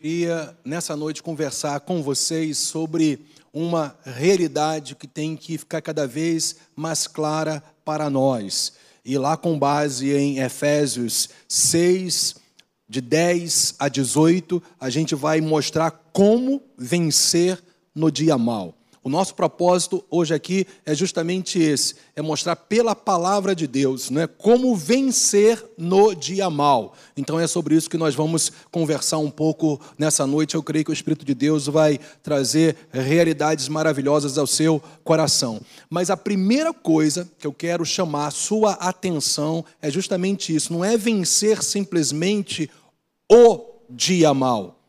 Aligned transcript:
Queria 0.00 0.56
nessa 0.64 0.96
noite 0.96 1.22
conversar 1.22 1.80
com 1.80 2.02
vocês 2.02 2.56
sobre 2.56 3.26
uma 3.52 3.94
realidade 4.02 4.96
que 4.96 5.06
tem 5.06 5.36
que 5.36 5.58
ficar 5.58 5.82
cada 5.82 6.06
vez 6.06 6.56
mais 6.74 7.06
clara 7.06 7.62
para 7.84 8.08
nós. 8.08 8.72
E 9.04 9.18
lá 9.18 9.36
com 9.36 9.58
base 9.58 10.10
em 10.10 10.38
Efésios 10.38 11.28
6, 11.46 12.34
de 12.88 13.02
10 13.02 13.74
a 13.78 13.90
18, 13.90 14.62
a 14.80 14.88
gente 14.88 15.14
vai 15.14 15.38
mostrar 15.42 15.90
como 16.14 16.62
vencer 16.78 17.62
no 17.94 18.10
dia 18.10 18.38
mal. 18.38 18.74
O 19.02 19.08
nosso 19.08 19.34
propósito 19.34 20.04
hoje 20.10 20.34
aqui 20.34 20.66
é 20.84 20.94
justamente 20.94 21.58
esse: 21.58 21.94
é 22.14 22.20
mostrar 22.20 22.54
pela 22.54 22.94
palavra 22.94 23.54
de 23.54 23.66
Deus, 23.66 24.10
né, 24.10 24.26
como 24.26 24.76
vencer 24.76 25.64
no 25.78 26.14
dia 26.14 26.50
mal. 26.50 26.94
Então 27.16 27.40
é 27.40 27.46
sobre 27.46 27.74
isso 27.74 27.88
que 27.88 27.96
nós 27.96 28.14
vamos 28.14 28.52
conversar 28.70 29.16
um 29.16 29.30
pouco 29.30 29.80
nessa 29.96 30.26
noite. 30.26 30.54
Eu 30.54 30.62
creio 30.62 30.84
que 30.84 30.90
o 30.90 30.92
Espírito 30.92 31.24
de 31.24 31.34
Deus 31.34 31.66
vai 31.66 31.98
trazer 32.22 32.76
realidades 32.92 33.68
maravilhosas 33.68 34.36
ao 34.36 34.46
seu 34.46 34.82
coração. 35.02 35.62
Mas 35.88 36.10
a 36.10 36.16
primeira 36.16 36.74
coisa 36.74 37.26
que 37.38 37.46
eu 37.46 37.54
quero 37.54 37.86
chamar 37.86 38.26
a 38.26 38.30
sua 38.30 38.72
atenção 38.72 39.64
é 39.80 39.90
justamente 39.90 40.54
isso: 40.54 40.74
não 40.74 40.84
é 40.84 40.98
vencer 40.98 41.62
simplesmente 41.62 42.70
o 43.32 43.64
dia 43.88 44.34
mal. 44.34 44.79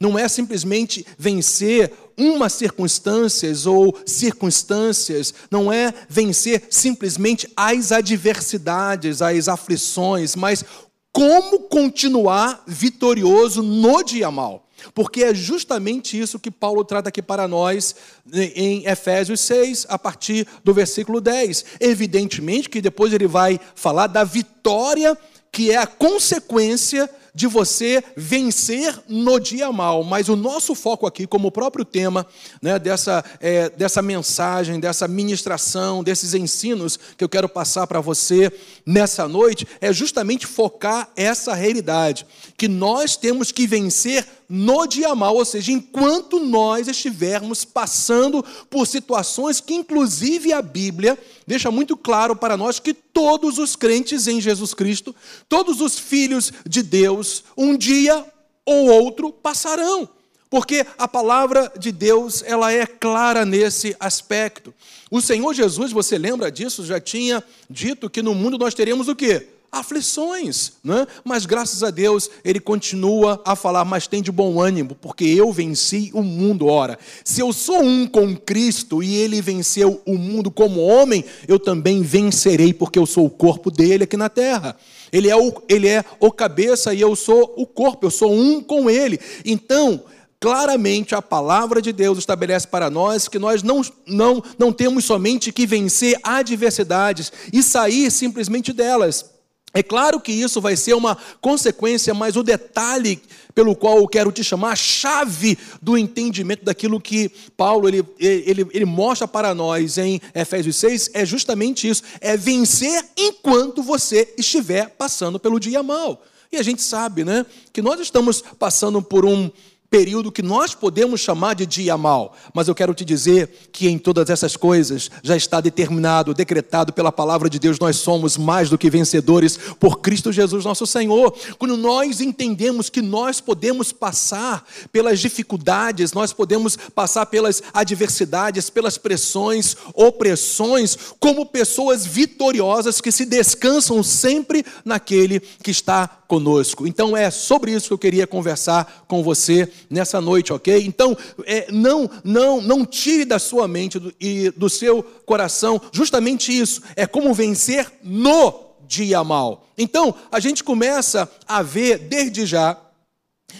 Não 0.00 0.18
é 0.18 0.26
simplesmente 0.28 1.06
vencer 1.18 1.92
umas 2.16 2.54
circunstâncias 2.54 3.66
ou 3.66 3.96
circunstâncias, 4.06 5.34
não 5.50 5.70
é 5.70 5.92
vencer 6.08 6.64
simplesmente 6.70 7.46
as 7.54 7.92
adversidades, 7.92 9.20
as 9.20 9.46
aflições, 9.46 10.34
mas 10.34 10.64
como 11.12 11.60
continuar 11.60 12.62
vitorioso 12.66 13.62
no 13.62 14.02
dia 14.02 14.30
mal. 14.30 14.66
Porque 14.94 15.22
é 15.22 15.34
justamente 15.34 16.18
isso 16.18 16.38
que 16.38 16.50
Paulo 16.50 16.84
trata 16.84 17.10
aqui 17.10 17.20
para 17.20 17.46
nós 17.46 17.94
em 18.32 18.86
Efésios 18.86 19.40
6, 19.40 19.86
a 19.88 19.98
partir 19.98 20.46
do 20.64 20.72
versículo 20.72 21.20
10. 21.20 21.64
Evidentemente 21.78 22.68
que 22.68 22.80
depois 22.80 23.12
ele 23.12 23.26
vai 23.26 23.60
falar 23.74 24.06
da 24.06 24.24
vitória 24.24 25.16
que 25.52 25.70
é 25.70 25.76
a 25.76 25.86
consequência 25.86 27.10
de 27.34 27.46
você 27.46 28.02
vencer 28.16 28.94
no 29.08 29.38
dia 29.38 29.70
mal. 29.72 30.02
Mas 30.04 30.28
o 30.28 30.36
nosso 30.36 30.74
foco 30.74 31.06
aqui, 31.06 31.26
como 31.26 31.48
o 31.48 31.52
próprio 31.52 31.84
tema 31.84 32.26
né, 32.60 32.78
dessa, 32.78 33.24
é, 33.40 33.70
dessa 33.70 34.02
mensagem, 34.02 34.80
dessa 34.80 35.06
ministração, 35.06 36.02
desses 36.02 36.34
ensinos 36.34 36.98
que 37.16 37.24
eu 37.24 37.28
quero 37.28 37.48
passar 37.48 37.86
para 37.86 38.00
você 38.00 38.52
nessa 38.84 39.28
noite, 39.28 39.66
é 39.80 39.92
justamente 39.92 40.46
focar 40.46 41.10
essa 41.16 41.54
realidade, 41.54 42.26
que 42.56 42.68
nós 42.68 43.16
temos 43.16 43.52
que 43.52 43.66
vencer 43.66 44.26
no 44.52 44.84
dia 44.84 45.14
mal, 45.14 45.36
ou 45.36 45.44
seja, 45.44 45.70
enquanto 45.70 46.40
nós 46.40 46.88
estivermos 46.88 47.64
passando 47.64 48.44
por 48.68 48.84
situações 48.84 49.60
que, 49.60 49.74
inclusive, 49.74 50.52
a 50.52 50.60
Bíblia 50.60 51.16
deixa 51.46 51.70
muito 51.70 51.96
claro 51.96 52.34
para 52.34 52.56
nós 52.56 52.80
que 52.80 52.92
todos 52.92 53.58
os 53.58 53.76
crentes 53.76 54.26
em 54.26 54.40
Jesus 54.40 54.74
Cristo, 54.74 55.14
todos 55.48 55.80
os 55.80 55.96
filhos 56.00 56.52
de 56.68 56.82
Deus, 56.82 57.44
um 57.56 57.76
dia 57.76 58.26
ou 58.66 58.88
outro 58.88 59.32
passarão. 59.32 60.08
Porque 60.50 60.84
a 60.98 61.06
palavra 61.06 61.72
de 61.78 61.92
Deus, 61.92 62.42
ela 62.44 62.72
é 62.72 62.84
clara 62.84 63.44
nesse 63.44 63.94
aspecto. 64.00 64.74
O 65.08 65.20
Senhor 65.20 65.54
Jesus, 65.54 65.92
você 65.92 66.18
lembra 66.18 66.50
disso, 66.50 66.84
já 66.84 67.00
tinha 67.00 67.40
dito 67.68 68.10
que 68.10 68.20
no 68.20 68.34
mundo 68.34 68.58
nós 68.58 68.74
teremos 68.74 69.06
o 69.06 69.14
quê? 69.14 69.46
Aflições, 69.72 70.72
né? 70.82 71.06
mas 71.24 71.46
graças 71.46 71.82
a 71.82 71.90
Deus 71.90 72.28
ele 72.44 72.58
continua 72.58 73.40
a 73.44 73.54
falar, 73.54 73.84
mas 73.84 74.06
tem 74.06 74.20
de 74.20 74.32
bom 74.32 74.60
ânimo, 74.60 74.96
porque 75.00 75.24
eu 75.24 75.52
venci 75.52 76.10
o 76.12 76.22
mundo. 76.22 76.66
Ora, 76.66 76.98
se 77.24 77.40
eu 77.40 77.52
sou 77.52 77.80
um 77.80 78.06
com 78.06 78.36
Cristo 78.36 79.02
e 79.02 79.14
ele 79.14 79.40
venceu 79.40 80.02
o 80.04 80.18
mundo 80.18 80.50
como 80.50 80.80
homem, 80.80 81.24
eu 81.46 81.58
também 81.58 82.02
vencerei, 82.02 82.74
porque 82.74 82.98
eu 82.98 83.06
sou 83.06 83.26
o 83.26 83.30
corpo 83.30 83.70
dele 83.70 84.04
aqui 84.04 84.16
na 84.16 84.28
terra. 84.28 84.76
Ele 85.12 85.28
é 85.28 85.36
o, 85.36 85.52
ele 85.68 85.88
é 85.88 86.04
o 86.18 86.32
cabeça 86.32 86.92
e 86.92 87.00
eu 87.00 87.14
sou 87.14 87.54
o 87.56 87.66
corpo, 87.66 88.06
eu 88.06 88.10
sou 88.10 88.32
um 88.32 88.60
com 88.60 88.90
ele. 88.90 89.20
Então, 89.44 90.02
claramente 90.40 91.14
a 91.14 91.22
palavra 91.22 91.82
de 91.82 91.92
Deus 91.92 92.18
estabelece 92.18 92.66
para 92.66 92.88
nós 92.90 93.28
que 93.28 93.38
nós 93.38 93.62
não, 93.62 93.82
não, 94.06 94.42
não 94.58 94.72
temos 94.72 95.04
somente 95.04 95.52
que 95.52 95.66
vencer 95.66 96.18
adversidades 96.22 97.32
e 97.52 97.62
sair 97.62 98.10
simplesmente 98.10 98.72
delas. 98.72 99.39
É 99.72 99.82
claro 99.82 100.20
que 100.20 100.32
isso 100.32 100.60
vai 100.60 100.76
ser 100.76 100.94
uma 100.94 101.16
consequência, 101.40 102.12
mas 102.12 102.36
o 102.36 102.42
detalhe 102.42 103.22
pelo 103.54 103.74
qual 103.76 103.98
eu 103.98 104.08
quero 104.08 104.32
te 104.32 104.42
chamar, 104.42 104.72
a 104.72 104.76
chave 104.76 105.58
do 105.82 105.96
entendimento 105.96 106.64
daquilo 106.64 107.00
que 107.00 107.30
Paulo 107.56 107.88
ele, 107.88 108.04
ele, 108.18 108.66
ele 108.72 108.84
mostra 108.84 109.28
para 109.28 109.54
nós 109.54 109.98
em 109.98 110.20
Efésios 110.34 110.76
6 110.76 111.10
é 111.14 111.24
justamente 111.24 111.88
isso: 111.88 112.02
é 112.20 112.36
vencer 112.36 113.04
enquanto 113.16 113.82
você 113.82 114.32
estiver 114.36 114.90
passando 114.90 115.38
pelo 115.38 115.60
dia 115.60 115.82
mal. 115.82 116.22
E 116.52 116.56
a 116.56 116.62
gente 116.64 116.82
sabe, 116.82 117.24
né, 117.24 117.46
que 117.72 117.80
nós 117.80 118.00
estamos 118.00 118.42
passando 118.58 119.00
por 119.00 119.24
um 119.24 119.50
período 119.90 120.30
que 120.30 120.40
nós 120.40 120.72
podemos 120.72 121.20
chamar 121.20 121.54
de 121.54 121.66
dia 121.66 121.98
mal, 121.98 122.36
mas 122.54 122.68
eu 122.68 122.74
quero 122.74 122.94
te 122.94 123.04
dizer 123.04 123.50
que 123.72 123.88
em 123.88 123.98
todas 123.98 124.30
essas 124.30 124.56
coisas 124.56 125.10
já 125.22 125.36
está 125.36 125.60
determinado, 125.60 126.32
decretado 126.32 126.92
pela 126.92 127.10
palavra 127.10 127.50
de 127.50 127.58
Deus, 127.58 127.80
nós 127.80 127.96
somos 127.96 128.36
mais 128.36 128.70
do 128.70 128.78
que 128.78 128.88
vencedores 128.88 129.58
por 129.80 130.00
Cristo 130.00 130.30
Jesus 130.30 130.64
nosso 130.64 130.86
Senhor. 130.86 131.36
Quando 131.58 131.76
nós 131.76 132.20
entendemos 132.20 132.88
que 132.88 133.02
nós 133.02 133.40
podemos 133.40 133.90
passar 133.90 134.64
pelas 134.92 135.18
dificuldades, 135.18 136.12
nós 136.12 136.32
podemos 136.32 136.76
passar 136.76 137.26
pelas 137.26 137.60
adversidades, 137.74 138.70
pelas 138.70 138.96
pressões, 138.96 139.76
opressões, 139.92 140.96
como 141.18 141.44
pessoas 141.44 142.06
vitoriosas 142.06 143.00
que 143.00 143.10
se 143.10 143.24
descansam 143.26 144.02
sempre 144.04 144.64
naquele 144.84 145.40
que 145.40 145.72
está 145.72 146.20
conosco. 146.28 146.86
Então 146.86 147.16
é 147.16 147.28
sobre 147.28 147.72
isso 147.72 147.88
que 147.88 147.94
eu 147.94 147.98
queria 147.98 148.24
conversar 148.24 149.04
com 149.08 149.20
você 149.20 149.68
nessa 149.88 150.20
noite, 150.20 150.52
ok? 150.52 150.84
Então 150.84 151.16
é, 151.44 151.70
não, 151.70 152.10
não, 152.24 152.60
não 152.60 152.84
tire 152.84 153.24
da 153.24 153.38
sua 153.38 153.66
mente 153.68 153.98
do, 153.98 154.14
e 154.20 154.50
do 154.50 154.68
seu 154.68 155.02
coração 155.02 155.80
justamente 155.92 156.56
isso. 156.56 156.82
É 156.96 157.06
como 157.06 157.32
vencer 157.32 157.90
no 158.02 158.74
dia 158.86 159.22
mal. 159.22 159.68
Então 159.78 160.14
a 160.30 160.40
gente 160.40 160.64
começa 160.64 161.30
a 161.46 161.62
ver 161.62 161.98
desde 161.98 162.46
já 162.46 162.78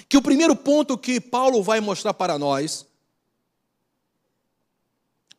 que 0.09 0.17
o 0.17 0.23
primeiro 0.23 0.55
ponto 0.55 0.99
que 0.99 1.21
Paulo 1.21 1.63
vai 1.63 1.81
mostrar 1.81 2.15
para 2.15 2.39
nós 2.39 2.87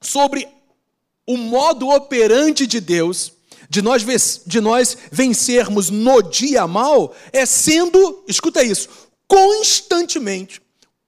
sobre 0.02 0.48
o 1.26 1.38
modo 1.38 1.90
operante 1.90 2.66
de 2.66 2.80
Deus 2.80 3.34
de 3.72 3.82
nós, 3.82 4.04
de 4.46 4.60
nós 4.60 4.98
vencermos 5.10 5.90
no 5.90 6.22
dia 6.22 6.68
mal 6.68 7.16
é 7.32 7.46
sendo, 7.46 8.22
escuta 8.28 8.62
isso, 8.62 8.90
constantemente, 9.26 10.62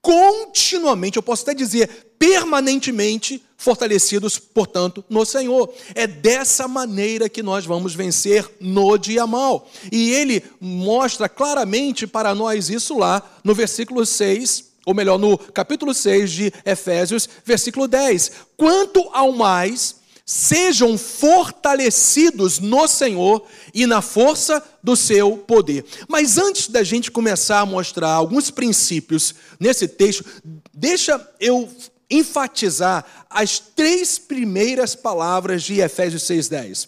continuamente, 0.04 1.16
eu 1.16 1.24
posso 1.24 1.44
até 1.44 1.56
dizer 1.56 2.14
permanentemente 2.20 3.42
fortalecidos, 3.58 4.38
portanto, 4.38 5.04
no 5.10 5.26
Senhor. 5.26 5.74
É 5.96 6.06
dessa 6.06 6.68
maneira 6.68 7.30
que 7.30 7.42
nós 7.42 7.66
vamos 7.66 7.96
vencer 7.96 8.46
no 8.60 8.98
dia 8.98 9.26
mal. 9.26 9.70
E 9.92 10.12
ele 10.12 10.44
mostra 10.60 11.30
claramente 11.30 12.06
para 12.06 12.36
nós 12.36 12.70
isso 12.70 12.98
lá 13.00 13.24
no 13.44 13.56
versículo 13.56 14.06
6, 14.06 14.66
ou 14.86 14.94
melhor, 14.94 15.18
no 15.18 15.38
capítulo 15.38 15.94
6 15.94 16.32
de 16.32 16.54
Efésios, 16.66 17.30
versículo 17.46 17.88
10. 17.88 18.32
Quanto 18.58 19.10
ao 19.14 19.32
mais, 19.32 19.96
sejam 20.26 20.98
fortalecidos 20.98 22.60
no 22.60 22.88
Senhor 22.88 23.46
e 23.74 23.86
na 23.86 24.02
força 24.02 24.64
do 24.82 24.96
seu 24.96 25.38
poder. 25.38 25.86
Mas 26.08 26.38
antes 26.38 26.68
da 26.68 26.84
gente 26.84 27.12
começar 27.12 27.60
a 27.60 27.66
mostrar 27.66 28.12
alguns 28.12 28.50
princípios 28.50 29.36
nesse 29.60 29.88
texto, 29.88 30.26
deixa 30.74 31.20
eu 31.40 31.70
enfatizar 32.10 33.06
as 33.30 33.60
três 33.60 34.18
primeiras 34.18 34.96
palavras 34.96 35.64
de 35.64 35.80
Efésios 35.80 36.24
6:10. 36.24 36.88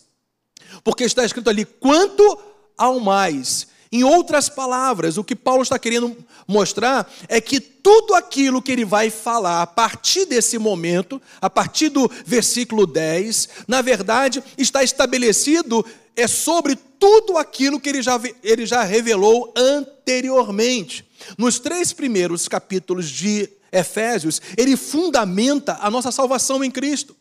Porque 0.84 1.04
está 1.04 1.26
escrito 1.26 1.50
ali: 1.50 1.66
quanto 1.66 2.38
ao 2.78 3.00
mais 3.00 3.68
em 3.96 4.04
outras 4.04 4.50
palavras, 4.50 5.18
o 5.18 5.24
que 5.24 5.36
Paulo 5.36 5.64
está 5.64 5.80
querendo 5.80 6.16
mostrar 6.46 7.10
é 7.30 7.40
que 7.40 7.62
tudo 7.62 8.14
aquilo 8.14 8.62
que 8.62 8.72
ele 8.72 8.84
vai 8.84 9.10
falar 9.10 9.62
a 9.62 9.68
partir 9.68 10.26
desse 10.26 10.58
momento, 10.58 11.22
a 11.42 11.50
partir 11.50 11.88
do 11.88 12.12
versículo 12.26 12.86
10, 12.86 13.50
na 13.68 13.82
verdade 13.82 14.44
está 14.58 14.84
estabelecido 14.84 15.86
é 16.14 16.28
sobre 16.28 16.76
tudo 16.76 17.38
aquilo 17.38 17.80
que 17.80 17.88
ele 17.88 18.02
já, 18.02 18.20
ele 18.44 18.66
já 18.66 18.84
revelou 18.84 19.54
anteriormente. 19.56 21.06
Nos 21.38 21.58
três 21.60 21.94
primeiros 21.94 22.48
capítulos 22.50 23.10
de 23.10 23.50
Efésios, 23.72 24.42
ele 24.58 24.76
fundamenta 24.76 25.78
a 25.82 25.90
nossa 25.90 26.12
salvação 26.12 26.64
em 26.64 26.72
Cristo. 26.72 27.16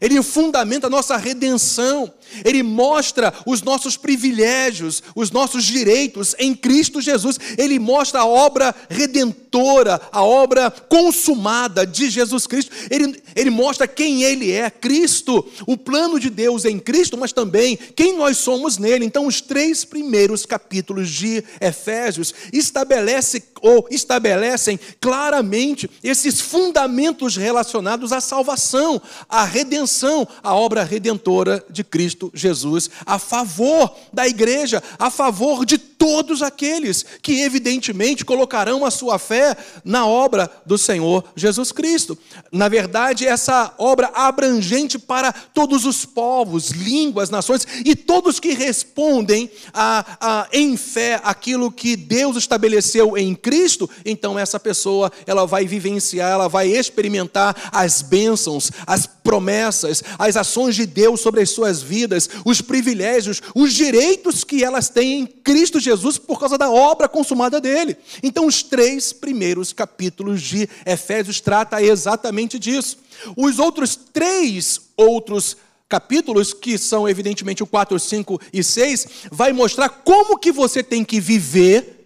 Ele 0.00 0.22
fundamenta 0.22 0.86
a 0.86 0.90
nossa 0.90 1.16
redenção. 1.16 2.12
Ele 2.44 2.62
mostra 2.62 3.32
os 3.46 3.62
nossos 3.62 3.96
privilégios, 3.96 5.02
os 5.14 5.30
nossos 5.30 5.64
direitos 5.64 6.34
em 6.38 6.54
Cristo 6.54 7.00
Jesus. 7.00 7.38
Ele 7.56 7.78
mostra 7.78 8.20
a 8.20 8.26
obra 8.26 8.74
redentora, 8.88 10.00
a 10.12 10.22
obra 10.22 10.70
consumada 10.70 11.86
de 11.86 12.10
Jesus 12.10 12.46
Cristo. 12.46 12.72
Ele, 12.90 13.22
ele 13.34 13.50
mostra 13.50 13.86
quem 13.86 14.22
ele 14.22 14.50
é, 14.52 14.70
Cristo, 14.70 15.46
o 15.66 15.76
plano 15.76 16.18
de 16.18 16.30
Deus 16.30 16.64
em 16.64 16.78
Cristo, 16.78 17.16
mas 17.16 17.32
também 17.32 17.76
quem 17.76 18.16
nós 18.16 18.36
somos 18.38 18.78
nele. 18.78 19.04
Então, 19.04 19.26
os 19.26 19.40
três 19.40 19.84
primeiros 19.84 20.44
capítulos 20.46 21.10
de 21.10 21.42
Efésios 21.60 22.34
estabelecem 22.52 23.42
ou 23.62 23.86
estabelecem 23.90 24.78
claramente 25.00 25.90
esses 26.02 26.40
fundamentos 26.40 27.36
relacionados 27.36 28.12
à 28.12 28.20
salvação, 28.20 29.00
à 29.28 29.44
redenção, 29.44 30.26
à 30.42 30.54
obra 30.54 30.82
redentora 30.82 31.64
de 31.70 31.84
Cristo. 31.84 32.19
Cristo 32.20 32.30
Jesus 32.34 32.90
a 33.06 33.18
favor 33.18 33.96
da 34.12 34.28
igreja, 34.28 34.82
a 34.98 35.10
favor 35.10 35.64
de 35.64 35.78
todos 36.00 36.40
aqueles 36.40 37.04
que, 37.20 37.42
evidentemente, 37.42 38.24
colocarão 38.24 38.86
a 38.86 38.90
sua 38.90 39.18
fé 39.18 39.54
na 39.84 40.06
obra 40.06 40.50
do 40.64 40.78
Senhor 40.78 41.22
Jesus 41.36 41.72
Cristo. 41.72 42.16
Na 42.50 42.70
verdade, 42.70 43.26
essa 43.26 43.74
obra 43.76 44.10
abrangente 44.14 44.98
para 44.98 45.30
todos 45.30 45.84
os 45.84 46.06
povos, 46.06 46.70
línguas, 46.70 47.28
nações 47.28 47.66
e 47.84 47.94
todos 47.94 48.40
que 48.40 48.54
respondem 48.54 49.50
a, 49.74 50.16
a, 50.18 50.48
em 50.54 50.74
fé 50.74 51.20
aquilo 51.22 51.70
que 51.70 51.96
Deus 51.96 52.34
estabeleceu 52.34 53.18
em 53.18 53.34
Cristo, 53.34 53.88
então 54.02 54.38
essa 54.38 54.58
pessoa 54.58 55.12
ela 55.26 55.46
vai 55.46 55.66
vivenciar, 55.66 56.30
ela 56.30 56.48
vai 56.48 56.68
experimentar 56.68 57.54
as 57.70 58.00
bênçãos, 58.00 58.70
as 58.86 59.06
promessas, 59.06 60.02
as 60.18 60.34
ações 60.34 60.74
de 60.74 60.86
Deus 60.86 61.20
sobre 61.20 61.42
as 61.42 61.50
suas 61.50 61.82
vidas, 61.82 62.30
os 62.42 62.62
privilégios, 62.62 63.42
os 63.54 63.74
direitos 63.74 64.44
que 64.44 64.64
elas 64.64 64.88
têm 64.88 65.20
em 65.20 65.26
Cristo 65.26 65.78
Jesus 65.78 65.89
por 66.26 66.38
causa 66.38 66.56
da 66.56 66.70
obra 66.70 67.08
consumada 67.08 67.60
dele. 67.60 67.96
Então, 68.22 68.46
os 68.46 68.62
três 68.62 69.12
primeiros 69.12 69.72
capítulos 69.72 70.42
de 70.42 70.68
Efésios 70.86 71.40
trata 71.40 71.82
exatamente 71.82 72.58
disso. 72.58 72.98
Os 73.36 73.58
outros 73.58 73.96
três 73.96 74.80
outros 74.96 75.56
capítulos, 75.88 76.54
que 76.54 76.78
são 76.78 77.08
evidentemente 77.08 77.62
o 77.62 77.66
4, 77.66 77.98
5 77.98 78.40
e 78.52 78.62
6, 78.62 79.06
vai 79.30 79.52
mostrar 79.52 79.88
como 79.88 80.38
que 80.38 80.52
você 80.52 80.82
tem 80.82 81.04
que 81.04 81.20
viver 81.20 82.00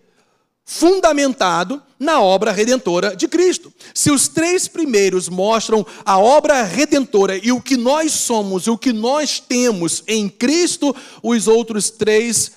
fundamentado 0.64 1.82
na 1.98 2.20
obra 2.20 2.50
redentora 2.50 3.14
de 3.14 3.28
Cristo. 3.28 3.72
Se 3.92 4.10
os 4.10 4.28
três 4.28 4.66
primeiros 4.66 5.28
mostram 5.28 5.86
a 6.04 6.18
obra 6.18 6.62
redentora 6.62 7.36
e 7.36 7.52
o 7.52 7.60
que 7.60 7.76
nós 7.76 8.12
somos 8.12 8.66
e 8.66 8.70
o 8.70 8.78
que 8.78 8.92
nós 8.92 9.38
temos 9.38 10.02
em 10.06 10.28
Cristo, 10.28 10.96
os 11.22 11.46
outros 11.46 11.90
três 11.90 12.52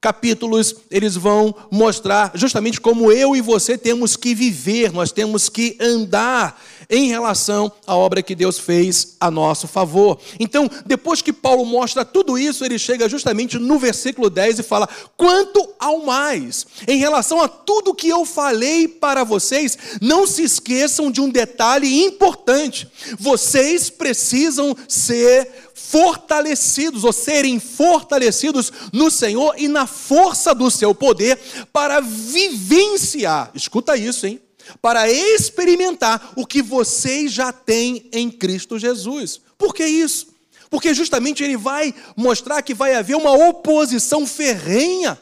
capítulos, 0.00 0.74
eles 0.90 1.14
vão 1.14 1.54
mostrar 1.70 2.32
justamente 2.34 2.80
como 2.80 3.12
eu 3.12 3.36
e 3.36 3.40
você 3.40 3.76
temos 3.76 4.16
que 4.16 4.34
viver, 4.34 4.92
nós 4.92 5.12
temos 5.12 5.48
que 5.48 5.76
andar 5.78 6.60
em 6.90 7.06
relação 7.06 7.70
à 7.86 7.96
obra 7.96 8.22
que 8.22 8.34
Deus 8.34 8.58
fez 8.58 9.16
a 9.20 9.30
nosso 9.30 9.68
favor. 9.68 10.18
Então, 10.40 10.68
depois 10.84 11.22
que 11.22 11.32
Paulo 11.32 11.64
mostra 11.64 12.04
tudo 12.04 12.36
isso, 12.36 12.64
ele 12.64 12.78
chega 12.78 13.08
justamente 13.08 13.58
no 13.58 13.78
versículo 13.78 14.28
10 14.28 14.58
e 14.58 14.62
fala: 14.64 14.88
quanto 15.16 15.68
ao 15.78 16.00
mais, 16.00 16.66
em 16.88 16.98
relação 16.98 17.40
a 17.40 17.48
tudo 17.48 17.94
que 17.94 18.08
eu 18.08 18.24
falei 18.24 18.88
para 18.88 19.22
vocês, 19.22 19.78
não 20.00 20.26
se 20.26 20.42
esqueçam 20.42 21.10
de 21.10 21.20
um 21.20 21.30
detalhe 21.30 22.02
importante: 22.04 22.90
vocês 23.18 23.88
precisam 23.88 24.76
ser 24.88 25.48
fortalecidos 25.74 27.04
ou 27.04 27.12
serem 27.12 27.58
fortalecidos 27.58 28.72
no 28.92 29.10
Senhor 29.10 29.54
e 29.56 29.68
na 29.68 29.86
força 29.86 30.54
do 30.54 30.70
seu 30.70 30.94
poder 30.94 31.38
para 31.72 32.00
vivenciar. 32.00 33.50
Escuta 33.54 33.96
isso, 33.96 34.26
hein? 34.26 34.40
Para 34.80 35.10
experimentar 35.10 36.32
o 36.36 36.46
que 36.46 36.62
vocês 36.62 37.32
já 37.32 37.52
têm 37.52 38.08
em 38.12 38.30
Cristo 38.30 38.78
Jesus. 38.78 39.40
Por 39.56 39.74
que 39.74 39.84
isso? 39.84 40.28
Porque 40.70 40.94
justamente 40.94 41.42
ele 41.42 41.56
vai 41.56 41.94
mostrar 42.16 42.62
que 42.62 42.72
vai 42.72 42.94
haver 42.94 43.16
uma 43.16 43.32
oposição 43.32 44.26
ferrenha 44.26 45.20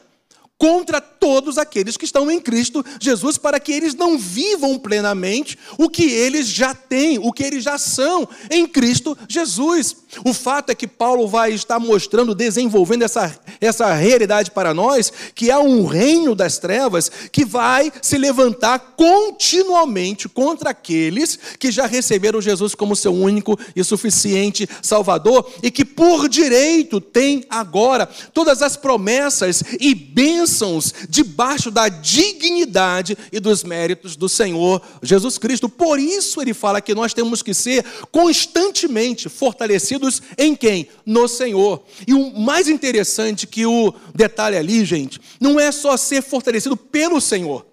contra 0.57 0.99
todos 1.19 1.57
aqueles 1.57 1.97
que 1.97 2.05
estão 2.05 2.29
em 2.31 2.39
Cristo 2.39 2.83
Jesus, 2.99 3.37
para 3.37 3.59
que 3.59 3.71
eles 3.71 3.93
não 3.93 4.17
vivam 4.17 4.79
plenamente 4.79 5.57
o 5.77 5.89
que 5.89 6.03
eles 6.03 6.47
já 6.47 6.73
têm, 6.73 7.19
o 7.19 7.31
que 7.31 7.43
eles 7.43 7.63
já 7.63 7.77
são 7.77 8.27
em 8.49 8.65
Cristo 8.65 9.17
Jesus. 9.27 9.95
O 10.25 10.33
fato 10.33 10.71
é 10.71 10.75
que 10.75 10.87
Paulo 10.87 11.27
vai 11.27 11.51
estar 11.51 11.79
mostrando, 11.79 12.33
desenvolvendo 12.33 13.03
essa, 13.03 13.37
essa 13.61 13.93
realidade 13.93 14.51
para 14.51 14.73
nós, 14.73 15.11
que 15.35 15.51
há 15.51 15.59
um 15.59 15.85
reino 15.85 16.33
das 16.33 16.57
trevas 16.57 17.11
que 17.31 17.45
vai 17.45 17.91
se 18.01 18.17
levantar 18.17 18.79
continuamente 18.95 20.27
contra 20.27 20.71
aqueles 20.71 21.37
que 21.59 21.71
já 21.71 21.85
receberam 21.85 22.41
Jesus 22.41 22.73
como 22.73 22.95
seu 22.95 23.13
único 23.13 23.59
e 23.75 23.83
suficiente 23.83 24.67
Salvador 24.81 25.51
e 25.61 25.69
que 25.69 25.85
por 25.85 26.27
direito 26.27 26.99
têm 26.99 27.43
agora 27.49 28.07
todas 28.33 28.61
as 28.61 28.75
promessas 28.75 29.63
e 29.79 29.93
bênçãos 29.93 30.93
debaixo 31.09 31.71
da 31.71 31.89
dignidade 31.89 33.17
e 33.31 33.39
dos 33.39 33.63
méritos 33.63 34.15
do 34.15 34.29
Senhor 34.29 34.79
Jesus 35.01 35.39
Cristo. 35.39 35.67
Por 35.67 35.99
isso 35.99 36.39
ele 36.39 36.53
fala 36.53 36.79
que 36.79 36.93
nós 36.93 37.13
temos 37.13 37.41
que 37.41 37.53
ser 37.53 37.83
constantemente 38.11 39.27
fortalecidos 39.27 40.21
em 40.37 40.55
quem? 40.55 40.87
No 41.03 41.27
Senhor. 41.27 41.83
E 42.07 42.13
o 42.13 42.39
mais 42.39 42.69
interessante 42.69 43.47
que 43.47 43.65
o 43.65 43.93
detalhe 44.13 44.55
ali, 44.55 44.85
gente, 44.85 45.19
não 45.41 45.59
é 45.59 45.71
só 45.71 45.97
ser 45.97 46.21
fortalecido 46.21 46.77
pelo 46.77 47.19
Senhor. 47.19 47.65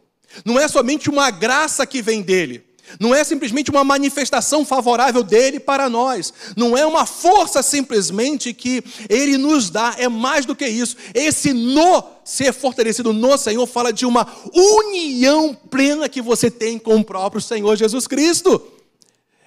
Não 0.45 0.59
é 0.59 0.67
somente 0.67 1.11
uma 1.11 1.31
graça 1.31 1.87
que 1.87 2.01
vem 2.01 2.23
dele. 2.23 2.66
Não 3.01 3.15
é 3.15 3.25
simplesmente 3.25 3.71
uma 3.71 3.85
manifestação 3.85 4.65
favorável 4.65 5.23
dele 5.23 5.59
para 5.59 5.89
nós. 5.89 6.33
Não 6.57 6.77
é 6.77 6.87
uma 6.87 7.07
força 7.07 7.63
simplesmente 7.63 8.53
que 8.55 8.83
ele 9.09 9.37
nos 9.37 9.71
dá. 9.71 9.95
É 9.99 10.09
mais 10.09 10.47
do 10.47 10.55
que 10.55 10.67
isso. 10.67 10.97
Esse 11.15 11.53
no 11.53 12.03
ser 12.25 12.53
fortalecido 12.53 13.13
no 13.13 13.37
Senhor 13.37 13.67
fala 13.67 13.93
de 13.93 14.07
uma 14.07 14.27
união 14.53 15.57
plena 15.71 16.09
que 16.09 16.23
você 16.23 16.51
tem 16.51 16.79
com 16.79 16.97
o 16.97 17.05
próprio 17.05 17.41
Senhor 17.41 17.77
Jesus 17.77 18.07
Cristo. 18.07 18.63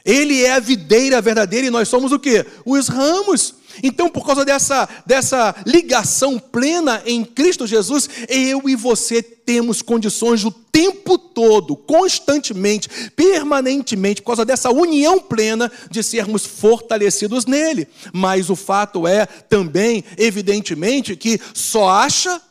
Ele 0.06 0.44
é 0.44 0.54
a 0.54 0.60
videira 0.60 1.22
verdadeira 1.22 1.68
e 1.68 1.72
nós 1.72 1.88
somos 1.88 2.12
o 2.12 2.20
que? 2.20 2.46
Os 2.66 2.88
ramos. 2.88 3.59
Então, 3.82 4.10
por 4.10 4.26
causa 4.26 4.46
dessa, 4.46 4.88
dessa 5.06 5.56
ligação 5.66 6.40
plena 6.40 7.02
em 7.06 7.24
Cristo 7.24 7.68
Jesus, 7.68 8.10
eu 8.28 8.68
e 8.68 8.76
você 8.76 9.22
temos 9.22 9.82
condições 9.82 10.44
o 10.46 10.52
tempo 10.52 11.18
todo, 11.18 11.76
constantemente, 11.76 12.88
permanentemente, 13.16 14.22
por 14.22 14.28
causa 14.28 14.46
dessa 14.46 14.70
união 14.70 15.20
plena, 15.20 15.72
de 15.90 16.04
sermos 16.04 16.46
fortalecidos 16.46 17.46
nele. 17.46 17.88
Mas 18.14 18.50
o 18.50 18.56
fato 18.56 19.08
é 19.08 19.26
também, 19.26 20.04
evidentemente, 20.18 21.16
que 21.16 21.40
só 21.54 21.90
acha 21.90 22.42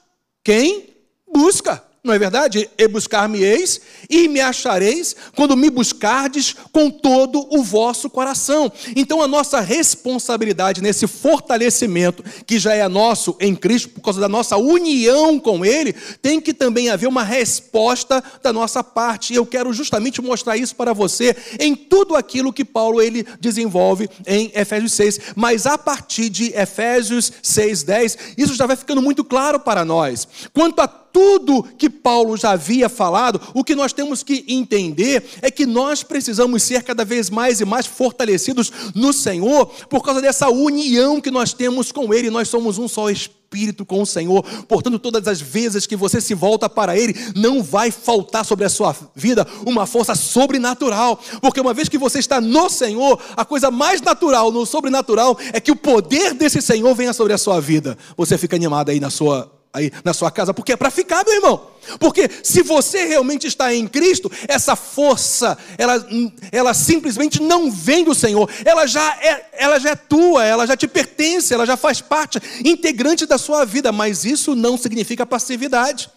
quem 0.42 0.88
busca. 1.32 1.88
Não 2.09 2.15
é 2.15 2.19
verdade? 2.19 2.71
E 2.79 2.88
buscar-me-eis 2.88 3.83
e 4.09 4.29
me 4.29 4.41
achareis 4.41 5.15
quando 5.37 5.55
me 5.55 5.69
buscardes 5.69 6.57
com 6.73 6.91
todo 6.91 7.47
o 7.50 7.62
vosso 7.62 8.09
coração. 8.09 8.73
Então, 8.97 9.21
a 9.21 9.29
nossa 9.29 9.61
responsabilidade 9.61 10.81
nesse 10.81 11.07
fortalecimento, 11.07 12.25
que 12.47 12.59
já 12.59 12.73
é 12.73 12.88
nosso 12.88 13.37
em 13.38 13.55
Cristo, 13.55 13.91
por 13.91 14.00
causa 14.00 14.19
da 14.19 14.29
nossa 14.29 14.57
união 14.57 15.38
com 15.38 15.67
Ele, 15.67 15.93
tem 16.23 16.41
que 16.41 16.55
também 16.55 16.88
haver 16.88 17.07
uma 17.07 17.23
resposta 17.23 18.25
da 18.43 18.55
nossa 18.55 18.83
parte. 18.83 19.35
E 19.35 19.37
eu 19.37 19.45
quero 19.45 19.71
justamente 19.75 20.23
mostrar 20.23 20.57
isso 20.57 20.75
para 20.75 20.95
você 20.95 21.37
em 21.61 21.77
tudo 21.77 22.17
aquilo 22.17 22.55
que 22.55 22.65
Paulo 22.65 23.03
ele 23.03 23.27
desenvolve 23.38 24.09
em 24.27 24.50
Efésios 24.55 24.95
6. 24.95 25.21
Mas 25.37 25.67
a 25.67 25.77
partir 25.77 26.31
de 26.31 26.55
Efésios 26.57 27.31
6, 27.43 27.83
10, 27.83 28.19
isso 28.38 28.55
já 28.55 28.65
vai 28.65 28.77
ficando 28.77 29.03
muito 29.03 29.23
claro 29.23 29.61
para 29.61 29.85
nós. 29.85 30.27
Quanto 30.55 30.81
a 30.81 30.88
tudo 31.12 31.62
que 31.62 31.91
Paulo 31.91 32.37
já 32.37 32.50
havia 32.50 32.88
falado, 32.88 33.41
o 33.55 33.65
que 33.65 33.75
nós 33.75 33.93
temos 33.93 34.23
que 34.23 34.45
entender 34.49 35.25
é 35.43 35.50
que 35.50 35.67
nós 35.67 36.03
precisamos 36.03 36.62
ser 36.62 36.83
cada 36.83 37.05
vez 37.05 37.31
mais 37.31 37.61
e 37.61 37.65
mais 37.65 37.87
fortalecidos 37.87 38.73
no 38.95 39.12
Senhor, 39.12 39.67
por 39.88 40.03
causa 40.03 40.21
dessa 40.21 40.49
união 40.49 41.21
que 41.21 41.31
nós 41.31 41.53
temos 41.53 41.93
com 41.93 42.12
Ele. 42.12 42.31
Nós 42.31 42.49
somos 42.49 42.79
um 42.79 42.88
só 42.88 43.11
Espírito 43.11 43.85
com 43.87 44.03
o 44.03 44.07
Senhor. 44.07 44.45
Portanto, 44.67 44.99
todas 44.99 45.27
as 45.27 45.41
vezes 45.41 45.87
que 45.87 45.97
você 45.97 46.21
se 46.21 46.35
volta 46.35 46.69
para 46.69 46.97
Ele, 46.97 47.15
não 47.35 47.62
vai 47.62 47.91
faltar 47.91 48.45
sobre 48.45 48.67
a 48.67 48.69
sua 48.69 48.95
vida 49.17 49.47
uma 49.65 49.87
força 49.87 50.15
sobrenatural. 50.15 51.19
Porque 51.41 51.61
uma 51.61 51.73
vez 51.73 51.88
que 51.88 51.97
você 51.97 52.19
está 52.19 52.41
no 52.41 52.69
Senhor, 52.69 53.19
a 53.35 53.47
coisa 53.47 53.71
mais 53.71 54.03
natural 54.03 54.53
no 54.53 54.67
sobrenatural 54.67 55.38
é 55.53 55.61
que 55.61 55.73
o 55.73 55.77
poder 55.77 56.35
desse 56.35 56.61
Senhor 56.61 56.95
venha 56.95 57.15
sobre 57.15 57.33
a 57.33 57.38
sua 57.38 57.59
vida. 57.59 57.97
Você 58.19 58.37
fica 58.37 58.55
animado 58.55 58.91
aí 58.91 59.00
na 59.00 59.09
sua 59.09 59.58
aí 59.72 59.92
na 60.04 60.12
sua 60.12 60.30
casa, 60.30 60.54
porque 60.54 60.72
é 60.72 60.76
para 60.76 60.90
ficar, 60.90 61.25
meu 61.25 61.34
irmão. 61.34 61.70
Porque 61.98 62.28
se 62.42 62.62
você 62.62 63.04
realmente 63.04 63.46
está 63.46 63.75
em 63.75 63.87
Cristo, 63.87 64.30
essa 64.46 64.76
força, 64.76 65.56
ela, 65.76 66.06
ela 66.52 66.75
simplesmente 66.75 67.40
não 67.40 67.70
vem 67.70 68.04
do 68.04 68.14
Senhor, 68.14 68.50
ela 68.64 68.87
já, 68.87 69.16
é, 69.22 69.46
ela 69.52 69.78
já 69.78 69.90
é 69.90 69.96
tua, 69.96 70.44
ela 70.44 70.66
já 70.66 70.76
te 70.76 70.87
pertence, 70.87 71.52
ela 71.52 71.66
já 71.66 71.76
faz 71.76 72.00
parte 72.00 72.40
integrante 72.64 73.26
da 73.26 73.38
sua 73.38 73.64
vida, 73.64 73.92
mas 73.92 74.25
isso 74.25 74.54
não 74.54 74.76
significa 74.76 75.25
passividade. 75.25 76.10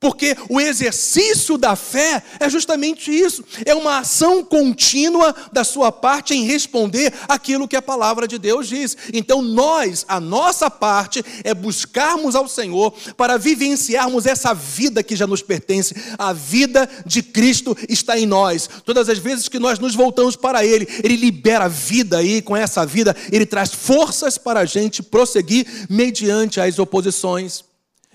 Porque 0.00 0.34
o 0.48 0.58
exercício 0.58 1.58
da 1.58 1.76
fé 1.76 2.22
é 2.40 2.48
justamente 2.48 3.12
isso, 3.12 3.44
é 3.66 3.74
uma 3.74 3.98
ação 3.98 4.42
contínua 4.42 5.34
da 5.52 5.62
sua 5.62 5.92
parte 5.92 6.32
em 6.32 6.46
responder 6.46 7.12
aquilo 7.28 7.68
que 7.68 7.76
a 7.76 7.82
palavra 7.82 8.26
de 8.26 8.38
Deus 8.38 8.66
diz. 8.66 8.96
Então, 9.12 9.42
nós, 9.42 10.06
a 10.08 10.18
nossa 10.18 10.70
parte 10.70 11.22
é 11.44 11.52
buscarmos 11.52 12.34
ao 12.34 12.48
Senhor 12.48 12.94
para 13.14 13.36
vivenciarmos 13.36 14.24
essa 14.24 14.54
vida 14.54 15.02
que 15.02 15.14
já 15.14 15.26
nos 15.26 15.42
pertence. 15.42 15.94
A 16.16 16.32
vida 16.32 16.88
de 17.04 17.22
Cristo 17.22 17.76
está 17.86 18.18
em 18.18 18.24
nós. 18.24 18.70
Todas 18.86 19.06
as 19.10 19.18
vezes 19.18 19.48
que 19.48 19.58
nós 19.58 19.78
nos 19.78 19.94
voltamos 19.94 20.34
para 20.34 20.64
Ele, 20.64 20.88
Ele 21.04 21.16
libera 21.16 21.68
vida 21.68 22.16
aí, 22.16 22.40
com 22.40 22.56
essa 22.56 22.86
vida, 22.86 23.14
Ele 23.30 23.44
traz 23.44 23.74
forças 23.74 24.38
para 24.38 24.60
a 24.60 24.64
gente 24.64 25.02
prosseguir 25.02 25.66
mediante 25.90 26.58
as 26.58 26.78
oposições, 26.78 27.62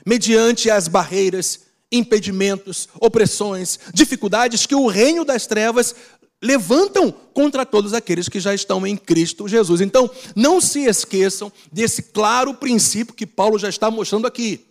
mediante 0.04 0.72
as 0.72 0.88
barreiras 0.88 1.65
impedimentos, 1.98 2.88
opressões, 3.00 3.80
dificuldades 3.94 4.66
que 4.66 4.76
o 4.76 4.88
reino 4.88 5.26
das 5.26 5.46
trevas 5.46 5.96
levantam 6.42 7.12
contra 7.34 7.66
todos 7.66 7.94
aqueles 7.94 8.30
que 8.30 8.40
já 8.40 8.54
estão 8.54 8.86
em 8.86 8.96
Cristo 8.96 9.48
Jesus. 9.48 9.82
Então, 9.82 10.10
não 10.36 10.62
se 10.62 10.86
esqueçam 10.86 11.52
desse 11.72 12.04
claro 12.04 12.54
princípio 12.54 13.16
que 13.16 13.26
Paulo 13.26 13.58
já 13.58 13.70
está 13.70 13.90
mostrando 13.90 14.28
aqui. 14.28 14.66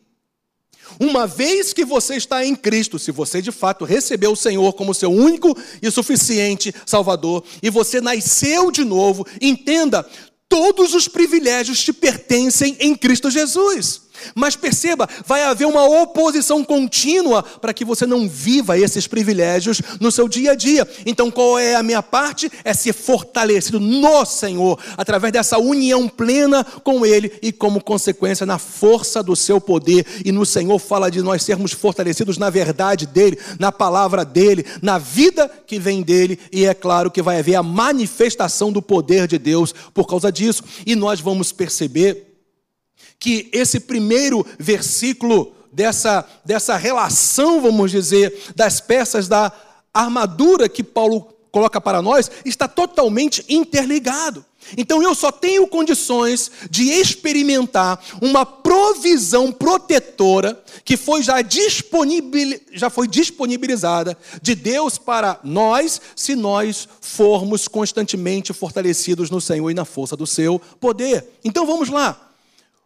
Uma 1.00 1.26
vez 1.26 1.72
que 1.72 1.84
você 1.84 2.16
está 2.16 2.44
em 2.44 2.54
Cristo, 2.54 2.98
se 2.98 3.10
você 3.10 3.40
de 3.40 3.50
fato 3.50 3.84
recebeu 3.84 4.32
o 4.32 4.36
Senhor 4.36 4.72
como 4.74 4.94
seu 4.94 5.10
único 5.10 5.56
e 5.82 5.90
suficiente 5.90 6.74
Salvador, 6.86 7.42
e 7.62 7.70
você 7.70 8.00
nasceu 8.00 8.70
de 8.70 8.84
novo, 8.84 9.26
entenda, 9.40 10.06
todos 10.48 10.94
os 10.94 11.08
privilégios 11.08 11.82
te 11.82 11.92
pertencem 11.92 12.76
em 12.78 12.94
Cristo 12.94 13.30
Jesus. 13.30 14.02
Mas 14.34 14.56
perceba, 14.56 15.08
vai 15.26 15.42
haver 15.44 15.66
uma 15.66 15.84
oposição 16.02 16.64
contínua 16.64 17.42
para 17.42 17.74
que 17.74 17.84
você 17.84 18.06
não 18.06 18.28
viva 18.28 18.78
esses 18.78 19.06
privilégios 19.06 19.80
no 20.00 20.10
seu 20.10 20.28
dia 20.28 20.52
a 20.52 20.54
dia. 20.54 20.88
Então, 21.04 21.30
qual 21.30 21.58
é 21.58 21.74
a 21.74 21.82
minha 21.82 22.02
parte? 22.02 22.50
É 22.64 22.72
ser 22.72 22.92
fortalecido 22.92 23.80
no 23.80 24.24
Senhor, 24.24 24.78
através 24.96 25.32
dessa 25.32 25.58
união 25.58 26.08
plena 26.08 26.64
com 26.64 27.04
Ele 27.04 27.32
e, 27.42 27.52
como 27.52 27.82
consequência, 27.82 28.46
na 28.46 28.58
força 28.58 29.22
do 29.22 29.36
seu 29.36 29.60
poder. 29.60 30.06
E 30.24 30.32
no 30.32 30.46
Senhor 30.46 30.78
fala 30.78 31.10
de 31.10 31.22
nós 31.22 31.42
sermos 31.42 31.72
fortalecidos 31.72 32.38
na 32.38 32.50
verdade 32.50 33.06
dEle, 33.06 33.38
na 33.58 33.70
palavra 33.70 34.24
dEle, 34.24 34.64
na 34.80 34.98
vida 34.98 35.50
que 35.66 35.78
vem 35.78 36.02
dEle. 36.02 36.38
E 36.52 36.64
é 36.64 36.74
claro 36.74 37.10
que 37.10 37.22
vai 37.22 37.38
haver 37.38 37.54
a 37.54 37.62
manifestação 37.62 38.72
do 38.72 38.82
poder 38.82 39.26
de 39.26 39.38
Deus 39.38 39.74
por 39.92 40.06
causa 40.06 40.30
disso. 40.30 40.62
E 40.86 40.94
nós 40.94 41.20
vamos 41.20 41.52
perceber 41.52 42.33
que 43.24 43.48
esse 43.54 43.80
primeiro 43.80 44.44
versículo 44.58 45.54
dessa, 45.72 46.28
dessa 46.44 46.76
relação, 46.76 47.58
vamos 47.58 47.90
dizer, 47.90 48.52
das 48.54 48.82
peças 48.82 49.28
da 49.28 49.50
armadura 49.94 50.68
que 50.68 50.84
Paulo 50.84 51.34
coloca 51.50 51.80
para 51.80 52.02
nós, 52.02 52.30
está 52.44 52.68
totalmente 52.68 53.42
interligado. 53.48 54.44
Então 54.76 55.02
eu 55.02 55.14
só 55.14 55.32
tenho 55.32 55.66
condições 55.66 56.50
de 56.68 56.90
experimentar 56.90 57.98
uma 58.20 58.44
provisão 58.44 59.50
protetora 59.50 60.62
que 60.84 60.94
foi 60.94 61.22
já, 61.22 61.40
disponibil, 61.40 62.60
já 62.74 62.90
foi 62.90 63.08
disponibilizada 63.08 64.18
de 64.42 64.54
Deus 64.54 64.98
para 64.98 65.40
nós, 65.42 65.98
se 66.14 66.36
nós 66.36 66.86
formos 67.00 67.68
constantemente 67.68 68.52
fortalecidos 68.52 69.30
no 69.30 69.40
Senhor 69.40 69.70
e 69.70 69.74
na 69.74 69.86
força 69.86 70.14
do 70.14 70.26
seu 70.26 70.60
poder. 70.78 71.26
Então 71.42 71.64
vamos 71.64 71.88
lá. 71.88 72.23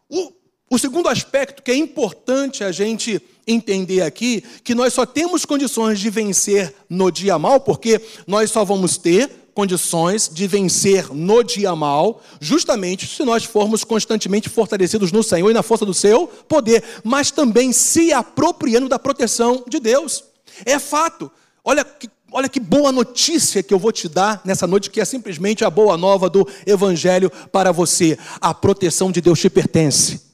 O, 0.08 0.32
o 0.70 0.78
segundo 0.78 1.08
aspecto 1.08 1.62
que 1.62 1.70
é 1.70 1.76
importante 1.76 2.62
a 2.62 2.72
gente 2.72 3.20
entender 3.46 4.02
aqui, 4.02 4.42
que 4.62 4.74
nós 4.74 4.92
só 4.92 5.06
temos 5.06 5.44
condições 5.44 5.98
de 5.98 6.10
vencer 6.10 6.74
no 6.88 7.10
dia 7.10 7.38
mal, 7.38 7.60
porque 7.60 8.00
nós 8.26 8.50
só 8.50 8.64
vamos 8.64 8.98
ter 8.98 9.30
condições 9.54 10.30
de 10.32 10.46
vencer 10.46 11.12
no 11.12 11.42
dia 11.42 11.74
mal, 11.74 12.22
justamente 12.40 13.08
se 13.08 13.24
nós 13.24 13.42
formos 13.42 13.82
constantemente 13.82 14.48
fortalecidos 14.48 15.10
no 15.10 15.22
Senhor 15.22 15.50
e 15.50 15.54
na 15.54 15.64
força 15.64 15.84
do 15.84 15.92
seu 15.92 16.28
poder, 16.28 16.84
mas 17.02 17.32
também 17.32 17.72
se 17.72 18.12
apropriando 18.12 18.88
da 18.88 19.00
proteção 19.00 19.64
de 19.66 19.80
Deus. 19.80 20.22
É 20.64 20.78
fato. 20.78 21.28
Olha 21.64 21.84
que 21.84 22.08
Olha 22.30 22.48
que 22.48 22.60
boa 22.60 22.92
notícia 22.92 23.62
que 23.62 23.72
eu 23.72 23.78
vou 23.78 23.90
te 23.90 24.08
dar 24.08 24.42
nessa 24.44 24.66
noite, 24.66 24.90
que 24.90 25.00
é 25.00 25.04
simplesmente 25.04 25.64
a 25.64 25.70
boa 25.70 25.96
nova 25.96 26.28
do 26.28 26.46
Evangelho 26.66 27.30
para 27.50 27.72
você. 27.72 28.18
A 28.40 28.52
proteção 28.52 29.10
de 29.10 29.20
Deus 29.20 29.40
te 29.40 29.48
pertence. 29.48 30.27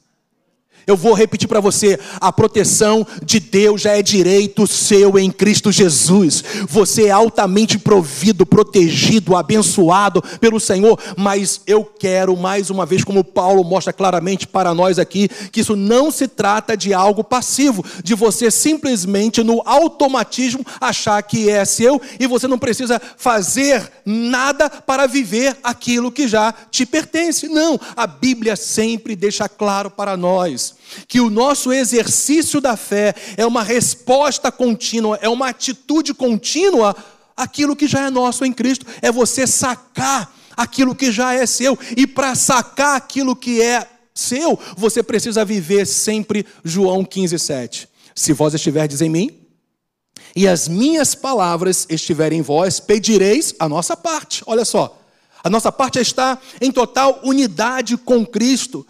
Eu 0.86 0.96
vou 0.96 1.14
repetir 1.14 1.48
para 1.48 1.60
você: 1.60 1.98
a 2.20 2.32
proteção 2.32 3.06
de 3.22 3.40
Deus 3.40 3.82
já 3.82 3.92
é 3.92 4.02
direito 4.02 4.66
seu 4.66 5.18
em 5.18 5.30
Cristo 5.30 5.72
Jesus. 5.72 6.44
Você 6.68 7.04
é 7.06 7.10
altamente 7.10 7.78
provido, 7.78 8.44
protegido, 8.44 9.36
abençoado 9.36 10.22
pelo 10.40 10.60
Senhor. 10.60 10.98
Mas 11.16 11.62
eu 11.66 11.84
quero, 11.84 12.36
mais 12.36 12.70
uma 12.70 12.84
vez, 12.84 13.02
como 13.02 13.24
Paulo 13.24 13.64
mostra 13.64 13.92
claramente 13.92 14.46
para 14.46 14.74
nós 14.74 14.98
aqui, 14.98 15.28
que 15.50 15.60
isso 15.60 15.74
não 15.74 16.10
se 16.10 16.28
trata 16.28 16.76
de 16.76 16.92
algo 16.92 17.24
passivo, 17.24 17.84
de 18.02 18.14
você 18.14 18.50
simplesmente 18.50 19.42
no 19.42 19.62
automatismo 19.64 20.64
achar 20.80 21.22
que 21.22 21.48
é 21.48 21.64
seu 21.64 22.00
e 22.20 22.26
você 22.26 22.46
não 22.46 22.58
precisa 22.58 23.00
fazer 23.16 23.90
nada 24.04 24.68
para 24.68 25.06
viver 25.06 25.56
aquilo 25.62 26.12
que 26.12 26.28
já 26.28 26.52
te 26.70 26.84
pertence. 26.84 27.48
Não, 27.48 27.80
a 27.96 28.06
Bíblia 28.06 28.56
sempre 28.56 29.16
deixa 29.16 29.48
claro 29.48 29.90
para 29.90 30.16
nós 30.16 30.73
que 31.06 31.20
o 31.20 31.30
nosso 31.30 31.72
exercício 31.72 32.60
da 32.60 32.76
fé 32.76 33.14
é 33.36 33.46
uma 33.46 33.62
resposta 33.62 34.50
contínua, 34.50 35.18
é 35.20 35.28
uma 35.28 35.48
atitude 35.48 36.14
contínua 36.14 36.96
àquilo 37.36 37.76
que 37.76 37.86
já 37.86 38.06
é 38.06 38.10
nosso 38.10 38.44
em 38.44 38.52
Cristo, 38.52 38.86
é 39.02 39.10
você 39.10 39.46
sacar 39.46 40.32
aquilo 40.56 40.94
que 40.94 41.10
já 41.10 41.34
é 41.34 41.46
seu, 41.46 41.78
e 41.96 42.06
para 42.06 42.34
sacar 42.34 42.96
aquilo 42.96 43.34
que 43.34 43.60
é 43.60 43.88
seu, 44.14 44.58
você 44.76 45.02
precisa 45.02 45.44
viver 45.44 45.86
sempre 45.86 46.46
João 46.62 47.04
15, 47.04 47.38
7. 47.38 47.88
Se 48.14 48.32
vós 48.32 48.54
estiverdes 48.54 49.00
em 49.00 49.08
mim, 49.08 49.40
e 50.36 50.48
as 50.48 50.68
minhas 50.68 51.14
palavras 51.14 51.86
estiverem 51.88 52.40
em 52.40 52.42
vós, 52.42 52.80
pedireis 52.80 53.54
a 53.58 53.68
nossa 53.68 53.96
parte. 53.96 54.42
Olha 54.46 54.64
só, 54.64 55.00
a 55.42 55.50
nossa 55.50 55.70
parte 55.70 55.98
é 55.98 56.02
estar 56.02 56.42
em 56.60 56.72
total 56.72 57.20
unidade 57.22 57.96
com 57.96 58.26
Cristo 58.26 58.86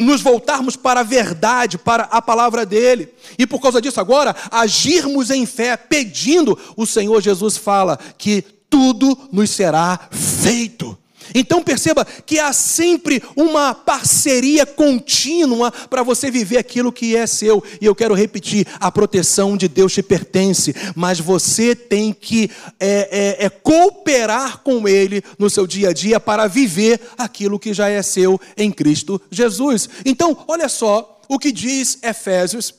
nos 0.00 0.22
voltarmos 0.22 0.76
para 0.76 1.00
a 1.00 1.04
verdade, 1.04 1.78
para 1.78 2.04
a 2.04 2.20
palavra 2.20 2.66
dele. 2.66 3.12
E 3.38 3.46
por 3.46 3.60
causa 3.60 3.80
disso, 3.80 4.00
agora, 4.00 4.34
agirmos 4.50 5.30
em 5.30 5.46
fé, 5.46 5.76
pedindo, 5.76 6.58
o 6.76 6.86
Senhor 6.86 7.20
Jesus 7.20 7.56
fala 7.56 7.98
que 8.18 8.42
tudo 8.68 9.16
nos 9.30 9.50
será 9.50 10.08
feito. 10.10 10.96
Então 11.34 11.62
perceba 11.62 12.04
que 12.04 12.38
há 12.38 12.52
sempre 12.52 13.22
uma 13.36 13.74
parceria 13.74 14.64
contínua 14.66 15.70
para 15.70 16.02
você 16.02 16.30
viver 16.30 16.58
aquilo 16.58 16.92
que 16.92 17.16
é 17.16 17.26
seu. 17.26 17.62
E 17.80 17.86
eu 17.86 17.94
quero 17.94 18.14
repetir: 18.14 18.66
a 18.78 18.90
proteção 18.90 19.56
de 19.56 19.68
Deus 19.68 19.92
te 19.92 20.02
pertence, 20.02 20.74
mas 20.94 21.20
você 21.20 21.74
tem 21.74 22.12
que 22.12 22.50
é, 22.78 23.36
é, 23.40 23.46
é 23.46 23.50
cooperar 23.50 24.58
com 24.58 24.86
Ele 24.88 25.22
no 25.38 25.50
seu 25.50 25.66
dia 25.66 25.90
a 25.90 25.92
dia 25.92 26.20
para 26.20 26.46
viver 26.46 27.00
aquilo 27.16 27.58
que 27.58 27.72
já 27.72 27.88
é 27.88 28.02
seu 28.02 28.40
em 28.56 28.70
Cristo 28.70 29.20
Jesus. 29.30 29.88
Então, 30.04 30.44
olha 30.48 30.68
só 30.68 31.20
o 31.28 31.38
que 31.38 31.52
diz 31.52 31.98
Efésios, 32.02 32.74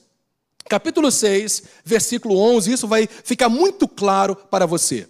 capítulo 0.68 1.12
6, 1.12 1.64
versículo 1.86 2.38
11. 2.38 2.74
Isso 2.74 2.88
vai 2.88 3.08
ficar 3.08 3.50
muito 3.50 3.88
claro 3.88 4.36
para 4.36 4.66
você. 4.66 5.08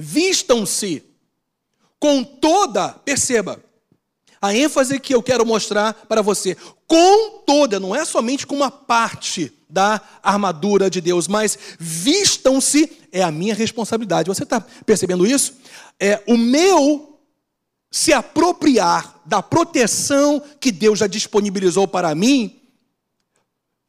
Vistam-se 0.00 1.04
com 1.98 2.24
toda, 2.24 2.88
perceba, 2.88 3.62
a 4.40 4.54
ênfase 4.54 4.98
que 4.98 5.14
eu 5.14 5.22
quero 5.22 5.44
mostrar 5.44 5.92
para 5.92 6.22
você, 6.22 6.56
com 6.86 7.42
toda, 7.46 7.78
não 7.78 7.94
é 7.94 8.04
somente 8.06 8.46
com 8.46 8.56
uma 8.56 8.70
parte 8.70 9.52
da 9.68 10.00
armadura 10.22 10.88
de 10.88 11.00
Deus, 11.02 11.28
mas 11.28 11.58
vistam-se, 11.78 12.90
é 13.12 13.22
a 13.22 13.30
minha 13.30 13.54
responsabilidade. 13.54 14.28
Você 14.28 14.44
está 14.44 14.60
percebendo 14.86 15.26
isso? 15.26 15.54
É 16.00 16.22
o 16.26 16.38
meu 16.38 17.20
se 17.90 18.12
apropriar 18.12 19.20
da 19.26 19.42
proteção 19.42 20.42
que 20.58 20.72
Deus 20.72 20.98
já 20.98 21.06
disponibilizou 21.06 21.86
para 21.86 22.14
mim, 22.14 22.59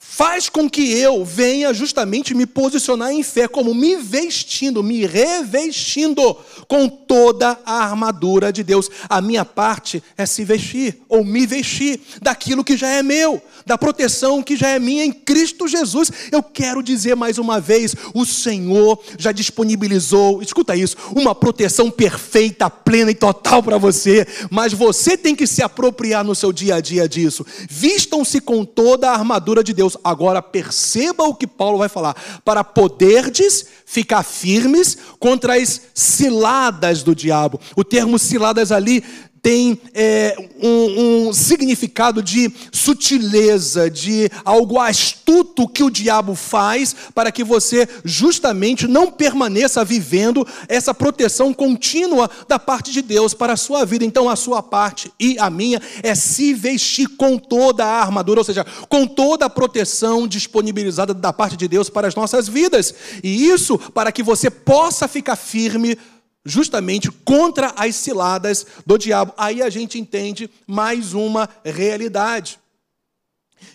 faz 0.03 0.49
com 0.49 0.67
que 0.67 0.91
eu 0.91 1.23
venha 1.23 1.71
justamente 1.73 2.33
me 2.33 2.47
posicionar 2.47 3.11
em 3.11 3.21
fé, 3.21 3.47
como 3.47 3.73
me 3.73 3.95
vestindo, 3.95 4.83
me 4.83 5.05
revestindo 5.05 6.35
com 6.67 6.89
toda 6.89 7.57
a 7.63 7.83
armadura 7.85 8.51
de 8.51 8.63
Deus. 8.63 8.89
A 9.07 9.21
minha 9.21 9.45
parte 9.45 10.03
é 10.17 10.25
se 10.25 10.43
vestir, 10.43 11.01
ou 11.07 11.23
me 11.23 11.45
vestir, 11.45 12.01
daquilo 12.19 12.63
que 12.63 12.75
já 12.75 12.89
é 12.89 13.01
meu, 13.01 13.41
da 13.65 13.77
proteção 13.77 14.41
que 14.41 14.55
já 14.55 14.69
é 14.69 14.79
minha 14.79 15.05
em 15.05 15.11
Cristo 15.11 15.67
Jesus. 15.67 16.11
Eu 16.31 16.41
quero 16.41 16.81
dizer 16.81 17.15
mais 17.15 17.37
uma 17.37 17.61
vez: 17.61 17.95
o 18.13 18.25
Senhor 18.25 18.99
já 19.17 19.31
disponibilizou, 19.31 20.41
escuta 20.41 20.75
isso, 20.75 20.97
uma 21.15 21.33
proteção 21.33 21.89
perfeita, 21.89 22.69
plena 22.69 23.11
e 23.11 23.15
total 23.15 23.61
para 23.61 23.77
você, 23.77 24.27
mas 24.49 24.73
você 24.73 25.15
tem 25.15 25.35
que 25.35 25.47
se 25.47 25.61
apropriar 25.63 26.23
no 26.23 26.35
seu 26.35 26.51
dia 26.51 26.75
a 26.75 26.81
dia 26.81 27.07
disso. 27.07 27.45
Vistam-se 27.69 28.41
com 28.41 28.65
toda 28.65 29.09
a 29.09 29.13
armadura 29.13 29.63
de 29.63 29.73
Deus 29.73 29.90
Agora 30.03 30.41
perceba 30.41 31.23
o 31.23 31.35
que 31.35 31.47
Paulo 31.47 31.77
vai 31.77 31.89
falar: 31.89 32.15
para 32.43 32.63
poderdes 32.63 33.65
ficar 33.85 34.23
firmes 34.23 34.97
contra 35.19 35.55
as 35.55 35.81
ciladas 35.93 37.03
do 37.03 37.15
diabo. 37.15 37.59
O 37.75 37.83
termo 37.83 38.17
ciladas 38.17 38.71
ali 38.71 39.03
tem 39.41 39.79
é, 39.93 40.35
um, 40.61 41.29
um, 41.29 41.33
significado 41.33 42.21
de 42.21 42.51
sutileza, 42.71 43.89
de 43.89 44.29
algo 44.45 44.79
astuto 44.79 45.67
que 45.67 45.83
o 45.83 45.89
diabo 45.89 46.35
faz 46.35 46.95
para 47.15 47.31
que 47.31 47.43
você 47.43 47.87
justamente 48.05 48.87
não 48.87 49.09
permaneça 49.09 49.83
vivendo 49.83 50.47
essa 50.67 50.93
proteção 50.93 51.53
contínua 51.53 52.29
da 52.47 52.59
parte 52.59 52.91
de 52.91 53.01
Deus 53.01 53.33
para 53.33 53.53
a 53.53 53.57
sua 53.57 53.83
vida. 53.83 54.05
Então, 54.05 54.29
a 54.29 54.35
sua 54.35 54.61
parte 54.61 55.11
e 55.19 55.37
a 55.39 55.49
minha 55.49 55.81
é 56.03 56.13
se 56.13 56.53
vestir 56.53 57.07
com 57.17 57.37
toda 57.37 57.83
a 57.83 58.01
armadura, 58.01 58.41
ou 58.41 58.43
seja, 58.43 58.65
com 58.87 59.07
toda 59.07 59.45
a 59.45 59.49
proteção 59.49 60.27
disponibilizada 60.27 61.13
da 61.13 61.33
parte 61.33 61.57
de 61.57 61.67
Deus 61.67 61.89
para 61.89 62.07
as 62.07 62.13
nossas 62.15 62.47
vidas. 62.47 62.93
E 63.23 63.47
isso 63.47 63.79
para 63.79 64.11
que 64.11 64.21
você 64.21 64.51
possa 64.51 65.07
ficar 65.07 65.35
firme 65.35 65.97
justamente 66.45 67.11
contra 67.11 67.73
as 67.75 67.95
ciladas 67.95 68.65
do 68.85 68.97
diabo. 68.97 69.33
Aí 69.37 69.61
a 69.61 69.69
gente 69.69 69.99
entende 69.99 70.49
mais 70.65 71.13
uma 71.13 71.49
realidade. 71.63 72.59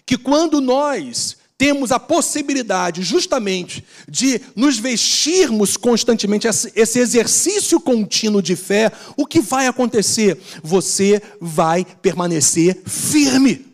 Que 0.04 0.16
quando 0.18 0.61
nós 0.61 1.37
temos 1.58 1.90
a 1.90 1.99
possibilidade 1.99 3.02
justamente 3.02 3.85
de 4.08 4.40
nos 4.54 4.78
vestirmos 4.78 5.76
constantemente, 5.76 6.46
esse 6.46 6.99
exercício 6.99 7.80
contínuo 7.80 8.42
de 8.42 8.54
fé, 8.54 8.92
o 9.16 9.26
que 9.26 9.40
vai 9.40 9.66
acontecer? 9.66 10.38
Você 10.62 11.23
vai 11.40 11.85
permanecer 11.85 12.82
firme. 12.85 13.64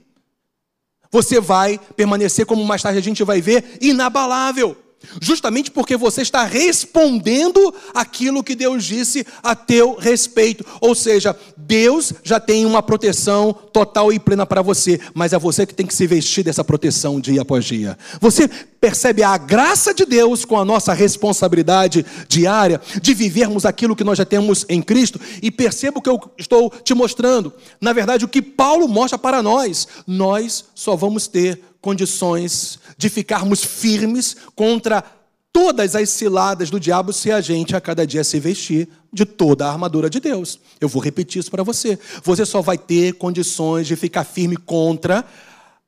Você 1.10 1.40
vai 1.40 1.78
permanecer, 1.96 2.46
como 2.46 2.64
mais 2.64 2.82
tarde 2.82 2.98
a 2.98 3.02
gente 3.02 3.24
vai 3.24 3.40
ver, 3.40 3.78
inabalável. 3.80 4.76
Justamente 5.20 5.70
porque 5.70 5.96
você 5.96 6.22
está 6.22 6.44
respondendo 6.44 7.74
aquilo 7.94 8.42
que 8.42 8.54
Deus 8.54 8.84
disse 8.84 9.26
a 9.42 9.54
teu 9.54 9.94
respeito. 9.94 10.64
Ou 10.80 10.94
seja, 10.94 11.36
Deus 11.56 12.12
já 12.22 12.40
tem 12.40 12.66
uma 12.66 12.82
proteção 12.82 13.52
total 13.52 14.12
e 14.12 14.18
plena 14.18 14.44
para 14.44 14.62
você, 14.62 15.00
mas 15.14 15.32
é 15.32 15.38
você 15.38 15.66
que 15.66 15.74
tem 15.74 15.86
que 15.86 15.94
se 15.94 16.06
vestir 16.06 16.44
dessa 16.44 16.64
proteção 16.64 17.20
dia 17.20 17.42
após 17.42 17.64
dia. 17.64 17.96
Você 18.20 18.48
percebe 18.80 19.22
a 19.22 19.38
graça 19.38 19.94
de 19.94 20.04
Deus 20.04 20.44
com 20.44 20.58
a 20.58 20.64
nossa 20.64 20.92
responsabilidade 20.92 22.04
diária 22.26 22.80
de 23.00 23.14
vivermos 23.14 23.64
aquilo 23.64 23.94
que 23.94 24.02
nós 24.02 24.18
já 24.18 24.24
temos 24.24 24.66
em 24.68 24.82
Cristo 24.82 25.20
e 25.40 25.50
perceba 25.50 25.98
o 25.98 26.02
que 26.02 26.10
eu 26.10 26.20
estou 26.36 26.68
te 26.82 26.92
mostrando. 26.92 27.52
Na 27.80 27.92
verdade, 27.92 28.24
o 28.24 28.28
que 28.28 28.42
Paulo 28.42 28.88
mostra 28.88 29.16
para 29.16 29.42
nós, 29.42 29.86
nós 30.06 30.64
só 30.74 30.96
vamos 30.96 31.28
ter 31.28 31.62
condições 31.82 32.78
de 32.96 33.10
ficarmos 33.10 33.62
firmes 33.62 34.36
contra 34.54 35.04
todas 35.52 35.94
as 35.94 36.08
ciladas 36.08 36.70
do 36.70 36.80
diabo 36.80 37.12
se 37.12 37.30
a 37.30 37.40
gente 37.40 37.76
a 37.76 37.80
cada 37.80 38.06
dia 38.06 38.24
se 38.24 38.40
vestir 38.40 38.88
de 39.12 39.26
toda 39.26 39.66
a 39.66 39.72
armadura 39.72 40.08
de 40.08 40.18
Deus. 40.18 40.58
Eu 40.80 40.88
vou 40.88 41.02
repetir 41.02 41.40
isso 41.40 41.50
para 41.50 41.62
você. 41.62 41.98
Você 42.24 42.46
só 42.46 42.62
vai 42.62 42.78
ter 42.78 43.14
condições 43.14 43.86
de 43.86 43.96
ficar 43.96 44.24
firme 44.24 44.56
contra 44.56 45.22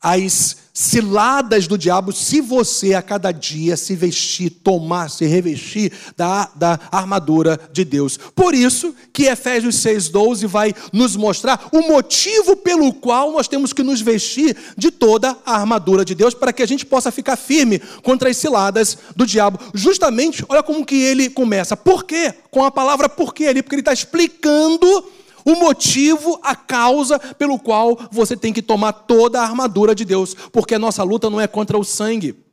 as 0.05 0.65
ciladas 0.75 1.67
do 1.67 1.79
diabo 1.79 2.13
se 2.13 2.41
você 2.41 2.95
a 2.95 3.01
cada 3.01 3.33
dia 3.33 3.77
se 3.77 3.95
vestir, 3.95 4.51
tomar, 4.51 5.09
se 5.09 5.25
revestir 5.25 5.93
da, 6.17 6.51
da 6.55 6.79
armadura 6.91 7.59
de 7.73 7.85
Deus. 7.85 8.19
Por 8.19 8.55
isso 8.55 8.95
que 9.13 9.25
Efésios 9.25 9.77
6,12 9.77 10.47
vai 10.47 10.75
nos 10.93 11.17
mostrar 11.17 11.69
o 11.73 11.81
motivo 11.89 12.57
pelo 12.57 12.93
qual 12.93 13.33
nós 13.33 13.49
temos 13.49 13.73
que 13.73 13.83
nos 13.83 14.03
vestir 14.03 14.55
de 14.77 14.91
toda 14.91 15.39
a 15.47 15.55
armadura 15.55 16.05
de 16.05 16.15
Deus 16.15 16.35
para 16.35 16.53
que 16.53 16.63
a 16.63 16.67
gente 16.67 16.85
possa 16.85 17.11
ficar 17.11 17.37
firme 17.37 17.79
contra 18.03 18.29
as 18.29 18.37
ciladas 18.37 18.99
do 19.17 19.25
diabo. 19.25 19.59
Justamente, 19.73 20.45
olha 20.49 20.63
como 20.63 20.85
que 20.85 20.97
ele 20.97 21.31
começa. 21.31 21.77
Por 21.77 22.05
quê? 22.05 22.35
Com 22.51 22.63
a 22.63 22.71
palavra 22.71 23.09
por 23.09 23.33
quê 23.33 23.47
ali, 23.47 23.63
porque 23.63 23.77
ele 23.77 23.81
está 23.81 23.93
explicando 23.93 25.05
o 25.45 25.55
motivo, 25.57 26.39
a 26.43 26.57
causa 26.57 27.19
pelo 27.19 27.59
qual 27.59 27.99
você 28.11 28.37
tem 28.37 28.53
que 28.53 28.63
tomar 28.63 28.93
toda 28.93 29.41
a 29.41 29.45
armadura 29.45 29.95
de 29.95 30.05
Deus, 30.05 30.35
porque 30.53 30.75
a 30.75 30.79
nossa 30.79 31.03
luta 31.03 31.29
não 31.29 31.41
é 31.41 31.47
contra 31.47 31.79
o 31.79 31.85
sangue 31.85 32.44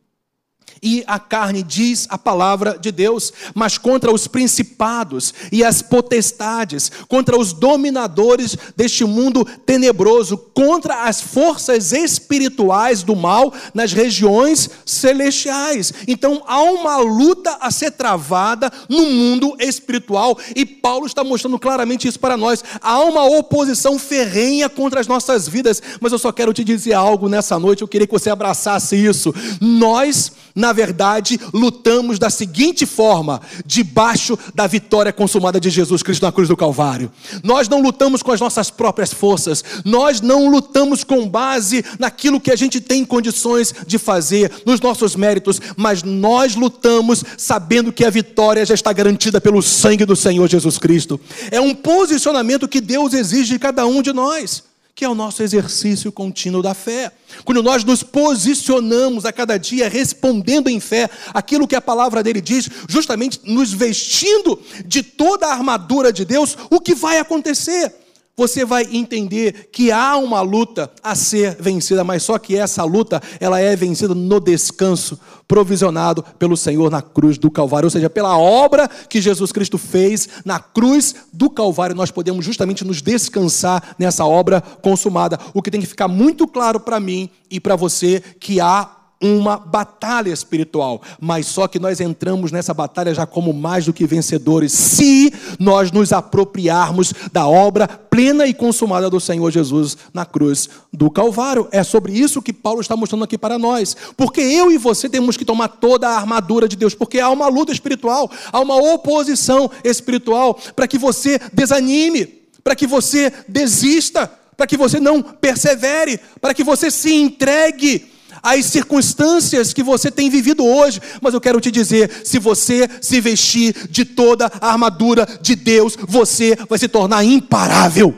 e 0.83 1.03
a 1.05 1.19
carne, 1.19 1.61
diz 1.61 2.07
a 2.09 2.17
palavra 2.17 2.77
de 2.79 2.91
Deus, 2.91 3.31
mas 3.53 3.77
contra 3.77 4.11
os 4.11 4.27
principados 4.27 5.31
e 5.51 5.63
as 5.63 5.81
potestades, 5.81 6.91
contra 7.07 7.37
os 7.37 7.53
dominadores 7.53 8.57
deste 8.75 9.05
mundo 9.05 9.45
tenebroso, 9.63 10.37
contra 10.37 11.03
as 11.03 11.21
forças 11.21 11.91
espirituais 11.91 13.03
do 13.03 13.15
mal 13.15 13.53
nas 13.75 13.93
regiões 13.93 14.69
celestiais. 14.83 15.93
Então 16.07 16.41
há 16.47 16.61
uma 16.63 16.97
luta 16.97 17.57
a 17.61 17.69
ser 17.69 17.91
travada 17.91 18.71
no 18.89 19.05
mundo 19.05 19.55
espiritual 19.59 20.35
e 20.55 20.65
Paulo 20.65 21.05
está 21.05 21.23
mostrando 21.23 21.59
claramente 21.59 22.07
isso 22.07 22.19
para 22.19 22.35
nós. 22.35 22.63
Há 22.81 23.01
uma 23.01 23.23
oposição 23.25 23.99
ferrenha 23.99 24.67
contra 24.67 24.99
as 24.99 25.07
nossas 25.07 25.47
vidas, 25.47 25.81
mas 25.99 26.11
eu 26.11 26.17
só 26.17 26.31
quero 26.31 26.53
te 26.53 26.63
dizer 26.63 26.93
algo 26.93 27.29
nessa 27.29 27.59
noite, 27.59 27.83
eu 27.83 27.87
queria 27.87 28.07
que 28.07 28.13
você 28.13 28.31
abraçasse 28.31 28.95
isso. 28.95 29.31
Nós 29.59 30.31
na 30.55 30.73
verdade, 30.73 31.39
lutamos 31.53 32.19
da 32.19 32.29
seguinte 32.29 32.85
forma: 32.85 33.41
debaixo 33.65 34.37
da 34.53 34.67
vitória 34.67 35.13
consumada 35.13 35.59
de 35.59 35.69
Jesus 35.69 36.03
Cristo 36.03 36.23
na 36.23 36.31
cruz 36.31 36.47
do 36.47 36.57
Calvário. 36.57 37.11
Nós 37.43 37.67
não 37.67 37.81
lutamos 37.81 38.21
com 38.21 38.31
as 38.31 38.39
nossas 38.39 38.69
próprias 38.69 39.13
forças, 39.13 39.63
nós 39.85 40.21
não 40.21 40.49
lutamos 40.49 41.03
com 41.03 41.27
base 41.27 41.83
naquilo 41.99 42.39
que 42.39 42.51
a 42.51 42.55
gente 42.55 42.79
tem 42.81 43.05
condições 43.05 43.73
de 43.85 43.97
fazer, 43.97 44.51
nos 44.65 44.81
nossos 44.81 45.15
méritos, 45.15 45.61
mas 45.75 46.03
nós 46.03 46.55
lutamos 46.55 47.23
sabendo 47.37 47.91
que 47.91 48.05
a 48.05 48.09
vitória 48.09 48.65
já 48.65 48.73
está 48.73 48.91
garantida 48.91 49.39
pelo 49.39 49.61
sangue 49.61 50.05
do 50.05 50.15
Senhor 50.15 50.47
Jesus 50.47 50.77
Cristo. 50.77 51.19
É 51.49 51.61
um 51.61 51.73
posicionamento 51.73 52.67
que 52.67 52.81
Deus 52.81 53.13
exige 53.13 53.53
de 53.53 53.59
cada 53.59 53.85
um 53.85 54.01
de 54.01 54.13
nós 54.13 54.70
que 54.93 55.05
é 55.05 55.09
o 55.09 55.15
nosso 55.15 55.41
exercício 55.41 56.11
contínuo 56.11 56.61
da 56.61 56.73
fé. 56.73 57.11
Quando 57.45 57.63
nós 57.63 57.83
nos 57.83 58.03
posicionamos 58.03 59.25
a 59.25 59.31
cada 59.31 59.57
dia 59.57 59.89
respondendo 59.89 60.69
em 60.69 60.79
fé 60.79 61.09
aquilo 61.33 61.67
que 61.67 61.75
a 61.75 61.81
palavra 61.81 62.21
dele 62.21 62.41
diz, 62.41 62.69
justamente 62.87 63.39
nos 63.43 63.71
vestindo 63.71 64.59
de 64.85 65.01
toda 65.01 65.47
a 65.47 65.53
armadura 65.53 66.11
de 66.11 66.25
Deus, 66.25 66.57
o 66.69 66.79
que 66.79 66.93
vai 66.93 67.19
acontecer? 67.19 68.00
Você 68.41 68.65
vai 68.65 68.87
entender 68.91 69.69
que 69.71 69.91
há 69.91 70.17
uma 70.17 70.41
luta 70.41 70.91
a 71.03 71.13
ser 71.13 71.57
vencida, 71.59 72.03
mas 72.03 72.23
só 72.23 72.39
que 72.39 72.57
essa 72.57 72.83
luta, 72.83 73.21
ela 73.39 73.59
é 73.59 73.75
vencida 73.75 74.15
no 74.15 74.39
descanso 74.39 75.19
provisionado 75.47 76.25
pelo 76.39 76.57
Senhor 76.57 76.89
na 76.89 77.03
cruz 77.03 77.37
do 77.37 77.51
Calvário, 77.51 77.85
ou 77.85 77.91
seja, 77.91 78.09
pela 78.09 78.35
obra 78.35 78.87
que 78.87 79.21
Jesus 79.21 79.51
Cristo 79.51 79.77
fez 79.77 80.27
na 80.43 80.59
cruz 80.59 81.13
do 81.31 81.51
Calvário, 81.51 81.95
nós 81.95 82.09
podemos 82.09 82.43
justamente 82.43 82.83
nos 82.83 82.99
descansar 82.99 83.95
nessa 83.99 84.25
obra 84.25 84.59
consumada. 84.59 85.37
O 85.53 85.61
que 85.61 85.69
tem 85.69 85.79
que 85.79 85.85
ficar 85.85 86.07
muito 86.07 86.47
claro 86.47 86.79
para 86.79 86.99
mim 86.99 87.29
e 87.47 87.59
para 87.59 87.75
você 87.75 88.23
que 88.39 88.59
há 88.59 89.00
uma 89.21 89.57
batalha 89.57 90.31
espiritual, 90.31 91.01
mas 91.19 91.45
só 91.45 91.67
que 91.67 91.79
nós 91.79 91.99
entramos 91.99 92.51
nessa 92.51 92.73
batalha 92.73 93.13
já 93.13 93.25
como 93.25 93.53
mais 93.53 93.85
do 93.85 93.93
que 93.93 94.05
vencedores, 94.07 94.71
se 94.71 95.31
nós 95.59 95.91
nos 95.91 96.11
apropriarmos 96.11 97.13
da 97.31 97.47
obra 97.47 97.87
plena 97.87 98.47
e 98.47 98.53
consumada 98.53 99.09
do 99.09 99.19
Senhor 99.19 99.49
Jesus 99.51 99.97
na 100.13 100.25
cruz 100.25 100.69
do 100.91 101.09
Calvário. 101.09 101.67
É 101.71 101.83
sobre 101.83 102.13
isso 102.13 102.41
que 102.41 102.51
Paulo 102.51 102.81
está 102.81 102.95
mostrando 102.95 103.23
aqui 103.23 103.37
para 103.37 103.59
nós, 103.59 103.95
porque 104.17 104.41
eu 104.41 104.71
e 104.71 104.77
você 104.77 105.07
temos 105.07 105.37
que 105.37 105.45
tomar 105.45 105.67
toda 105.67 106.09
a 106.09 106.17
armadura 106.17 106.67
de 106.67 106.75
Deus, 106.75 106.95
porque 106.95 107.19
há 107.19 107.29
uma 107.29 107.47
luta 107.47 107.71
espiritual, 107.71 108.29
há 108.51 108.59
uma 108.59 108.75
oposição 108.75 109.69
espiritual 109.83 110.57
para 110.75 110.87
que 110.87 110.97
você 110.97 111.39
desanime, 111.53 112.25
para 112.63 112.75
que 112.75 112.87
você 112.87 113.31
desista, 113.47 114.29
para 114.57 114.67
que 114.67 114.77
você 114.77 114.99
não 114.99 115.21
persevere, 115.21 116.19
para 116.39 116.53
que 116.53 116.63
você 116.63 116.91
se 116.91 117.13
entregue 117.13 118.10
as 118.41 118.65
circunstâncias 118.65 119.73
que 119.73 119.83
você 119.83 120.09
tem 120.09 120.29
vivido 120.29 120.65
hoje, 120.65 121.01
mas 121.21 121.33
eu 121.33 121.41
quero 121.41 121.59
te 121.59 121.71
dizer: 121.71 122.21
se 122.23 122.39
você 122.39 122.89
se 123.01 123.19
vestir 123.21 123.87
de 123.89 124.05
toda 124.05 124.51
a 124.59 124.71
armadura 124.71 125.27
de 125.41 125.55
Deus, 125.55 125.97
você 126.07 126.57
vai 126.69 126.79
se 126.79 126.87
tornar 126.87 127.23
imparável. 127.23 128.15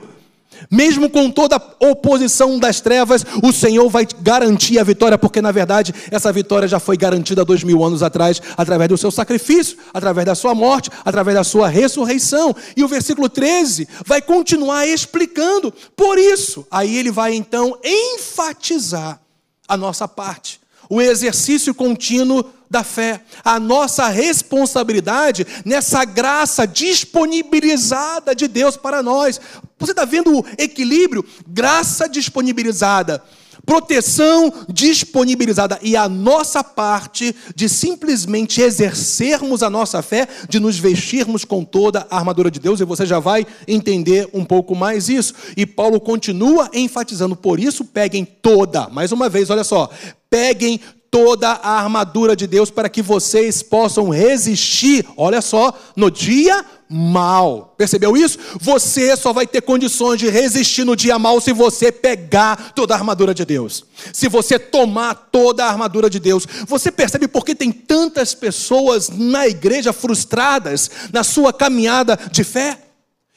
Mesmo 0.69 1.09
com 1.09 1.29
toda 1.29 1.57
a 1.57 1.87
oposição 1.87 2.57
das 2.57 2.81
trevas, 2.81 3.25
o 3.43 3.51
Senhor 3.51 3.87
vai 3.89 4.07
garantir 4.21 4.79
a 4.79 4.83
vitória, 4.83 5.17
porque 5.17 5.41
na 5.41 5.51
verdade 5.51 5.93
essa 6.09 6.31
vitória 6.31 6.67
já 6.67 6.79
foi 6.79 6.97
garantida 6.97 7.45
dois 7.45 7.63
mil 7.63 7.83
anos 7.83 8.01
atrás, 8.01 8.41
através 8.57 8.89
do 8.89 8.97
seu 8.97 9.11
sacrifício, 9.11 9.77
através 9.93 10.25
da 10.25 10.35
sua 10.35 10.55
morte, 10.55 10.89
através 11.03 11.35
da 11.35 11.43
sua 11.43 11.67
ressurreição. 11.67 12.55
E 12.75 12.83
o 12.83 12.87
versículo 12.87 13.29
13 13.29 13.87
vai 14.05 14.21
continuar 14.21 14.87
explicando. 14.87 15.73
Por 15.95 16.17
isso, 16.17 16.65
aí 16.71 16.97
ele 16.97 17.11
vai 17.11 17.33
então 17.33 17.77
enfatizar 17.83 19.19
a 19.67 19.77
nossa 19.77 20.07
parte, 20.07 20.59
o 20.89 21.01
exercício 21.01 21.73
contínuo 21.73 22.45
da 22.69 22.83
fé, 22.83 23.21
a 23.43 23.59
nossa 23.59 24.07
responsabilidade 24.07 25.45
nessa 25.63 26.03
graça 26.03 26.65
disponibilizada 26.65 28.35
de 28.35 28.47
Deus 28.47 28.75
para 28.75 29.03
nós. 29.03 29.39
Você 29.77 29.91
está 29.91 30.05
vendo 30.05 30.39
o 30.39 30.45
equilíbrio? 30.57 31.23
Graça 31.47 32.09
disponibilizada, 32.09 33.23
proteção 33.65 34.53
disponibilizada 34.67 35.79
e 35.81 35.95
a 35.95 36.09
nossa 36.09 36.63
parte 36.63 37.35
de 37.55 37.69
simplesmente 37.69 38.61
exercermos 38.61 39.63
a 39.63 39.69
nossa 39.69 40.01
fé, 40.01 40.27
de 40.49 40.59
nos 40.59 40.77
vestirmos 40.77 41.45
com 41.45 41.63
toda 41.63 42.05
a 42.09 42.17
armadura 42.17 42.51
de 42.51 42.59
Deus, 42.59 42.79
e 42.79 42.85
você 42.85 43.05
já 43.05 43.19
vai 43.19 43.45
entender 43.67 44.29
um 44.33 44.43
pouco 44.43 44.75
mais 44.75 45.09
isso. 45.09 45.33
E 45.55 45.65
Paulo 45.65 45.99
continua 45.99 46.69
enfatizando, 46.73 47.35
por 47.35 47.59
isso 47.59 47.85
peguem 47.85 48.25
toda, 48.25 48.89
mais 48.89 49.11
uma 49.11 49.29
vez, 49.29 49.49
olha 49.49 49.63
só, 49.63 49.89
peguem 50.29 50.79
toda 51.13 51.49
a 51.49 51.79
armadura 51.79 52.35
de 52.35 52.47
Deus 52.47 52.71
para 52.71 52.89
que 52.89 52.99
vocês 52.99 53.61
possam 53.61 54.09
resistir, 54.09 55.05
olha 55.15 55.43
só, 55.43 55.71
no 55.95 56.09
dia 56.09 56.65
mal. 56.95 57.73
Percebeu 57.75 58.15
isso? 58.15 58.37
Você 58.61 59.17
só 59.17 59.33
vai 59.33 59.47
ter 59.47 59.61
condições 59.61 60.19
de 60.19 60.29
resistir 60.29 60.83
no 60.83 60.95
dia 60.95 61.17
mal 61.17 61.41
se 61.41 61.51
você 61.51 61.91
pegar 61.91 62.73
toda 62.75 62.93
a 62.93 62.97
armadura 62.97 63.33
de 63.33 63.43
Deus. 63.43 63.83
Se 64.13 64.27
você 64.27 64.59
tomar 64.59 65.15
toda 65.31 65.65
a 65.65 65.69
armadura 65.69 66.07
de 66.07 66.19
Deus. 66.19 66.45
Você 66.67 66.91
percebe 66.91 67.27
por 67.27 67.43
que 67.43 67.55
tem 67.55 67.71
tantas 67.71 68.35
pessoas 68.35 69.09
na 69.09 69.47
igreja 69.47 69.91
frustradas 69.91 70.91
na 71.11 71.23
sua 71.23 71.51
caminhada 71.51 72.19
de 72.31 72.43
fé? 72.43 72.77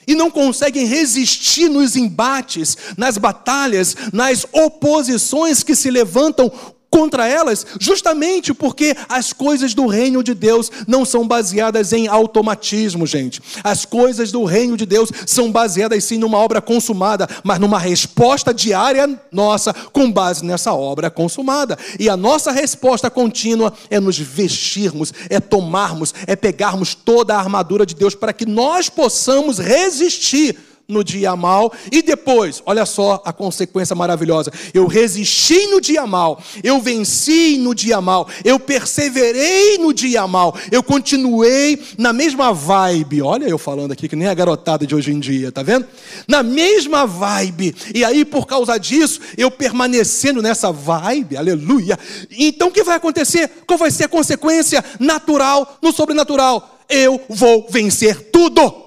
e 0.08 0.14
não 0.14 0.30
conseguem 0.30 0.86
resistir 0.86 1.68
nos 1.68 1.96
embates, 1.96 2.76
nas 2.96 3.18
batalhas, 3.18 3.96
nas 4.12 4.46
oposições 4.52 5.64
que 5.64 5.74
se 5.74 5.90
levantam 5.90 6.52
contra 6.90 7.28
elas, 7.28 7.66
justamente 7.78 8.54
porque 8.54 8.96
as 9.08 9.32
coisas 9.32 9.74
do 9.74 9.86
reino 9.86 10.22
de 10.22 10.34
Deus 10.34 10.70
não 10.86 11.04
são 11.04 11.26
baseadas 11.26 11.92
em 11.92 12.06
automatismo, 12.08 13.06
gente. 13.06 13.42
As 13.62 13.84
coisas 13.84 14.32
do 14.32 14.44
reino 14.44 14.76
de 14.76 14.86
Deus 14.86 15.10
são 15.26 15.50
baseadas 15.50 16.04
sim 16.04 16.18
numa 16.18 16.38
obra 16.38 16.60
consumada, 16.60 17.28
mas 17.44 17.58
numa 17.58 17.78
resposta 17.78 18.54
diária 18.54 19.20
nossa 19.30 19.74
com 19.92 20.10
base 20.10 20.44
nessa 20.44 20.72
obra 20.72 21.10
consumada. 21.10 21.78
E 21.98 22.08
a 22.08 22.16
nossa 22.16 22.50
resposta 22.52 23.10
contínua 23.10 23.72
é 23.90 24.00
nos 24.00 24.18
vestirmos, 24.18 25.12
é 25.28 25.40
tomarmos, 25.40 26.14
é 26.26 26.34
pegarmos 26.34 26.94
toda 26.94 27.34
a 27.34 27.38
armadura 27.38 27.84
de 27.84 27.94
Deus 27.94 28.14
para 28.14 28.32
que 28.32 28.46
nós 28.46 28.88
possamos 28.88 29.58
resistir 29.58 30.56
no 30.88 31.02
dia 31.02 31.34
mal 31.34 31.72
e 31.90 32.02
depois, 32.02 32.62
olha 32.64 32.86
só 32.86 33.22
a 33.24 33.32
consequência 33.32 33.96
maravilhosa. 33.96 34.52
Eu 34.72 34.86
resisti 34.86 35.66
no 35.66 35.80
dia 35.80 36.06
mal, 36.06 36.40
eu 36.62 36.80
venci 36.80 37.58
no 37.58 37.74
dia 37.74 38.00
mal, 38.00 38.28
eu 38.44 38.58
perseverei 38.58 39.78
no 39.78 39.92
dia 39.92 40.26
mal, 40.26 40.56
eu 40.70 40.82
continuei 40.82 41.82
na 41.98 42.12
mesma 42.12 42.52
vibe. 42.52 43.22
Olha 43.22 43.46
eu 43.46 43.58
falando 43.58 43.92
aqui 43.92 44.08
que 44.08 44.16
nem 44.16 44.28
a 44.28 44.34
garotada 44.34 44.86
de 44.86 44.94
hoje 44.94 45.12
em 45.12 45.18
dia, 45.18 45.50
tá 45.50 45.62
vendo? 45.62 45.86
Na 46.28 46.42
mesma 46.42 47.06
vibe. 47.06 47.74
E 47.94 48.04
aí 48.04 48.24
por 48.24 48.46
causa 48.46 48.78
disso, 48.78 49.20
eu 49.36 49.50
permanecendo 49.50 50.40
nessa 50.40 50.70
vibe, 50.70 51.36
aleluia. 51.36 51.98
Então 52.30 52.68
o 52.68 52.72
que 52.72 52.84
vai 52.84 52.96
acontecer? 52.96 53.50
Qual 53.66 53.78
vai 53.78 53.90
ser 53.90 54.04
a 54.04 54.08
consequência 54.08 54.84
natural 55.00 55.78
no 55.82 55.92
sobrenatural? 55.92 56.78
Eu 56.88 57.20
vou 57.28 57.66
vencer 57.68 58.30
tudo. 58.30 58.85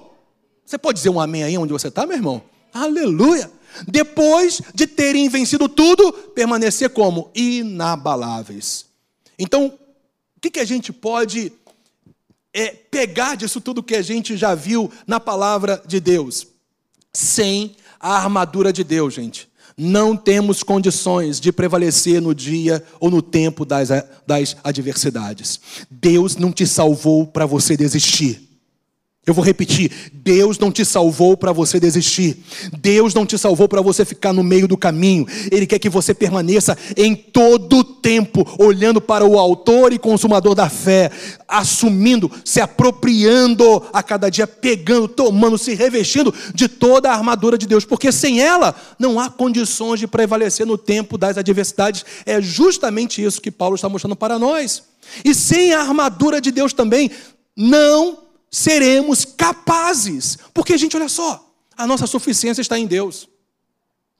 Você 0.70 0.78
pode 0.78 0.98
dizer 0.98 1.10
um 1.10 1.18
amém 1.18 1.42
aí 1.42 1.58
onde 1.58 1.72
você 1.72 1.88
está, 1.88 2.06
meu 2.06 2.16
irmão? 2.16 2.40
Aleluia! 2.72 3.50
Depois 3.88 4.62
de 4.72 4.86
terem 4.86 5.28
vencido 5.28 5.68
tudo, 5.68 6.12
permanecer 6.12 6.90
como? 6.90 7.28
Inabaláveis. 7.34 8.86
Então, 9.36 9.66
o 9.66 10.40
que, 10.40 10.48
que 10.48 10.60
a 10.60 10.64
gente 10.64 10.92
pode 10.92 11.52
é, 12.54 12.68
pegar 12.68 13.34
disso 13.34 13.60
tudo 13.60 13.82
que 13.82 13.96
a 13.96 14.02
gente 14.02 14.36
já 14.36 14.54
viu 14.54 14.88
na 15.08 15.18
palavra 15.18 15.82
de 15.84 15.98
Deus? 15.98 16.46
Sem 17.12 17.74
a 17.98 18.14
armadura 18.14 18.72
de 18.72 18.84
Deus, 18.84 19.12
gente, 19.12 19.48
não 19.76 20.16
temos 20.16 20.62
condições 20.62 21.40
de 21.40 21.50
prevalecer 21.50 22.22
no 22.22 22.32
dia 22.32 22.80
ou 23.00 23.10
no 23.10 23.20
tempo 23.20 23.64
das, 23.64 23.88
das 24.24 24.56
adversidades. 24.62 25.58
Deus 25.90 26.36
não 26.36 26.52
te 26.52 26.64
salvou 26.64 27.26
para 27.26 27.44
você 27.44 27.76
desistir. 27.76 28.49
Eu 29.26 29.34
vou 29.34 29.44
repetir: 29.44 30.10
Deus 30.14 30.58
não 30.58 30.72
te 30.72 30.82
salvou 30.82 31.36
para 31.36 31.52
você 31.52 31.78
desistir. 31.78 32.38
Deus 32.78 33.12
não 33.12 33.26
te 33.26 33.36
salvou 33.36 33.68
para 33.68 33.82
você 33.82 34.02
ficar 34.02 34.32
no 34.32 34.42
meio 34.42 34.66
do 34.66 34.78
caminho. 34.78 35.26
Ele 35.52 35.66
quer 35.66 35.78
que 35.78 35.90
você 35.90 36.14
permaneça 36.14 36.76
em 36.96 37.14
todo 37.14 37.78
o 37.80 37.84
tempo, 37.84 38.46
olhando 38.58 38.98
para 38.98 39.26
o 39.26 39.38
Autor 39.38 39.92
e 39.92 39.98
Consumador 39.98 40.54
da 40.54 40.70
fé, 40.70 41.10
assumindo, 41.46 42.30
se 42.46 42.62
apropriando 42.62 43.82
a 43.92 44.02
cada 44.02 44.30
dia, 44.30 44.46
pegando, 44.46 45.06
tomando, 45.06 45.58
se 45.58 45.74
revestindo 45.74 46.32
de 46.54 46.66
toda 46.66 47.10
a 47.10 47.14
armadura 47.14 47.58
de 47.58 47.66
Deus, 47.66 47.84
porque 47.84 48.10
sem 48.10 48.40
ela 48.40 48.74
não 48.98 49.20
há 49.20 49.28
condições 49.28 50.00
de 50.00 50.06
prevalecer 50.06 50.66
no 50.66 50.78
tempo 50.78 51.18
das 51.18 51.36
adversidades. 51.36 52.06
É 52.24 52.40
justamente 52.40 53.22
isso 53.22 53.42
que 53.42 53.50
Paulo 53.50 53.74
está 53.74 53.88
mostrando 53.88 54.16
para 54.16 54.38
nós. 54.38 54.82
E 55.22 55.34
sem 55.34 55.74
a 55.74 55.80
armadura 55.80 56.40
de 56.40 56.50
Deus 56.50 56.72
também, 56.72 57.10
não 57.54 58.29
seremos 58.50 59.24
capazes. 59.24 60.38
Porque, 60.52 60.76
gente, 60.76 60.96
olha 60.96 61.08
só, 61.08 61.46
a 61.76 61.86
nossa 61.86 62.06
suficiência 62.06 62.60
está 62.60 62.78
em 62.78 62.86
Deus. 62.86 63.28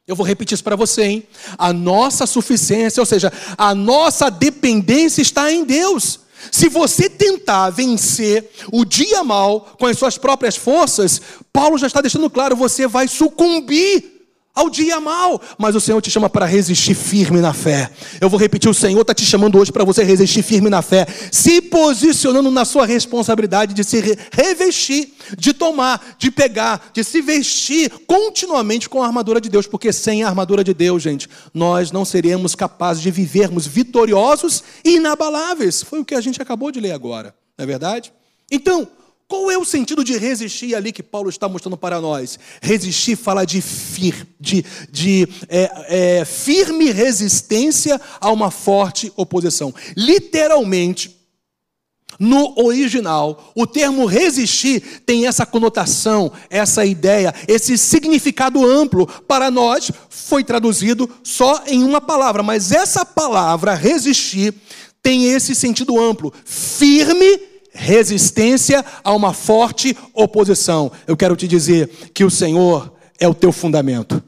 Eu 0.06 0.16
vou 0.16 0.26
repetir 0.26 0.54
isso 0.54 0.64
para 0.64 0.76
você, 0.76 1.02
hein? 1.04 1.28
A 1.56 1.72
nossa 1.72 2.26
suficiência, 2.26 3.00
ou 3.00 3.06
seja, 3.06 3.32
a 3.56 3.74
nossa 3.74 4.30
dependência 4.30 5.22
está 5.22 5.52
em 5.52 5.64
Deus. 5.64 6.20
Se 6.50 6.68
você 6.68 7.08
tentar 7.08 7.70
vencer 7.70 8.50
o 8.72 8.84
dia 8.84 9.22
mal 9.22 9.76
com 9.78 9.86
as 9.86 9.98
suas 9.98 10.16
próprias 10.16 10.56
forças, 10.56 11.20
Paulo 11.52 11.78
já 11.78 11.86
está 11.86 12.00
deixando 12.00 12.30
claro, 12.30 12.56
você 12.56 12.86
vai 12.86 13.06
sucumbir 13.06 14.19
ao 14.54 14.68
dia 14.68 15.00
mal, 15.00 15.40
mas 15.56 15.74
o 15.74 15.80
Senhor 15.80 16.00
te 16.00 16.10
chama 16.10 16.28
para 16.28 16.44
resistir 16.44 16.94
firme 16.94 17.40
na 17.40 17.52
fé. 17.52 17.90
Eu 18.20 18.28
vou 18.28 18.38
repetir: 18.38 18.68
o 18.68 18.74
Senhor 18.74 19.00
está 19.00 19.14
te 19.14 19.24
chamando 19.24 19.58
hoje 19.58 19.72
para 19.72 19.84
você 19.84 20.02
resistir 20.02 20.42
firme 20.42 20.68
na 20.68 20.82
fé, 20.82 21.06
se 21.30 21.60
posicionando 21.60 22.50
na 22.50 22.64
sua 22.64 22.84
responsabilidade 22.86 23.74
de 23.74 23.84
se 23.84 24.18
revestir, 24.32 25.14
de 25.36 25.52
tomar, 25.52 26.16
de 26.18 26.30
pegar, 26.30 26.90
de 26.92 27.04
se 27.04 27.22
vestir 27.22 27.90
continuamente 28.06 28.88
com 28.88 29.02
a 29.02 29.06
armadura 29.06 29.40
de 29.40 29.48
Deus, 29.48 29.66
porque 29.66 29.92
sem 29.92 30.22
a 30.22 30.28
armadura 30.28 30.64
de 30.64 30.74
Deus, 30.74 31.02
gente, 31.02 31.28
nós 31.54 31.92
não 31.92 32.04
seremos 32.04 32.54
capazes 32.54 33.02
de 33.02 33.10
vivermos 33.10 33.66
vitoriosos 33.66 34.62
e 34.84 34.96
inabaláveis. 34.96 35.82
Foi 35.82 36.00
o 36.00 36.04
que 36.04 36.14
a 36.14 36.20
gente 36.20 36.42
acabou 36.42 36.70
de 36.70 36.80
ler 36.80 36.92
agora, 36.92 37.34
não 37.56 37.62
é 37.62 37.66
verdade? 37.66 38.12
Então, 38.50 38.88
qual 39.30 39.48
é 39.48 39.56
o 39.56 39.64
sentido 39.64 40.02
de 40.02 40.18
resistir 40.18 40.74
ali 40.74 40.90
que 40.90 41.04
Paulo 41.04 41.30
está 41.30 41.48
mostrando 41.48 41.76
para 41.76 42.00
nós? 42.00 42.36
Resistir 42.60 43.14
fala 43.14 43.44
de, 43.44 43.62
fir, 43.62 44.26
de, 44.40 44.64
de 44.90 45.28
é, 45.48 46.18
é, 46.18 46.24
firme 46.24 46.90
resistência 46.90 48.00
a 48.20 48.28
uma 48.32 48.50
forte 48.50 49.12
oposição. 49.14 49.72
Literalmente, 49.96 51.16
no 52.18 52.60
original, 52.60 53.52
o 53.54 53.68
termo 53.68 54.04
resistir 54.04 54.80
tem 55.06 55.28
essa 55.28 55.46
conotação, 55.46 56.32
essa 56.50 56.84
ideia, 56.84 57.32
esse 57.46 57.78
significado 57.78 58.66
amplo. 58.66 59.06
Para 59.06 59.48
nós, 59.48 59.92
foi 60.08 60.42
traduzido 60.42 61.08
só 61.22 61.62
em 61.68 61.84
uma 61.84 62.00
palavra, 62.00 62.42
mas 62.42 62.72
essa 62.72 63.04
palavra, 63.04 63.74
resistir, 63.74 64.52
tem 65.00 65.26
esse 65.26 65.54
sentido 65.54 66.00
amplo: 66.00 66.34
firme 66.44 67.49
resistência 67.80 68.84
a 69.02 69.12
uma 69.14 69.32
forte 69.32 69.96
oposição. 70.12 70.92
Eu 71.06 71.16
quero 71.16 71.34
te 71.34 71.48
dizer 71.48 71.88
que 72.12 72.24
o 72.24 72.30
Senhor 72.30 72.92
é 73.18 73.26
o 73.26 73.34
teu 73.34 73.50
fundamento, 73.50 74.22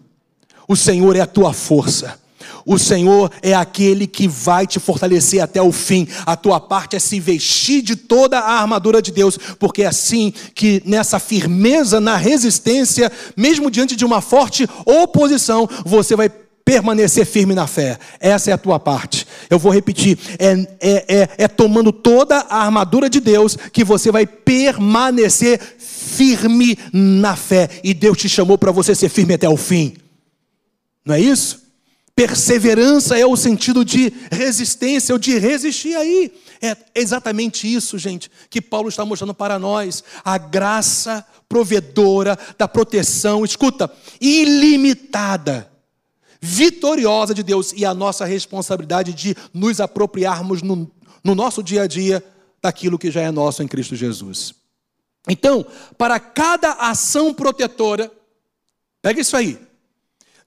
o 0.66 0.74
Senhor 0.74 1.14
é 1.14 1.20
a 1.20 1.26
tua 1.26 1.52
força. 1.52 2.20
O 2.64 2.78
Senhor 2.78 3.28
é 3.42 3.54
aquele 3.54 4.06
que 4.06 4.28
vai 4.28 4.68
te 4.68 4.78
fortalecer 4.78 5.42
até 5.42 5.60
o 5.60 5.72
fim. 5.72 6.06
A 6.24 6.36
tua 6.36 6.60
parte 6.60 6.94
é 6.94 6.98
se 7.00 7.18
vestir 7.18 7.82
de 7.82 7.96
toda 7.96 8.38
a 8.38 8.60
armadura 8.60 9.02
de 9.02 9.10
Deus, 9.10 9.36
porque 9.58 9.82
é 9.82 9.86
assim 9.86 10.32
que 10.54 10.80
nessa 10.86 11.18
firmeza, 11.18 12.00
na 12.00 12.16
resistência, 12.16 13.10
mesmo 13.36 13.68
diante 13.68 13.96
de 13.96 14.04
uma 14.04 14.20
forte 14.20 14.68
oposição, 14.86 15.68
você 15.84 16.14
vai 16.14 16.30
permanecer 16.64 17.26
firme 17.26 17.54
na 17.54 17.66
fé. 17.66 17.98
Essa 18.20 18.50
é 18.50 18.52
a 18.54 18.58
tua 18.58 18.78
parte. 18.78 19.26
Eu 19.48 19.58
vou 19.58 19.72
repetir: 19.72 20.18
é, 20.38 20.52
é, 20.80 21.04
é, 21.08 21.28
é 21.38 21.48
tomando 21.48 21.92
toda 21.92 22.38
a 22.38 22.64
armadura 22.64 23.08
de 23.08 23.20
Deus 23.20 23.56
que 23.72 23.84
você 23.84 24.10
vai 24.10 24.26
permanecer 24.26 25.60
firme 25.78 26.78
na 26.92 27.36
fé. 27.36 27.68
E 27.82 27.94
Deus 27.94 28.18
te 28.18 28.28
chamou 28.28 28.58
para 28.58 28.72
você 28.72 28.94
ser 28.94 29.08
firme 29.08 29.34
até 29.34 29.48
o 29.48 29.56
fim. 29.56 29.94
Não 31.04 31.14
é 31.14 31.20
isso? 31.20 31.62
Perseverança 32.14 33.18
é 33.18 33.24
o 33.24 33.36
sentido 33.36 33.84
de 33.84 34.12
resistência 34.30 35.14
ou 35.14 35.18
de 35.18 35.38
resistir 35.38 35.96
aí. 35.96 36.30
É 36.60 36.76
exatamente 36.94 37.72
isso, 37.72 37.98
gente, 37.98 38.30
que 38.50 38.60
Paulo 38.60 38.88
está 38.90 39.04
mostrando 39.04 39.34
para 39.34 39.58
nós. 39.58 40.04
A 40.22 40.36
graça 40.36 41.24
provedora 41.48 42.38
da 42.58 42.68
proteção, 42.68 43.44
escuta, 43.44 43.90
ilimitada, 44.20 45.71
vitoriosa 46.44 47.32
de 47.32 47.44
Deus 47.44 47.72
e 47.72 47.84
a 47.84 47.94
nossa 47.94 48.24
responsabilidade 48.24 49.12
de 49.12 49.36
nos 49.54 49.80
apropriarmos 49.80 50.60
no, 50.60 50.90
no 51.22 51.36
nosso 51.36 51.62
dia 51.62 51.82
a 51.82 51.86
dia 51.86 52.22
daquilo 52.60 52.98
que 52.98 53.12
já 53.12 53.20
é 53.20 53.30
nosso 53.30 53.62
em 53.62 53.68
Cristo 53.68 53.94
Jesus. 53.94 54.52
Então, 55.28 55.64
para 55.96 56.18
cada 56.18 56.72
ação 56.72 57.32
protetora, 57.32 58.10
pega 59.00 59.20
isso 59.20 59.36
aí, 59.36 59.56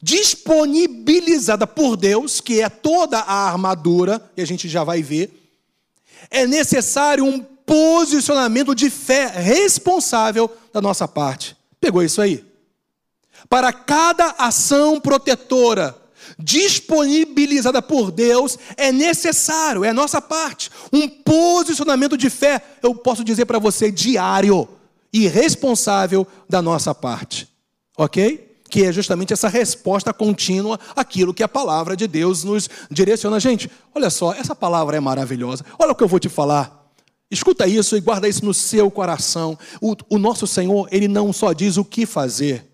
disponibilizada 0.02 1.66
por 1.66 1.96
Deus, 1.96 2.42
que 2.42 2.62
é 2.62 2.68
toda 2.68 3.20
a 3.20 3.50
armadura, 3.50 4.22
e 4.36 4.42
a 4.42 4.46
gente 4.46 4.68
já 4.68 4.84
vai 4.84 5.02
ver, 5.02 5.32
é 6.30 6.46
necessário 6.46 7.24
um 7.24 7.40
posicionamento 7.40 8.76
de 8.76 8.90
fé 8.90 9.28
responsável 9.28 10.52
da 10.74 10.82
nossa 10.82 11.08
parte. 11.08 11.56
Pegou 11.80 12.04
isso 12.04 12.22
aí? 12.22 12.44
Para 13.50 13.72
cada 13.72 14.36
ação 14.38 15.00
protetora 15.00 15.96
disponibilizada 16.40 17.82
por 17.82 18.12
Deus, 18.12 18.58
é 18.76 18.92
necessário, 18.92 19.84
é 19.84 19.94
nossa 19.94 20.22
parte, 20.22 20.72
um 20.92 21.08
posicionamento 21.08 22.18
de 22.18 22.30
fé, 22.30 22.62
eu 22.82 22.96
posso 22.96 23.24
dizer 23.24 23.46
para 23.46 23.60
você, 23.60 23.92
diário 23.92 24.68
e 25.14 25.28
responsável 25.28 26.28
da 26.50 26.62
nossa 26.62 26.94
parte. 26.94 27.48
Ok? 27.98 28.56
que 28.68 28.84
é 28.84 28.92
justamente 28.92 29.32
essa 29.32 29.48
resposta 29.48 30.12
contínua 30.12 30.78
àquilo 30.96 31.34
que 31.34 31.44
a 31.44 31.48
palavra 31.48 31.96
de 31.96 32.08
Deus 32.08 32.44
nos 32.44 32.70
direciona. 32.92 33.40
Gente, 33.40 33.72
olha 33.94 34.10
só, 34.10 34.34
essa 34.34 34.56
palavra 34.56 34.98
é 34.98 35.00
maravilhosa. 35.00 35.64
Olha 35.80 35.92
o 35.92 35.96
que 35.96 36.04
eu 36.04 36.08
vou 36.08 36.20
te 36.20 36.28
falar. 36.28 36.92
Escuta 37.30 37.68
isso 37.68 37.96
e 37.96 38.02
guarda 38.02 38.28
isso 38.28 38.44
no 38.44 38.54
seu 38.54 38.92
coração. 38.92 39.58
O, 39.80 39.96
o 40.10 40.18
nosso 40.18 40.46
Senhor, 40.46 40.90
Ele 40.92 41.08
não 41.08 41.32
só 41.32 41.54
diz 41.54 41.78
o 41.78 41.86
que 41.86 42.06
fazer, 42.06 42.66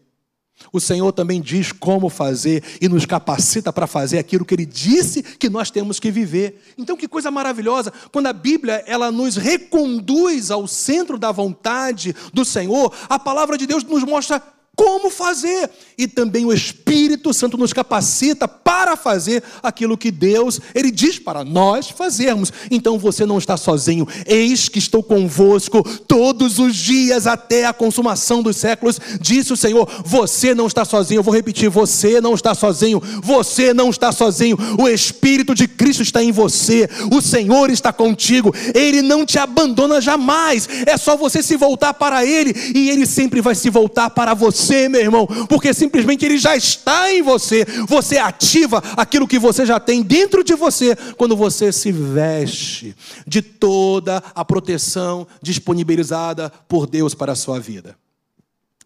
o 0.72 0.80
Senhor 0.80 1.12
também 1.12 1.42
diz 1.42 1.72
como 1.72 2.10
fazer 2.10 2.64
e 2.82 2.88
nos 2.88 3.06
capacita 3.06 3.72
para 3.72 3.88
fazer 3.88 4.20
aquilo 4.20 4.46
que 4.46 4.54
Ele 4.54 4.66
disse 4.66 5.22
que 5.24 5.50
nós 5.50 5.72
temos 5.72 6.00
que 6.00 6.12
viver. 6.12 6.62
Então, 6.78 6.98
que 6.98 7.08
coisa 7.08 7.32
maravilhosa! 7.32 7.92
Quando 8.12 8.28
a 8.28 8.34
Bíblia 8.34 8.84
ela 8.86 9.12
nos 9.12 9.36
reconduz 9.36 10.52
ao 10.52 10.68
centro 10.68 11.18
da 11.18 11.32
vontade 11.32 12.16
do 12.34 12.44
Senhor, 12.44 12.94
a 13.10 13.20
palavra 13.20 13.58
de 13.58 13.66
Deus 13.66 13.84
nos 13.84 14.04
mostra 14.04 14.42
como 14.76 15.10
fazer. 15.10 15.70
E 15.98 16.08
também 16.08 16.46
o 16.46 16.54
Espírito 16.54 17.34
Santo 17.34 17.58
nos 17.58 17.74
capacita 17.74 18.48
para 18.48 18.96
fazer 18.96 19.44
aquilo 19.62 19.98
que 19.98 20.10
Deus, 20.10 20.60
ele 20.74 20.90
diz 20.90 21.20
para 21.20 21.44
nós 21.44 21.90
fazermos. 21.90 22.52
Então 22.72 22.98
você 22.98 23.26
não 23.26 23.38
está 23.38 23.58
sozinho. 23.58 24.08
Eis 24.26 24.70
que 24.70 24.80
estou 24.80 25.04
convosco 25.04 25.84
todos 26.08 26.58
os 26.58 26.76
dias 26.76 27.28
até 27.28 27.66
a 27.66 27.74
consumação 27.74 28.42
dos 28.42 28.58
séculos, 28.58 29.00
disse 29.20 29.54
o 29.54 29.58
Senhor. 29.58 29.88
Você 30.06 30.56
não 30.56 30.68
está 30.68 30.84
sozinho. 30.86 31.20
Eu 31.20 31.24
vou 31.24 31.34
repetir, 31.34 31.70
você 31.70 32.20
não 32.20 32.34
está 32.34 32.56
sozinho. 32.56 33.02
Você 33.22 33.74
não 33.74 33.90
está 33.90 34.12
sozinho. 34.12 34.58
O 34.80 34.88
Espírito 34.88 35.54
de 35.54 35.68
Cristo 35.68 36.02
está 36.02 36.24
em 36.24 36.32
você. 36.32 36.90
O 37.12 37.22
Senhor 37.22 37.70
está 37.70 37.94
contigo. 37.94 38.54
Ele 38.74 39.02
não 39.02 39.26
te 39.26 39.38
abandona 39.38 40.02
jamais. 40.02 40.68
É 40.88 40.98
só 40.98 41.16
você 41.16 41.44
se 41.44 41.56
voltar 41.56 41.94
para 41.94 42.26
ele 42.26 42.54
e 42.74 42.90
ele 42.90 43.06
sempre 43.06 43.42
vai 43.42 43.54
se 43.54 43.70
voltar 43.70 44.10
para 44.10 44.34
você 44.34 44.61
você, 44.62 44.88
meu 44.88 45.02
irmão, 45.02 45.28
porque 45.50 45.74
simplesmente 45.74 46.24
ele 46.24 46.38
já 46.38 46.56
está 46.56 47.12
em 47.12 47.22
você. 47.22 47.66
Você 47.88 48.18
ativa 48.18 48.82
aquilo 48.96 49.28
que 49.28 49.40
você 49.40 49.66
já 49.66 49.80
tem 49.80 50.04
dentro 50.04 50.44
de 50.44 50.54
você 50.54 50.96
quando 51.18 51.36
você 51.36 51.72
se 51.72 51.92
veste 51.92 52.96
de 53.26 53.42
toda 53.42 54.24
a 54.36 54.46
proteção 54.46 55.28
disponibilizada 55.42 56.52
por 56.68 56.86
Deus 56.86 57.16
para 57.16 57.32
a 57.32 57.36
sua 57.36 57.60
vida. 57.60 57.96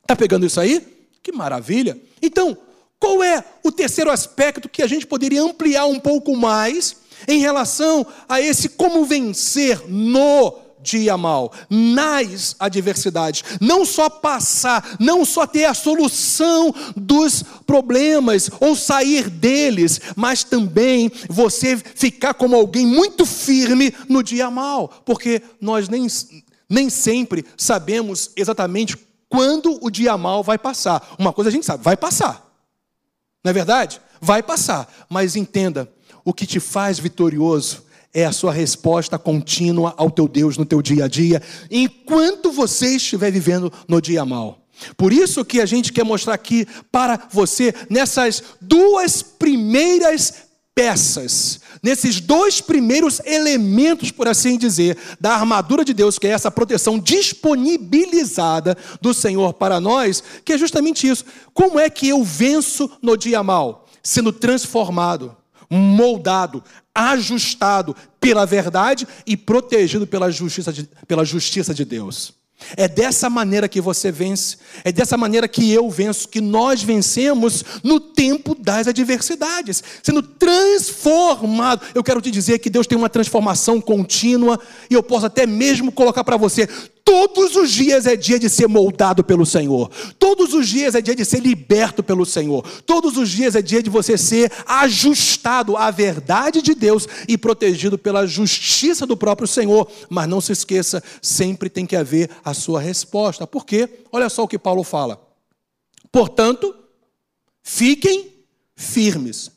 Está 0.01 0.15
pegando 0.15 0.45
isso 0.45 0.59
aí? 0.59 0.81
Que 1.21 1.31
maravilha! 1.31 1.97
Então, 2.21 2.57
qual 2.99 3.21
é 3.23 3.43
o 3.63 3.71
terceiro 3.71 4.09
aspecto 4.09 4.69
que 4.69 4.81
a 4.81 4.87
gente 4.87 5.05
poderia 5.05 5.41
ampliar 5.41 5.85
um 5.85 5.99
pouco 5.99 6.35
mais 6.35 6.97
em 7.27 7.39
relação 7.39 8.05
a 8.29 8.39
esse 8.39 8.69
como 8.69 9.05
vencer 9.05 9.81
no 9.87 10.64
dia 10.85 11.17
mal, 11.17 11.51
nas 11.69 12.55
adversidades. 12.59 13.43
Não 13.59 13.83
só 13.83 14.09
passar, 14.09 14.95
não 14.99 15.25
só 15.25 15.47
ter 15.47 15.65
a 15.65 15.73
solução 15.73 16.73
dos 16.95 17.43
problemas 17.65 18.49
ou 18.59 18.75
sair 18.75 19.29
deles, 19.29 19.99
mas 20.15 20.43
também 20.43 21.11
você 21.27 21.75
ficar 21.75 22.35
como 22.35 22.55
alguém 22.55 22.85
muito 22.85 23.25
firme 23.25 23.93
no 24.07 24.21
dia 24.21 24.49
mal, 24.51 24.87
porque 25.03 25.41
nós 25.59 25.89
nem, 25.89 26.07
nem 26.69 26.89
sempre 26.89 27.43
sabemos 27.57 28.31
exatamente 28.35 28.95
quando 29.27 29.79
o 29.81 29.89
dia 29.89 30.15
mal 30.17 30.43
vai 30.43 30.57
passar. 30.57 31.15
Uma 31.17 31.33
coisa 31.33 31.49
a 31.49 31.51
gente 31.51 31.65
sabe, 31.65 31.83
vai 31.83 31.97
passar. 31.97 32.45
Não 33.43 33.49
é 33.49 33.53
verdade? 33.53 33.99
Vai 34.21 34.41
passar, 34.41 34.91
mas 35.09 35.35
entenda, 35.35 35.91
o 36.23 36.33
que 36.33 36.47
te 36.47 36.59
faz 36.59 36.97
vitorioso 36.97 37.84
é 38.15 38.23
a 38.23 38.31
sua 38.31 38.53
resposta 38.53 39.19
contínua 39.19 39.93
ao 39.97 40.09
teu 40.09 40.25
Deus 40.25 40.57
no 40.57 40.65
teu 40.65 40.81
dia 40.81 41.03
a 41.03 41.07
dia, 41.09 41.41
enquanto 41.69 42.49
você 42.49 42.95
estiver 42.95 43.29
vivendo 43.29 43.71
no 43.89 44.01
dia 44.01 44.23
mal. 44.23 44.65
Por 44.95 45.11
isso 45.11 45.43
que 45.43 45.59
a 45.59 45.65
gente 45.65 45.91
quer 45.91 46.05
mostrar 46.05 46.33
aqui 46.33 46.65
para 46.89 47.27
você 47.29 47.73
nessas 47.89 48.41
duas 48.61 49.21
primeiras 49.21 50.45
peças, 50.73 51.59
nesses 51.83 52.21
dois 52.21 52.61
primeiros 52.61 53.19
elementos, 53.25 54.11
por 54.11 54.29
assim 54.29 54.57
dizer, 54.57 54.97
da 55.19 55.33
armadura 55.35 55.83
de 55.83 55.93
Deus, 55.93 56.17
que 56.17 56.27
é 56.27 56.31
essa 56.31 56.51
proteção 56.51 56.97
disponibilizada 56.97 58.77
do 59.01 59.13
Senhor 59.13 59.53
para 59.53 59.79
nós, 59.79 60.23
que 60.43 60.53
é 60.53 60.57
justamente 60.57 61.07
isso. 61.07 61.25
Como 61.53 61.77
é 61.77 61.89
que 61.89 62.07
eu 62.07 62.23
venço 62.23 62.89
no 63.01 63.17
dia 63.17 63.43
mal? 63.43 63.87
Sendo 64.01 64.31
transformado 64.31 65.35
moldado, 65.69 66.63
ajustado 66.95 67.95
pela 68.19 68.45
verdade 68.45 69.05
e 69.27 69.35
protegido 69.35 70.07
pela 70.07 70.31
justiça 70.31 70.71
de, 70.71 70.89
pela 71.05 71.25
justiça 71.25 71.73
de 71.73 71.83
Deus. 71.83 72.33
É 72.77 72.87
dessa 72.87 73.29
maneira 73.29 73.67
que 73.67 73.81
você 73.81 74.11
vence, 74.11 74.57
é 74.83 74.91
dessa 74.91 75.17
maneira 75.17 75.47
que 75.47 75.71
eu 75.71 75.89
venço, 75.89 76.27
que 76.27 76.39
nós 76.39 76.81
vencemos 76.81 77.63
no 77.83 77.99
tempo 77.99 78.55
das 78.55 78.87
adversidades, 78.87 79.83
sendo 80.01 80.23
transformado. 80.23 81.85
Eu 81.93 82.03
quero 82.03 82.21
te 82.21 82.31
dizer 82.31 82.59
que 82.59 82.69
Deus 82.69 82.87
tem 82.87 82.97
uma 82.97 83.09
transformação 83.09 83.81
contínua, 83.81 84.57
e 84.89 84.93
eu 84.93 85.03
posso 85.03 85.25
até 85.25 85.45
mesmo 85.45 85.91
colocar 85.91 86.23
para 86.23 86.37
você: 86.37 86.67
Todos 87.05 87.55
os 87.55 87.71
dias 87.71 88.07
é 88.07 88.15
dia 88.15 88.39
de 88.39 88.49
ser 88.49 88.67
moldado 88.67 89.23
pelo 89.23 89.45
Senhor. 89.45 89.91
Todos 90.17 90.55
os 90.55 90.67
dias 90.67 90.95
é 90.95 91.01
dia 91.01 91.15
de 91.15 91.23
ser 91.23 91.39
liberto 91.39 92.01
pelo 92.01 92.25
Senhor. 92.25 92.67
Todos 92.81 93.15
os 93.15 93.29
dias 93.29 93.55
é 93.55 93.61
dia 93.61 93.83
de 93.83 93.91
você 93.91 94.17
ser 94.17 94.51
ajustado 94.65 95.77
à 95.77 95.91
verdade 95.91 96.63
de 96.63 96.73
Deus 96.73 97.07
e 97.27 97.37
protegido 97.37 97.95
pela 97.95 98.25
justiça 98.25 99.05
do 99.05 99.15
próprio 99.15 99.47
Senhor. 99.47 99.87
Mas 100.09 100.27
não 100.27 100.41
se 100.41 100.51
esqueça, 100.51 101.03
sempre 101.21 101.69
tem 101.69 101.85
que 101.85 101.95
haver 101.95 102.27
a 102.43 102.55
sua 102.55 102.81
resposta. 102.81 103.45
Por 103.45 103.67
quê? 103.67 103.87
Olha 104.11 104.27
só 104.27 104.41
o 104.41 104.47
que 104.47 104.57
Paulo 104.57 104.83
fala. 104.83 105.21
Portanto, 106.11 106.73
fiquem 107.61 108.33
firmes, 108.75 109.51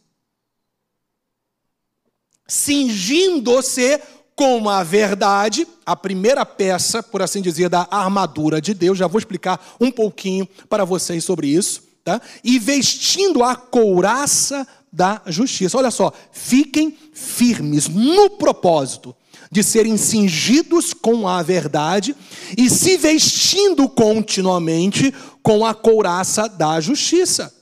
cingindo-se 2.46 4.02
com 4.38 4.68
a 4.68 4.84
verdade, 4.84 5.66
a 5.84 5.96
primeira 5.96 6.46
peça, 6.46 7.02
por 7.02 7.20
assim 7.20 7.42
dizer, 7.42 7.68
da 7.68 7.88
armadura 7.90 8.60
de 8.60 8.72
Deus. 8.72 8.96
Já 8.96 9.08
vou 9.08 9.18
explicar 9.18 9.60
um 9.80 9.90
pouquinho 9.90 10.48
para 10.68 10.84
vocês 10.84 11.24
sobre 11.24 11.48
isso. 11.48 11.82
Tá? 12.04 12.22
E 12.44 12.56
vestindo 12.56 13.42
a 13.42 13.56
couraça 13.56 14.64
da 14.92 15.20
justiça. 15.26 15.76
Olha 15.76 15.90
só, 15.90 16.12
fiquem 16.30 16.96
firmes 17.12 17.88
no 17.88 18.30
propósito 18.30 19.14
de 19.50 19.64
serem 19.64 19.96
cingidos 19.96 20.94
com 20.94 21.26
a 21.26 21.42
verdade 21.42 22.14
e 22.56 22.70
se 22.70 22.96
vestindo 22.96 23.88
continuamente 23.88 25.12
com 25.42 25.66
a 25.66 25.74
couraça 25.74 26.48
da 26.48 26.80
justiça. 26.80 27.52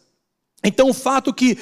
Então, 0.62 0.91
o 0.91 0.95
fato 0.95 1.33
que 1.33 1.57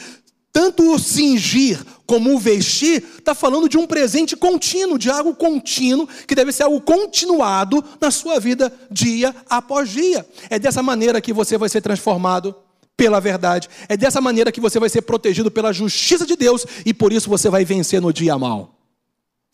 tanto 0.54 0.94
o 0.94 0.98
cingir 1.00 1.84
como 2.06 2.32
o 2.32 2.38
vestir 2.38 3.02
está 3.18 3.34
falando 3.34 3.68
de 3.68 3.76
um 3.76 3.88
presente 3.88 4.36
contínuo, 4.36 4.96
de 4.96 5.10
algo 5.10 5.34
contínuo, 5.34 6.06
que 6.28 6.34
deve 6.34 6.52
ser 6.52 6.62
algo 6.62 6.80
continuado 6.80 7.84
na 8.00 8.08
sua 8.12 8.38
vida 8.38 8.72
dia 8.88 9.34
após 9.50 9.90
dia. 9.90 10.24
É 10.48 10.56
dessa 10.56 10.80
maneira 10.80 11.20
que 11.20 11.32
você 11.32 11.58
vai 11.58 11.68
ser 11.68 11.80
transformado 11.80 12.54
pela 12.96 13.20
verdade. 13.20 13.68
É 13.88 13.96
dessa 13.96 14.20
maneira 14.20 14.52
que 14.52 14.60
você 14.60 14.78
vai 14.78 14.88
ser 14.88 15.02
protegido 15.02 15.50
pela 15.50 15.72
justiça 15.72 16.24
de 16.24 16.36
Deus 16.36 16.64
e 16.86 16.94
por 16.94 17.12
isso 17.12 17.28
você 17.28 17.50
vai 17.50 17.64
vencer 17.64 18.00
no 18.00 18.12
dia 18.12 18.38
mal. 18.38 18.78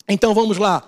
Então 0.07 0.35
vamos 0.35 0.59
lá. 0.59 0.87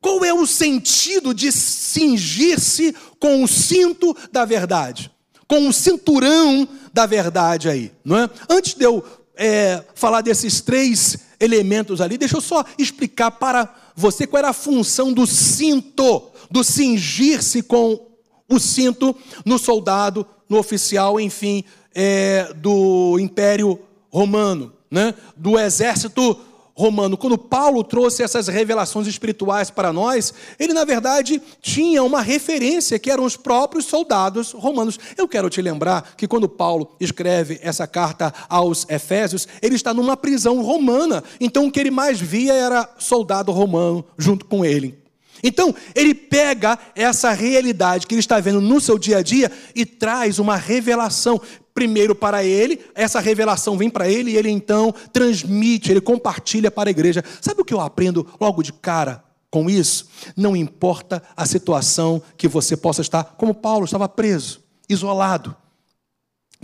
Qual 0.00 0.24
é 0.24 0.32
o 0.32 0.46
sentido 0.46 1.34
de 1.34 1.50
cingir-se 1.50 2.94
com 3.18 3.42
o 3.42 3.48
cinto 3.48 4.16
da 4.30 4.44
verdade? 4.44 5.10
Com 5.48 5.66
o 5.66 5.72
cinturão 5.72 6.68
da 6.92 7.06
verdade 7.06 7.68
aí, 7.68 7.90
não 8.04 8.16
é? 8.16 8.30
Antes 8.48 8.74
de 8.74 8.84
eu 8.84 9.04
é, 9.36 9.82
falar 9.94 10.20
desses 10.20 10.60
três 10.60 11.18
elementos 11.40 12.00
ali, 12.00 12.16
deixa 12.16 12.36
eu 12.36 12.40
só 12.40 12.64
explicar 12.78 13.32
para 13.32 13.74
você 13.96 14.26
qual 14.26 14.38
era 14.38 14.50
a 14.50 14.54
função 14.54 15.12
do 15.12 15.26
cinto, 15.26 16.30
do 16.50 16.62
cingir-se 16.62 17.62
com 17.62 18.06
o 18.48 18.58
cinto 18.58 19.16
no 19.44 19.58
soldado, 19.58 20.26
no 20.48 20.58
oficial, 20.58 21.18
enfim, 21.18 21.64
é, 21.94 22.52
do 22.54 23.18
Império 23.18 23.78
Romano, 24.10 24.72
né? 24.90 25.14
do 25.36 25.58
exército 25.58 26.22
romano. 26.22 26.51
Quando 26.74 27.36
Paulo 27.36 27.84
trouxe 27.84 28.22
essas 28.22 28.48
revelações 28.48 29.06
espirituais 29.06 29.70
para 29.70 29.92
nós, 29.92 30.32
ele 30.58 30.72
na 30.72 30.84
verdade 30.84 31.40
tinha 31.60 32.02
uma 32.02 32.22
referência 32.22 32.98
que 32.98 33.10
eram 33.10 33.24
os 33.24 33.36
próprios 33.36 33.84
soldados 33.84 34.52
romanos. 34.52 34.98
Eu 35.16 35.28
quero 35.28 35.50
te 35.50 35.60
lembrar 35.60 36.14
que 36.16 36.26
quando 36.26 36.48
Paulo 36.48 36.90
escreve 36.98 37.60
essa 37.62 37.86
carta 37.86 38.32
aos 38.48 38.88
Efésios, 38.88 39.46
ele 39.60 39.74
está 39.74 39.92
numa 39.92 40.16
prisão 40.16 40.62
romana. 40.62 41.22
Então 41.38 41.66
o 41.66 41.70
que 41.70 41.78
ele 41.78 41.90
mais 41.90 42.20
via 42.20 42.54
era 42.54 42.88
soldado 42.98 43.52
romano 43.52 44.04
junto 44.16 44.46
com 44.46 44.64
ele. 44.64 45.02
Então, 45.42 45.74
ele 45.94 46.14
pega 46.14 46.78
essa 46.94 47.32
realidade 47.32 48.06
que 48.06 48.14
ele 48.14 48.20
está 48.20 48.38
vendo 48.38 48.60
no 48.60 48.80
seu 48.80 48.96
dia 48.96 49.18
a 49.18 49.22
dia 49.22 49.50
e 49.74 49.84
traz 49.84 50.38
uma 50.38 50.54
revelação 50.54 51.40
primeiro 51.74 52.14
para 52.14 52.44
ele, 52.44 52.80
essa 52.94 53.20
revelação 53.20 53.76
vem 53.76 53.90
para 53.90 54.08
ele 54.08 54.32
e 54.32 54.36
ele 54.36 54.50
então 54.50 54.94
transmite, 55.12 55.90
ele 55.90 56.00
compartilha 56.00 56.70
para 56.70 56.88
a 56.88 56.92
igreja. 56.92 57.24
Sabe 57.40 57.60
o 57.60 57.64
que 57.64 57.74
eu 57.74 57.80
aprendo 57.80 58.26
logo 58.40 58.62
de 58.62 58.72
cara 58.72 59.24
com 59.50 59.68
isso? 59.68 60.08
Não 60.36 60.56
importa 60.56 61.22
a 61.36 61.46
situação 61.46 62.22
que 62.36 62.48
você 62.48 62.76
possa 62.76 63.02
estar, 63.02 63.24
como 63.36 63.54
Paulo 63.54 63.84
estava 63.84 64.08
preso, 64.08 64.60
isolado, 64.88 65.56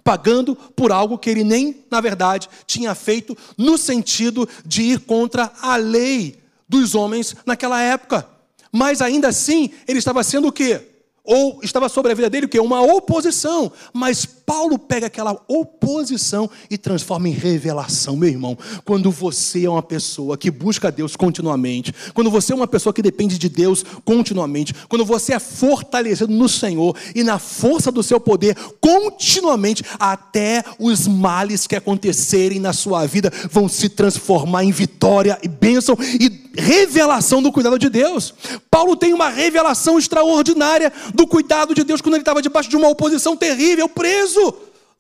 pagando 0.05 0.55
por 0.55 0.93
algo 0.93 1.19
que 1.19 1.31
ele 1.31 1.45
nem, 1.45 1.85
na 1.91 2.01
verdade, 2.01 2.49
tinha 2.67 2.95
feito 2.95 3.37
no 3.57 3.77
sentido 3.77 4.49
de 4.65 4.83
ir 4.83 5.01
contra 5.01 5.53
a 5.61 5.77
lei 5.77 6.39
dos 6.69 6.95
homens 6.95 7.35
naquela 7.47 7.81
época. 7.81 8.29
Mas 8.71 9.01
ainda 9.01 9.29
assim, 9.29 9.71
ele 9.87 9.99
estava 9.99 10.23
sendo 10.23 10.49
o 10.49 10.53
quê? 10.53 10.81
Ou 11.25 11.61
estava 11.63 11.89
sobre 11.89 12.13
a 12.13 12.15
vida 12.15 12.31
dele 12.31 12.47
o 12.47 12.49
quê? 12.49 12.61
Uma 12.61 12.81
oposição. 12.81 13.73
Mas 13.93 14.27
Paulo 14.49 14.79
pega 14.79 15.09
aquela 15.09 15.39
oposição 15.47 16.49
e 16.71 16.79
transforma 16.79 17.29
em 17.29 17.33
revelação, 17.33 18.17
meu 18.17 18.31
irmão. 18.31 18.57
Quando 18.83 19.11
você 19.11 19.67
é 19.67 19.71
uma 19.71 19.83
pessoa 19.83 20.39
que 20.39 20.51
busca 20.51 20.91
Deus 20.91 21.15
continuamente, 21.15 21.95
quando 22.15 22.31
você 22.31 22.55
é 22.55 22.57
uma 22.57 22.67
pessoa 22.67 22.95
que 22.95 23.03
depende 23.03 23.37
de 23.37 23.47
Deus 23.47 23.85
continuamente, 24.07 24.73
quando 24.89 25.05
você 25.05 25.35
é 25.35 25.39
fortalecido 25.39 26.33
no 26.33 26.49
Senhor 26.49 26.97
e 27.15 27.23
na 27.23 27.39
força 27.39 27.93
do 27.93 28.03
seu 28.03 28.19
poder 28.19 28.57
continuamente, 28.81 29.85
até 30.01 30.65
os 30.79 31.07
males 31.07 31.67
que 31.67 31.77
acontecerem 31.77 32.59
na 32.59 32.73
sua 32.73 33.05
vida 33.05 33.31
vão 33.51 33.69
se 33.69 33.91
transformar 33.91 34.65
em 34.65 34.73
vitória 34.73 35.39
e 35.43 35.49
bênção 35.49 35.95
e 36.19 36.49
revelação 36.59 37.43
do 37.43 37.53
cuidado 37.53 37.79
de 37.79 37.91
Deus. 37.91 38.33
Paulo 38.71 38.97
tem 38.97 39.13
uma 39.13 39.29
revelação 39.29 39.99
extraordinária 39.99 40.91
do 41.15 41.27
cuidado 41.27 41.75
de 41.75 41.85
Deus 41.85 42.01
quando 42.01 42.15
ele 42.15 42.23
estava 42.23 42.41
debaixo 42.41 42.71
de 42.71 42.77
uma 42.77 42.89
oposição 42.89 43.37
terrível, 43.37 43.89
preso 43.91 44.38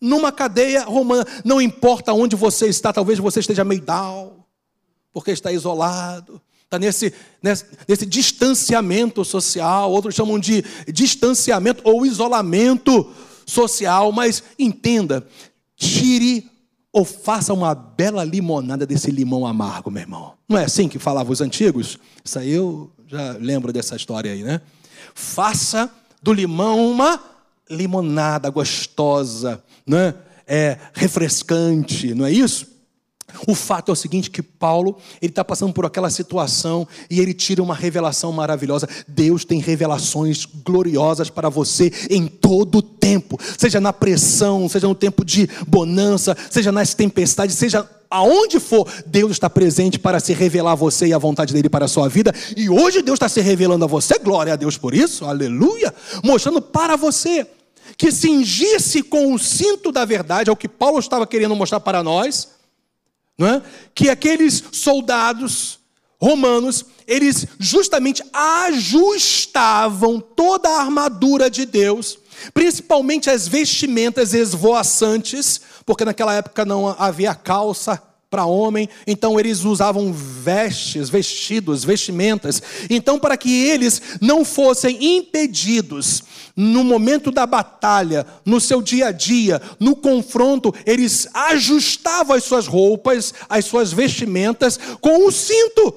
numa 0.00 0.30
cadeia 0.30 0.84
romana. 0.84 1.26
Não 1.44 1.60
importa 1.60 2.12
onde 2.12 2.36
você 2.36 2.66
está, 2.66 2.92
talvez 2.92 3.18
você 3.18 3.40
esteja 3.40 3.64
meio 3.64 3.80
down, 3.80 4.44
porque 5.12 5.30
está 5.30 5.50
isolado, 5.52 6.40
está 6.64 6.78
nesse, 6.78 7.12
nesse, 7.42 7.64
nesse 7.86 8.06
distanciamento 8.06 9.24
social, 9.24 9.90
outros 9.90 10.14
chamam 10.14 10.38
de 10.38 10.64
distanciamento 10.92 11.82
ou 11.84 12.06
isolamento 12.06 13.10
social, 13.46 14.12
mas 14.12 14.42
entenda, 14.58 15.26
tire 15.76 16.48
ou 16.92 17.04
faça 17.04 17.52
uma 17.52 17.74
bela 17.74 18.24
limonada 18.24 18.86
desse 18.86 19.10
limão 19.10 19.46
amargo, 19.46 19.90
meu 19.90 20.02
irmão. 20.02 20.34
Não 20.48 20.58
é 20.58 20.64
assim 20.64 20.88
que 20.88 20.98
falavam 20.98 21.32
os 21.32 21.40
antigos? 21.40 21.98
Isso 22.24 22.38
aí 22.38 22.50
eu 22.52 22.90
já 23.06 23.32
lembro 23.32 23.72
dessa 23.72 23.96
história 23.96 24.32
aí, 24.32 24.42
né? 24.42 24.60
Faça 25.14 25.90
do 26.22 26.32
limão 26.32 26.90
uma 26.90 27.20
limonada 27.70 28.50
gostosa, 28.50 29.62
né? 29.86 30.14
É 30.46 30.78
refrescante, 30.94 32.14
não 32.14 32.24
é 32.24 32.32
isso? 32.32 32.66
O 33.46 33.54
fato 33.54 33.90
é 33.90 33.92
o 33.92 33.96
seguinte 33.96 34.30
que 34.30 34.42
Paulo, 34.42 34.96
ele 35.20 35.30
está 35.30 35.44
passando 35.44 35.72
por 35.72 35.84
aquela 35.84 36.10
situação 36.10 36.88
e 37.10 37.20
ele 37.20 37.34
tira 37.34 37.62
uma 37.62 37.74
revelação 37.74 38.32
maravilhosa. 38.32 38.88
Deus 39.06 39.44
tem 39.44 39.60
revelações 39.60 40.46
gloriosas 40.46 41.28
para 41.28 41.48
você 41.48 41.92
em 42.08 42.26
todo 42.26 42.78
o 42.78 42.82
tempo. 42.82 43.38
Seja 43.58 43.80
na 43.80 43.92
pressão, 43.92 44.68
seja 44.68 44.88
no 44.88 44.94
tempo 44.94 45.24
de 45.24 45.48
bonança, 45.66 46.36
seja 46.50 46.72
nas 46.72 46.94
tempestades, 46.94 47.56
seja 47.56 47.88
aonde 48.10 48.58
for, 48.58 48.90
Deus 49.06 49.32
está 49.32 49.50
presente 49.50 49.98
para 49.98 50.18
se 50.18 50.32
revelar 50.32 50.72
a 50.72 50.74
você 50.74 51.08
e 51.08 51.12
a 51.12 51.18
vontade 51.18 51.52
dele 51.52 51.68
para 51.68 51.84
a 51.84 51.88
sua 51.88 52.08
vida. 52.08 52.32
E 52.56 52.70
hoje 52.70 53.02
Deus 53.02 53.16
está 53.16 53.28
se 53.28 53.42
revelando 53.42 53.84
a 53.84 53.88
você, 53.88 54.18
glória 54.18 54.54
a 54.54 54.56
Deus 54.56 54.78
por 54.78 54.94
isso, 54.94 55.26
aleluia, 55.26 55.94
mostrando 56.24 56.62
para 56.62 56.96
você 56.96 57.46
que 57.96 58.12
cingir-se 58.12 59.02
com 59.02 59.32
o 59.32 59.38
cinto 59.38 59.90
da 59.90 60.04
verdade, 60.04 60.50
é 60.50 60.52
o 60.52 60.56
que 60.56 60.68
Paulo 60.68 60.98
estava 60.98 61.26
querendo 61.26 61.56
mostrar 61.56 61.80
para 61.80 62.02
nós, 62.02 62.48
não 63.36 63.46
é? 63.46 63.62
que 63.94 64.10
aqueles 64.10 64.62
soldados 64.72 65.78
romanos, 66.20 66.84
eles 67.06 67.46
justamente 67.58 68.22
ajustavam 68.32 70.20
toda 70.20 70.68
a 70.68 70.80
armadura 70.80 71.48
de 71.48 71.64
Deus, 71.64 72.18
principalmente 72.52 73.30
as 73.30 73.46
vestimentas 73.46 74.34
esvoaçantes, 74.34 75.60
porque 75.86 76.04
naquela 76.04 76.34
época 76.34 76.64
não 76.64 76.88
havia 76.98 77.34
calça 77.34 78.02
para 78.30 78.44
homem, 78.44 78.88
então 79.06 79.40
eles 79.40 79.64
usavam 79.64 80.12
vestes, 80.12 81.08
vestidos, 81.08 81.82
vestimentas. 81.82 82.62
Então, 82.90 83.18
para 83.18 83.38
que 83.38 83.64
eles 83.64 84.02
não 84.20 84.44
fossem 84.44 85.16
impedidos 85.16 86.22
no 86.54 86.84
momento 86.84 87.30
da 87.30 87.46
batalha, 87.46 88.26
no 88.44 88.60
seu 88.60 88.82
dia 88.82 89.08
a 89.08 89.12
dia, 89.12 89.62
no 89.80 89.96
confronto, 89.96 90.74
eles 90.84 91.26
ajustavam 91.32 92.36
as 92.36 92.44
suas 92.44 92.66
roupas, 92.66 93.32
as 93.48 93.64
suas 93.64 93.92
vestimentas 93.92 94.78
com 95.00 95.26
o 95.26 95.32
cinto. 95.32 95.94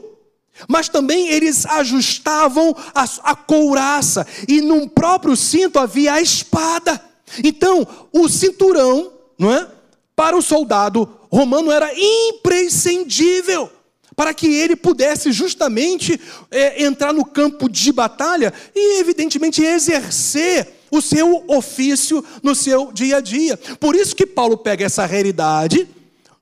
Mas 0.69 0.87
também 0.87 1.27
eles 1.27 1.65
ajustavam 1.65 2.73
a, 2.95 3.03
a 3.23 3.35
couraça, 3.35 4.25
e 4.47 4.61
no 4.61 4.87
próprio 4.87 5.35
cinto 5.35 5.77
havia 5.77 6.13
a 6.13 6.21
espada. 6.21 7.03
Então, 7.43 7.85
o 8.13 8.29
cinturão, 8.29 9.11
não 9.37 9.51
é? 9.51 9.67
Para 10.15 10.37
o 10.37 10.41
soldado 10.41 11.20
romano 11.37 11.71
era 11.71 11.91
imprescindível 11.95 13.69
para 14.15 14.33
que 14.33 14.47
ele 14.47 14.75
pudesse 14.75 15.31
justamente 15.31 16.19
é, 16.51 16.83
entrar 16.83 17.13
no 17.13 17.25
campo 17.25 17.69
de 17.69 17.91
batalha 17.91 18.53
e, 18.75 18.99
evidentemente, 18.99 19.63
exercer 19.63 20.81
o 20.91 21.01
seu 21.01 21.45
ofício 21.47 22.23
no 22.43 22.53
seu 22.53 22.91
dia 22.91 23.17
a 23.17 23.21
dia. 23.21 23.57
Por 23.79 23.95
isso 23.95 24.15
que 24.15 24.27
Paulo 24.27 24.57
pega 24.57 24.85
essa 24.85 25.05
realidade 25.05 25.87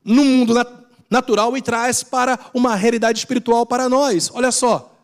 no 0.03 0.25
mundo 0.25 0.55
natural 1.09 1.55
e 1.55 1.61
traz 1.61 2.03
para 2.03 2.39
uma 2.53 2.75
realidade 2.75 3.19
espiritual 3.19 3.65
para 3.65 3.87
nós. 3.87 4.31
Olha 4.33 4.51
só. 4.51 4.95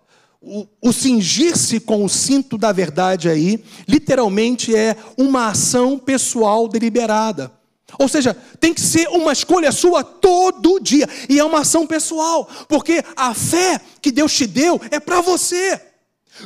O, 0.41 0.67
o 0.79 0.93
cingir-se 0.93 1.79
com 1.79 2.05
o 2.05 2.09
cinto 2.09 2.55
da 2.55 2.71
verdade 2.71 3.29
aí, 3.29 3.63
literalmente 3.87 4.75
é 4.75 4.95
uma 5.17 5.47
ação 5.47 5.97
pessoal 5.97 6.67
deliberada. 6.67 7.51
Ou 7.99 8.07
seja, 8.07 8.35
tem 8.59 8.73
que 8.73 8.81
ser 8.81 9.07
uma 9.09 9.31
escolha 9.31 9.71
sua 9.71 10.03
todo 10.03 10.79
dia. 10.79 11.07
E 11.29 11.39
é 11.39 11.43
uma 11.43 11.59
ação 11.59 11.85
pessoal. 11.85 12.47
Porque 12.67 13.03
a 13.15 13.33
fé 13.33 13.79
que 14.01 14.11
Deus 14.11 14.33
te 14.33 14.47
deu 14.47 14.81
é 14.91 14.99
para 14.99 15.21
você. 15.21 15.79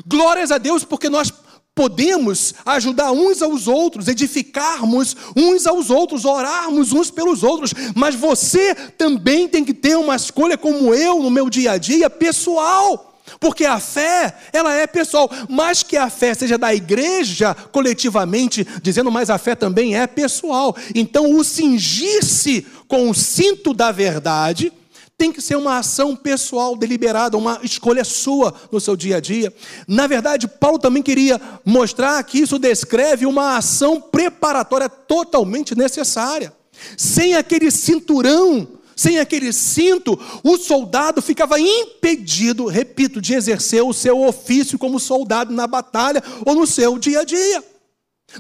Glórias 0.06 0.52
a 0.52 0.58
Deus, 0.58 0.84
porque 0.84 1.10
nós 1.10 1.34
podemos 1.74 2.54
ajudar 2.66 3.12
uns 3.14 3.42
aos 3.42 3.68
outros, 3.68 4.10
edificarmos 4.10 5.16
uns 5.34 5.66
aos 5.66 5.90
outros, 5.90 6.26
orarmos 6.26 6.92
uns 6.92 7.10
pelos 7.10 7.42
outros. 7.42 7.74
Mas 7.96 8.16
você 8.16 8.76
também 8.76 9.48
tem 9.48 9.64
que 9.64 9.74
ter 9.74 9.96
uma 9.96 10.16
escolha, 10.16 10.58
como 10.58 10.94
eu, 10.94 11.24
no 11.24 11.30
meu 11.30 11.50
dia 11.50 11.72
a 11.72 11.78
dia, 11.78 12.10
pessoal. 12.10 13.09
Porque 13.40 13.66
a 13.66 13.80
fé, 13.80 14.36
ela 14.54 14.74
é 14.74 14.88
pessoal, 14.88 15.30
mais 15.50 15.84
que 15.84 15.98
a 15.98 16.10
fé 16.10 16.34
seja 16.34 16.58
da 16.58 16.74
igreja 16.74 17.54
coletivamente, 17.54 18.66
dizendo, 18.82 19.12
mas 19.12 19.30
a 19.30 19.38
fé 19.38 19.56
também 19.56 19.98
é 19.98 20.08
pessoal. 20.08 20.76
Então, 20.96 21.36
o 21.36 21.44
cingir-se 21.44 22.66
com 22.88 23.10
o 23.10 23.14
cinto 23.14 23.74
da 23.74 23.92
verdade 23.92 24.72
tem 25.20 25.34
que 25.34 25.42
ser 25.42 25.58
uma 25.58 25.80
ação 25.80 26.16
pessoal 26.16 26.78
deliberada, 26.78 27.38
uma 27.38 27.60
escolha 27.62 28.06
sua 28.06 28.54
no 28.72 28.80
seu 28.80 28.96
dia 28.96 29.18
a 29.18 29.20
dia. 29.20 29.54
Na 29.86 30.08
verdade, 30.08 30.48
Paulo 30.48 30.80
também 30.80 31.04
queria 31.04 31.40
mostrar 31.66 32.24
que 32.24 32.40
isso 32.40 32.58
descreve 32.58 33.26
uma 33.26 33.58
ação 33.58 34.00
preparatória 34.00 34.88
totalmente 34.88 35.76
necessária. 35.76 36.54
Sem 36.96 37.36
aquele 37.36 37.70
cinturão, 37.70 38.66
sem 39.00 39.18
aquele 39.18 39.54
cinto, 39.54 40.20
o 40.44 40.58
soldado 40.58 41.22
ficava 41.22 41.58
impedido, 41.58 42.66
repito, 42.66 43.22
de 43.22 43.34
exercer 43.34 43.82
o 43.82 43.94
seu 43.94 44.22
ofício 44.24 44.78
como 44.78 45.00
soldado 45.00 45.54
na 45.54 45.66
batalha 45.66 46.22
ou 46.46 46.54
no 46.54 46.68
seu 46.68 47.00
dia 47.00 47.22
a 47.22 47.24
dia. 47.24 47.64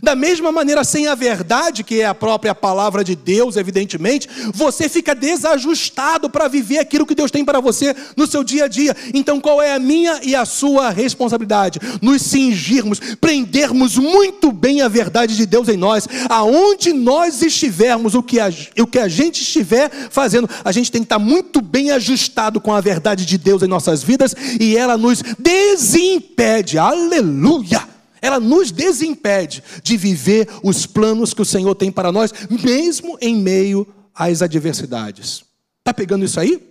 Da 0.03 0.15
mesma 0.15 0.51
maneira, 0.51 0.83
sem 0.83 1.07
a 1.07 1.15
verdade, 1.15 1.83
que 1.83 1.99
é 1.99 2.05
a 2.05 2.13
própria 2.13 2.53
palavra 2.53 3.03
de 3.03 3.15
Deus, 3.15 3.57
evidentemente, 3.57 4.29
você 4.53 4.87
fica 4.87 5.15
desajustado 5.15 6.29
para 6.29 6.47
viver 6.47 6.77
aquilo 6.77 7.05
que 7.05 7.15
Deus 7.15 7.31
tem 7.31 7.43
para 7.43 7.59
você 7.59 7.95
no 8.15 8.27
seu 8.27 8.43
dia 8.43 8.65
a 8.65 8.67
dia. 8.67 8.95
Então, 9.13 9.41
qual 9.41 9.61
é 9.61 9.73
a 9.73 9.79
minha 9.79 10.19
e 10.23 10.35
a 10.35 10.45
sua 10.45 10.91
responsabilidade? 10.91 11.79
Nos 12.01 12.21
cingirmos, 12.21 12.99
prendermos 13.19 13.97
muito 13.97 14.51
bem 14.51 14.81
a 14.81 14.87
verdade 14.87 15.35
de 15.35 15.45
Deus 15.45 15.67
em 15.67 15.77
nós, 15.77 16.07
aonde 16.29 16.93
nós 16.93 17.41
estivermos, 17.41 18.13
o 18.13 18.21
que 18.21 18.39
a, 18.39 18.49
o 18.79 18.85
que 18.85 18.99
a 18.99 19.07
gente 19.07 19.41
estiver 19.41 19.89
fazendo, 20.11 20.47
a 20.63 20.71
gente 20.71 20.91
tem 20.91 21.01
que 21.01 21.05
estar 21.05 21.19
muito 21.19 21.61
bem 21.61 21.91
ajustado 21.91 22.61
com 22.61 22.73
a 22.73 22.79
verdade 22.79 23.25
de 23.25 23.37
Deus 23.37 23.63
em 23.63 23.67
nossas 23.67 24.03
vidas 24.03 24.35
e 24.59 24.77
ela 24.77 24.97
nos 24.97 25.23
desimpede. 25.39 26.77
Aleluia! 26.77 27.88
Ela 28.21 28.39
nos 28.39 28.71
desimpede 28.71 29.63
de 29.83 29.97
viver 29.97 30.47
os 30.63 30.85
planos 30.85 31.33
que 31.33 31.41
o 31.41 31.45
Senhor 31.45 31.73
tem 31.75 31.91
para 31.91 32.11
nós, 32.11 32.33
mesmo 32.49 33.17
em 33.21 33.35
meio 33.35 33.87
às 34.13 34.41
adversidades. 34.41 35.43
Está 35.79 35.93
pegando 35.93 36.25
isso 36.25 36.39
aí? 36.39 36.69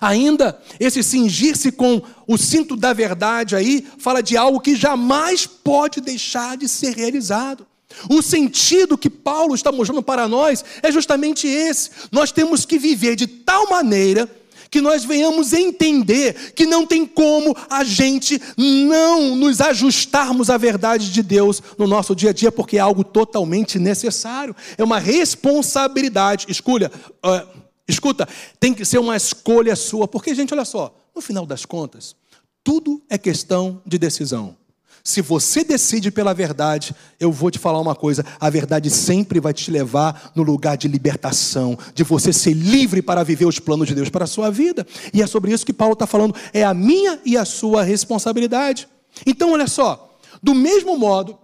Ainda, 0.00 0.60
esse 0.80 1.02
cingir-se 1.02 1.70
com 1.70 2.02
o 2.26 2.36
cinto 2.36 2.76
da 2.76 2.92
verdade 2.92 3.54
aí, 3.54 3.86
fala 3.98 4.22
de 4.22 4.36
algo 4.36 4.60
que 4.60 4.74
jamais 4.74 5.46
pode 5.46 6.00
deixar 6.00 6.56
de 6.56 6.68
ser 6.68 6.96
realizado. 6.96 7.66
O 8.10 8.20
sentido 8.20 8.98
que 8.98 9.08
Paulo 9.08 9.54
está 9.54 9.70
mostrando 9.70 10.02
para 10.02 10.26
nós 10.28 10.64
é 10.82 10.90
justamente 10.90 11.46
esse. 11.46 11.90
Nós 12.10 12.32
temos 12.32 12.64
que 12.64 12.78
viver 12.78 13.16
de 13.16 13.26
tal 13.26 13.70
maneira 13.70 14.28
que 14.76 14.80
nós 14.82 15.06
venhamos 15.06 15.54
entender 15.54 16.52
que 16.52 16.66
não 16.66 16.86
tem 16.86 17.06
como 17.06 17.56
a 17.70 17.82
gente 17.82 18.38
não 18.58 19.34
nos 19.34 19.62
ajustarmos 19.62 20.50
à 20.50 20.58
verdade 20.58 21.10
de 21.10 21.22
Deus 21.22 21.62
no 21.78 21.86
nosso 21.86 22.14
dia 22.14 22.28
a 22.28 22.32
dia, 22.34 22.52
porque 22.52 22.76
é 22.76 22.80
algo 22.80 23.02
totalmente 23.02 23.78
necessário, 23.78 24.54
é 24.76 24.84
uma 24.84 24.98
responsabilidade. 24.98 26.44
Escolha, 26.50 26.92
uh, 27.24 27.58
escuta, 27.88 28.28
tem 28.60 28.74
que 28.74 28.84
ser 28.84 28.98
uma 28.98 29.16
escolha 29.16 29.74
sua, 29.74 30.06
porque, 30.06 30.34
gente, 30.34 30.52
olha 30.52 30.66
só, 30.66 30.94
no 31.14 31.22
final 31.22 31.46
das 31.46 31.64
contas, 31.64 32.14
tudo 32.62 33.02
é 33.08 33.16
questão 33.16 33.80
de 33.86 33.96
decisão. 33.96 34.54
Se 35.06 35.22
você 35.22 35.62
decide 35.62 36.10
pela 36.10 36.34
verdade, 36.34 36.92
eu 37.20 37.30
vou 37.30 37.48
te 37.48 37.60
falar 37.60 37.78
uma 37.78 37.94
coisa: 37.94 38.26
a 38.40 38.50
verdade 38.50 38.90
sempre 38.90 39.38
vai 39.38 39.54
te 39.54 39.70
levar 39.70 40.32
no 40.34 40.42
lugar 40.42 40.76
de 40.76 40.88
libertação, 40.88 41.78
de 41.94 42.02
você 42.02 42.32
ser 42.32 42.54
livre 42.54 43.00
para 43.00 43.22
viver 43.22 43.46
os 43.46 43.60
planos 43.60 43.86
de 43.86 43.94
Deus 43.94 44.10
para 44.10 44.24
a 44.24 44.26
sua 44.26 44.50
vida. 44.50 44.84
E 45.14 45.22
é 45.22 45.26
sobre 45.28 45.52
isso 45.52 45.64
que 45.64 45.72
Paulo 45.72 45.92
está 45.92 46.08
falando: 46.08 46.34
é 46.52 46.64
a 46.64 46.74
minha 46.74 47.20
e 47.24 47.36
a 47.36 47.44
sua 47.44 47.84
responsabilidade. 47.84 48.88
Então, 49.24 49.52
olha 49.52 49.68
só, 49.68 50.18
do 50.42 50.52
mesmo 50.52 50.98
modo 50.98 51.38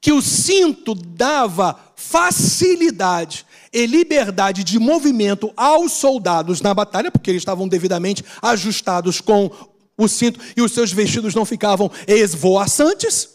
que 0.00 0.10
o 0.10 0.22
cinto 0.22 0.94
dava 0.94 1.78
facilidade 1.94 3.44
e 3.70 3.84
liberdade 3.84 4.64
de 4.64 4.78
movimento 4.78 5.52
aos 5.56 5.92
soldados 5.92 6.62
na 6.62 6.72
batalha, 6.72 7.10
porque 7.10 7.30
eles 7.30 7.42
estavam 7.42 7.68
devidamente 7.68 8.24
ajustados 8.40 9.20
com 9.20 9.50
o 9.96 10.08
cinto 10.08 10.40
e 10.56 10.62
os 10.62 10.72
seus 10.72 10.92
vestidos 10.92 11.34
não 11.34 11.44
ficavam 11.44 11.90
esvoaçantes, 12.06 13.28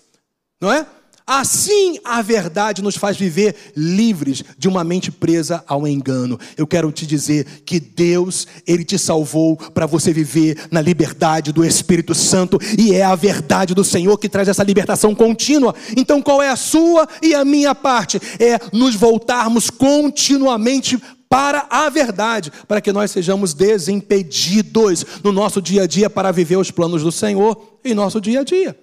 não 0.59 0.71
é? 0.71 0.85
Assim 1.29 1.99
a 2.05 2.21
verdade 2.21 2.81
nos 2.81 2.95
faz 2.95 3.17
viver 3.17 3.53
livres 3.75 4.45
de 4.57 4.69
uma 4.69 4.81
mente 4.81 5.11
presa 5.11 5.61
ao 5.67 5.85
engano. 5.85 6.39
Eu 6.55 6.65
quero 6.65 6.89
te 6.89 7.05
dizer 7.05 7.45
que 7.65 7.81
Deus, 7.81 8.47
Ele 8.65 8.85
te 8.85 8.97
salvou 8.97 9.57
para 9.57 9.85
você 9.85 10.13
viver 10.13 10.57
na 10.71 10.79
liberdade 10.79 11.51
do 11.51 11.65
Espírito 11.65 12.15
Santo 12.15 12.57
e 12.79 12.95
é 12.95 13.03
a 13.03 13.13
verdade 13.13 13.75
do 13.75 13.83
Senhor 13.83 14.17
que 14.17 14.29
traz 14.29 14.47
essa 14.47 14.63
libertação 14.63 15.13
contínua. 15.13 15.75
Então 15.97 16.21
qual 16.21 16.41
é 16.41 16.47
a 16.47 16.55
sua 16.55 17.05
e 17.21 17.35
a 17.35 17.43
minha 17.43 17.75
parte? 17.75 18.21
É 18.39 18.57
nos 18.71 18.95
voltarmos 18.95 19.69
continuamente 19.69 20.97
para 21.29 21.67
a 21.69 21.89
verdade, 21.89 22.51
para 22.67 22.81
que 22.81 22.91
nós 22.91 23.11
sejamos 23.11 23.53
desimpedidos 23.53 25.05
no 25.23 25.31
nosso 25.31 25.61
dia 25.61 25.83
a 25.83 25.87
dia 25.87 26.09
para 26.09 26.31
viver 26.31 26.57
os 26.57 26.71
planos 26.71 27.03
do 27.03 27.11
Senhor 27.11 27.79
em 27.83 27.93
nosso 27.93 28.21
dia 28.21 28.41
a 28.41 28.43
dia. 28.43 28.79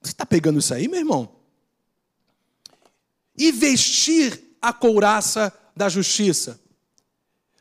Você 0.00 0.12
está 0.12 0.26
pegando 0.26 0.58
isso 0.58 0.72
aí, 0.72 0.88
meu 0.88 0.98
irmão? 0.98 1.28
E 3.36 3.50
vestir 3.50 4.56
a 4.60 4.72
couraça 4.72 5.52
da 5.76 5.88
justiça 5.88 6.60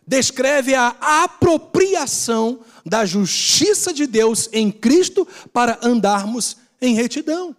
descreve 0.06 0.76
a 0.76 0.96
apropriação 1.24 2.60
da 2.86 3.06
justiça 3.06 3.94
de 3.94 4.06
Deus 4.06 4.50
em 4.52 4.72
Cristo 4.72 5.28
para 5.52 5.80
andarmos 5.82 6.58
em 6.82 6.94
retidão. 6.94 7.56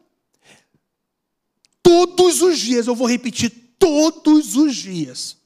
Todos 1.83 2.43
os 2.43 2.59
dias, 2.59 2.87
eu 2.87 2.95
vou 2.95 3.07
repetir, 3.07 3.51
todos 3.79 4.57
os 4.57 4.75
dias, 4.75 5.37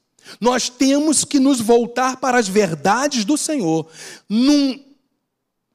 nós 0.41 0.69
temos 0.69 1.25
que 1.25 1.39
nos 1.39 1.61
voltar 1.61 2.17
para 2.17 2.39
as 2.39 2.49
verdades 2.49 3.25
do 3.25 3.37
Senhor, 3.37 3.87
num 4.29 4.88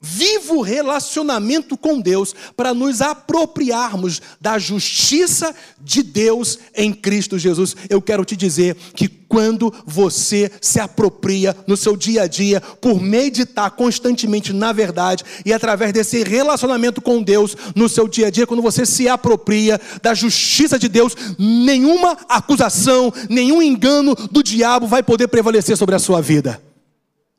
vivo 0.06 0.62
relacionamento 0.62 1.78
com 1.78 2.01
Deus, 2.01 2.36
para 2.58 2.74
nos 2.74 3.01
apropriarmos 3.01 4.22
da 4.41 4.60
justiça 4.60 5.56
de 5.80 6.04
Deus 6.04 6.60
em 6.76 6.93
Cristo 6.93 7.39
Jesus. 7.39 7.74
Eu 7.89 8.01
quero 8.01 8.26
te 8.26 8.36
dizer 8.36 8.76
que 8.93 9.08
quando 9.08 9.74
você 9.86 10.51
se 10.62 10.80
apropria 10.80 11.56
no 11.66 11.78
seu 11.78 11.95
dia 11.95 12.24
a 12.24 12.28
dia, 12.28 12.60
por 12.60 13.01
meditar 13.01 13.72
constantemente 13.72 14.51
na 14.51 14.74
verdade 14.74 15.24
e 15.45 15.54
através 15.54 15.93
desse 15.93 16.22
relacionamento 16.22 17.01
com 17.01 17.24
Deus 17.24 17.56
no 17.74 17.88
seu 17.88 18.08
dia 18.08 18.28
a 18.28 18.30
dia, 18.30 18.45
quando 18.45 18.62
você 18.62 18.86
se 18.86 19.08
apropria 19.08 19.80
da 20.01 20.14
justiça 20.14 20.78
de 20.78 20.89
Deus, 20.89 21.16
nenhuma 21.39 22.18
acusação, 22.28 23.12
nenhum 23.30 23.62
engano 23.62 24.14
do 24.14 24.43
diabo 24.43 24.86
vai 24.86 25.01
poder 25.01 25.30
prevalecer 25.30 25.78
sobre 25.78 25.95
a 25.95 25.99
sua 25.99 26.22
vida. 26.22 26.62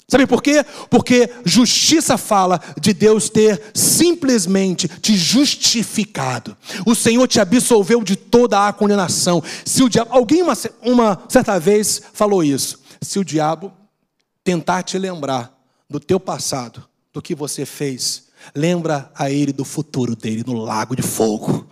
Sabe 0.06 0.26
por 0.26 0.42
quê? 0.42 0.64
Porque 0.90 1.30
justiça 1.44 2.18
fala 2.18 2.60
de 2.78 2.92
Deus 2.92 3.30
ter 3.30 3.60
simplesmente 3.72 4.86
te 4.86 5.16
justificado. 5.16 6.56
O 6.84 6.94
Senhor 6.94 7.26
te 7.26 7.40
absolveu 7.40 8.02
de 8.02 8.14
toda 8.14 8.68
a 8.68 8.72
condenação. 8.72 9.42
Se 9.64 9.82
o 9.82 9.88
diabo, 9.88 10.12
alguém 10.12 10.42
uma, 10.42 10.54
uma 10.82 11.22
certa 11.28 11.58
vez 11.58 12.02
falou 12.12 12.44
isso. 12.44 12.80
Se 13.00 13.18
o 13.18 13.24
diabo 13.24 13.72
tentar 14.42 14.82
te 14.82 14.98
lembrar 14.98 15.52
do 15.88 15.98
teu 15.98 16.20
passado, 16.20 16.84
do 17.12 17.22
que 17.22 17.34
você 17.34 17.64
fez, 17.64 18.24
lembra 18.54 19.10
a 19.14 19.30
ele 19.30 19.52
do 19.52 19.64
futuro 19.64 20.14
dele 20.14 20.44
no 20.46 20.58
lago 20.58 20.94
de 20.94 21.02
fogo. 21.02 21.66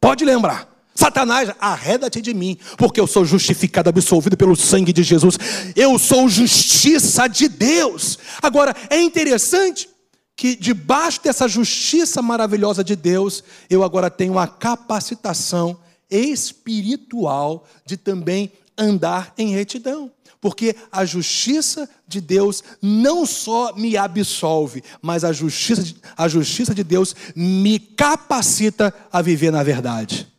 Pode 0.00 0.24
lembrar. 0.24 0.73
Satanás, 0.94 1.50
arreda-te 1.58 2.20
de 2.20 2.32
mim, 2.32 2.56
porque 2.78 3.00
eu 3.00 3.06
sou 3.06 3.24
justificado, 3.24 3.88
absolvido 3.88 4.36
pelo 4.36 4.54
sangue 4.54 4.92
de 4.92 5.02
Jesus. 5.02 5.36
Eu 5.74 5.98
sou 5.98 6.28
justiça 6.28 7.26
de 7.26 7.48
Deus. 7.48 8.18
Agora, 8.40 8.74
é 8.88 9.00
interessante 9.02 9.88
que 10.36 10.54
debaixo 10.54 11.20
dessa 11.22 11.48
justiça 11.48 12.22
maravilhosa 12.22 12.84
de 12.84 12.94
Deus, 12.94 13.42
eu 13.68 13.82
agora 13.82 14.10
tenho 14.10 14.38
a 14.38 14.46
capacitação 14.46 15.76
espiritual 16.10 17.66
de 17.84 17.96
também 17.96 18.52
andar 18.76 19.32
em 19.36 19.52
retidão. 19.52 20.10
Porque 20.40 20.76
a 20.92 21.04
justiça 21.06 21.88
de 22.06 22.20
Deus 22.20 22.62
não 22.82 23.24
só 23.24 23.74
me 23.74 23.96
absolve, 23.96 24.84
mas 25.00 25.24
a 25.24 25.32
justiça, 25.32 25.82
a 26.16 26.28
justiça 26.28 26.74
de 26.74 26.84
Deus 26.84 27.16
me 27.34 27.78
capacita 27.78 28.94
a 29.10 29.22
viver 29.22 29.50
na 29.50 29.62
verdade. 29.62 30.33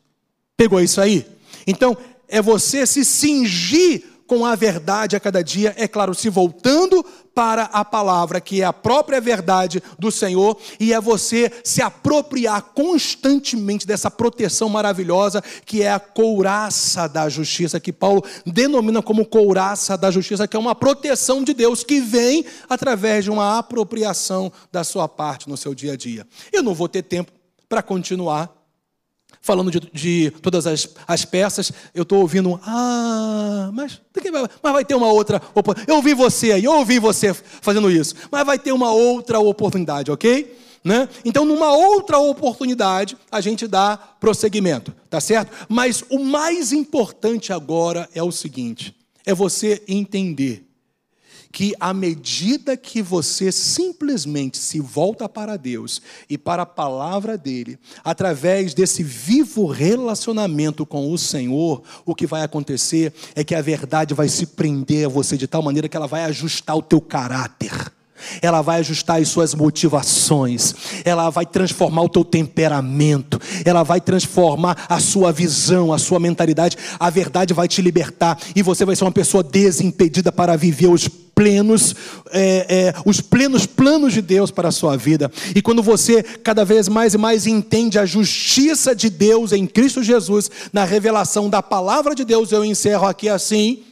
Pegou 0.58 0.82
isso 0.82 1.02
aí? 1.02 1.26
Então, 1.68 1.98
é 2.28 2.42
você 2.42 2.86
se 2.86 3.04
cingir 3.04 4.04
com 4.28 4.46
a 4.46 4.56
verdade 4.56 5.16
a 5.16 5.20
cada 5.20 5.44
dia, 5.44 5.74
é 5.78 5.88
claro, 5.88 6.14
se 6.14 6.30
voltando 6.30 7.06
para 7.34 7.64
a 7.66 7.84
palavra, 7.84 8.40
que 8.40 8.62
é 8.62 8.66
a 8.66 8.74
própria 8.74 9.20
verdade 9.20 9.84
do 10.00 10.10
Senhor, 10.10 10.58
e 10.80 10.94
é 10.94 11.02
você 11.02 11.52
se 11.64 11.82
apropriar 11.82 12.62
constantemente 12.74 13.86
dessa 13.86 14.10
proteção 14.10 14.70
maravilhosa, 14.70 15.44
que 15.66 15.84
é 15.84 15.92
a 15.92 16.00
couraça 16.00 17.08
da 17.08 17.28
justiça, 17.30 17.80
que 17.80 17.92
Paulo 17.92 18.24
denomina 18.46 19.02
como 19.02 19.26
couraça 19.26 19.98
da 19.98 20.10
justiça, 20.10 20.48
que 20.48 20.56
é 20.56 20.60
uma 20.60 20.74
proteção 20.74 21.44
de 21.44 21.54
Deus 21.54 21.84
que 21.84 22.00
vem 22.00 22.46
através 22.70 23.26
de 23.26 23.30
uma 23.30 23.60
apropriação 23.60 24.52
da 24.72 24.84
sua 24.84 25.08
parte 25.08 25.50
no 25.50 25.58
seu 25.58 25.76
dia 25.76 25.94
a 25.94 25.98
dia. 25.98 26.26
Eu 26.52 26.64
não 26.64 26.74
vou 26.74 26.88
ter 26.88 27.04
tempo 27.04 27.32
para 27.68 27.84
continuar 27.84 28.65
falando 29.46 29.70
de, 29.70 29.80
de 29.94 30.32
todas 30.42 30.66
as, 30.66 30.90
as, 31.08 31.24
peças, 31.24 31.72
eu 31.94 32.02
estou 32.02 32.20
ouvindo, 32.22 32.60
ah, 32.64 33.70
mas, 33.72 34.02
mas 34.64 34.74
vai 34.74 34.84
ter 34.84 34.96
uma 34.96 35.12
outra 35.12 35.40
oportunidade. 35.54 35.88
Eu 35.88 35.98
ouvi 35.98 36.16
você 36.16 36.54
aí, 36.54 36.64
eu 36.64 36.74
ouvi 36.74 36.98
você 36.98 37.32
fazendo 37.32 37.92
isso, 37.92 38.16
mas 38.32 38.44
vai 38.44 38.58
ter 38.58 38.72
uma 38.72 38.92
outra 38.92 39.40
oportunidade, 39.40 40.10
ok? 40.10 40.58
Né? 40.84 41.08
Então, 41.24 41.46
numa 41.46 41.72
outra 41.72 42.18
oportunidade, 42.18 43.16
a 43.32 43.40
gente 43.40 43.68
dá 43.68 43.96
prosseguimento, 44.20 44.92
tá 45.12 45.22
certo? 45.22 45.52
Mas 45.70 46.04
o 46.10 46.18
mais 46.18 46.74
importante 46.74 47.54
agora 47.54 48.10
é 48.16 48.24
o 48.24 48.32
seguinte: 48.32 48.96
é 49.28 49.34
você 49.34 49.84
entender 49.88 50.65
que 51.56 51.74
à 51.80 51.94
medida 51.94 52.76
que 52.76 53.02
você 53.02 53.50
simplesmente 53.50 54.58
se 54.58 54.82
volta 54.82 55.30
para 55.30 55.56
Deus 55.56 56.02
e 56.30 56.38
para 56.38 56.64
a 56.64 56.66
palavra 56.66 57.38
dele, 57.38 57.80
através 58.04 58.74
desse 58.74 59.02
vivo 59.02 59.66
relacionamento 59.66 60.86
com 60.86 61.10
o 61.10 61.18
Senhor, 61.18 61.82
o 62.06 62.14
que 62.14 62.28
vai 62.28 62.44
acontecer 62.44 63.14
é 63.34 63.42
que 63.42 63.56
a 63.56 63.62
verdade 63.62 64.14
vai 64.14 64.28
se 64.28 64.48
prender 64.48 65.06
a 65.06 65.10
você 65.10 65.38
de 65.38 65.48
tal 65.48 65.62
maneira 65.62 65.88
que 65.88 65.96
ela 65.96 66.08
vai 66.08 66.26
ajustar 66.26 66.76
o 66.76 66.82
teu 66.82 67.00
caráter. 67.00 67.72
Ela 68.42 68.62
vai 68.62 68.80
ajustar 68.80 69.22
as 69.22 69.30
suas 69.30 69.54
motivações, 69.54 70.74
ela 71.06 71.30
vai 71.30 71.46
transformar 71.46 72.02
o 72.02 72.10
teu 72.10 72.26
temperamento, 72.26 73.40
ela 73.64 73.84
vai 73.84 74.02
transformar 74.02 74.86
a 74.90 75.00
sua 75.00 75.32
visão, 75.32 75.94
a 75.94 75.98
sua 75.98 76.20
mentalidade. 76.20 76.78
A 77.00 77.10
verdade 77.10 77.54
vai 77.54 77.70
te 77.70 77.82
libertar 77.82 78.38
e 78.54 78.62
você 78.62 78.84
vai 78.84 78.96
ser 78.96 79.06
uma 79.06 79.12
pessoa 79.12 79.42
desimpedida 79.42 80.34
para 80.34 80.58
viver 80.58 80.88
os 80.88 81.08
plenos, 81.36 81.94
é, 82.32 82.66
é, 82.70 82.94
os 83.06 83.20
plenos 83.20 83.66
planos 83.66 84.14
de 84.14 84.22
Deus 84.22 84.50
para 84.50 84.70
a 84.70 84.72
sua 84.72 84.96
vida. 84.96 85.30
E 85.54 85.62
quando 85.62 85.84
você 85.84 86.24
cada 86.24 86.64
vez 86.64 86.88
mais 86.88 87.14
e 87.14 87.18
mais 87.18 87.46
entende 87.46 88.00
a 88.00 88.06
justiça 88.06 88.96
de 88.96 89.10
Deus 89.10 89.52
em 89.52 89.68
Cristo 89.68 90.02
Jesus, 90.02 90.50
na 90.72 90.86
revelação 90.86 91.50
da 91.50 91.62
palavra 91.62 92.16
de 92.16 92.24
Deus, 92.24 92.52
eu 92.52 92.64
encerro 92.64 93.06
aqui 93.06 93.28
assim. 93.28 93.84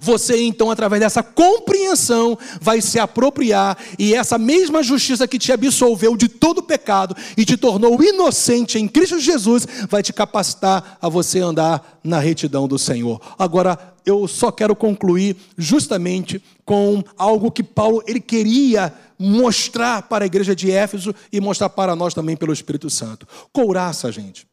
Você 0.00 0.42
então, 0.42 0.70
através 0.70 1.00
dessa 1.00 1.22
compreensão, 1.22 2.36
vai 2.60 2.80
se 2.80 2.98
apropriar 2.98 3.78
e 3.98 4.14
essa 4.14 4.36
mesma 4.36 4.82
justiça 4.82 5.26
que 5.26 5.38
te 5.38 5.52
absolveu 5.52 6.16
de 6.16 6.28
todo 6.28 6.62
pecado 6.62 7.16
e 7.36 7.44
te 7.44 7.56
tornou 7.56 8.02
inocente 8.02 8.78
em 8.78 8.88
Cristo 8.88 9.18
Jesus, 9.18 9.66
vai 9.88 10.02
te 10.02 10.12
capacitar 10.12 10.98
a 11.00 11.08
você 11.08 11.40
andar 11.40 12.00
na 12.02 12.18
retidão 12.18 12.68
do 12.68 12.78
Senhor. 12.78 13.20
Agora, 13.38 13.94
eu 14.04 14.26
só 14.26 14.50
quero 14.50 14.74
concluir 14.74 15.36
justamente 15.56 16.42
com 16.64 17.02
algo 17.16 17.50
que 17.50 17.62
Paulo 17.62 18.02
ele 18.06 18.20
queria 18.20 18.92
mostrar 19.18 20.02
para 20.02 20.24
a 20.24 20.26
igreja 20.26 20.54
de 20.54 20.70
Éfeso 20.70 21.14
e 21.32 21.40
mostrar 21.40 21.68
para 21.70 21.96
nós 21.96 22.14
também 22.14 22.36
pelo 22.36 22.52
Espírito 22.52 22.88
Santo. 22.88 23.26
Couraça, 23.52 24.10
gente. 24.12 24.46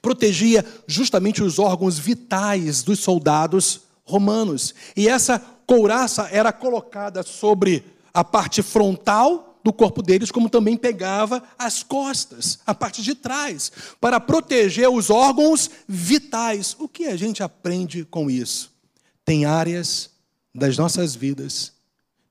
Protegia 0.00 0.64
justamente 0.86 1.42
os 1.42 1.58
órgãos 1.58 1.98
vitais 1.98 2.82
dos 2.82 3.00
soldados 3.00 3.83
romanos. 4.04 4.74
E 4.96 5.08
essa 5.08 5.38
couraça 5.66 6.28
era 6.30 6.52
colocada 6.52 7.22
sobre 7.22 7.84
a 8.12 8.22
parte 8.22 8.62
frontal 8.62 9.58
do 9.64 9.72
corpo 9.72 10.02
deles, 10.02 10.30
como 10.30 10.50
também 10.50 10.76
pegava 10.76 11.42
as 11.58 11.82
costas, 11.82 12.58
a 12.66 12.74
parte 12.74 13.02
de 13.02 13.14
trás, 13.14 13.72
para 13.98 14.20
proteger 14.20 14.90
os 14.90 15.08
órgãos 15.08 15.70
vitais. 15.88 16.76
O 16.78 16.86
que 16.86 17.06
a 17.06 17.16
gente 17.16 17.42
aprende 17.42 18.04
com 18.04 18.30
isso? 18.30 18.70
Tem 19.24 19.46
áreas 19.46 20.10
das 20.54 20.76
nossas 20.76 21.14
vidas 21.14 21.72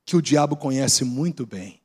que 0.05 0.15
o 0.15 0.21
diabo 0.21 0.55
conhece 0.55 1.03
muito 1.03 1.45
bem, 1.45 1.80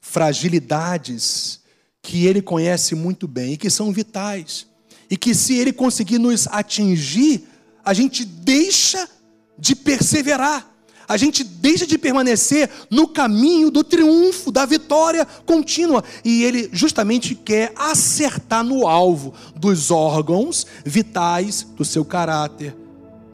fragilidades 0.00 1.60
que 2.00 2.24
ele 2.24 2.40
conhece 2.40 2.94
muito 2.94 3.26
bem 3.26 3.54
e 3.54 3.56
que 3.56 3.68
são 3.68 3.92
vitais, 3.92 4.66
e 5.10 5.16
que 5.16 5.34
se 5.34 5.54
ele 5.54 5.72
conseguir 5.72 6.18
nos 6.18 6.46
atingir, 6.46 7.46
a 7.86 7.94
gente 7.94 8.24
deixa 8.24 9.08
de 9.56 9.76
perseverar, 9.76 10.68
a 11.06 11.16
gente 11.16 11.44
deixa 11.44 11.86
de 11.86 11.96
permanecer 11.96 12.68
no 12.90 13.06
caminho 13.06 13.70
do 13.70 13.84
triunfo, 13.84 14.50
da 14.50 14.66
vitória 14.66 15.24
contínua. 15.24 16.02
E 16.24 16.42
ele 16.42 16.68
justamente 16.72 17.36
quer 17.36 17.72
acertar 17.76 18.64
no 18.64 18.88
alvo 18.88 19.32
dos 19.54 19.92
órgãos 19.92 20.66
vitais 20.84 21.64
do 21.76 21.84
seu 21.84 22.04
caráter, 22.04 22.76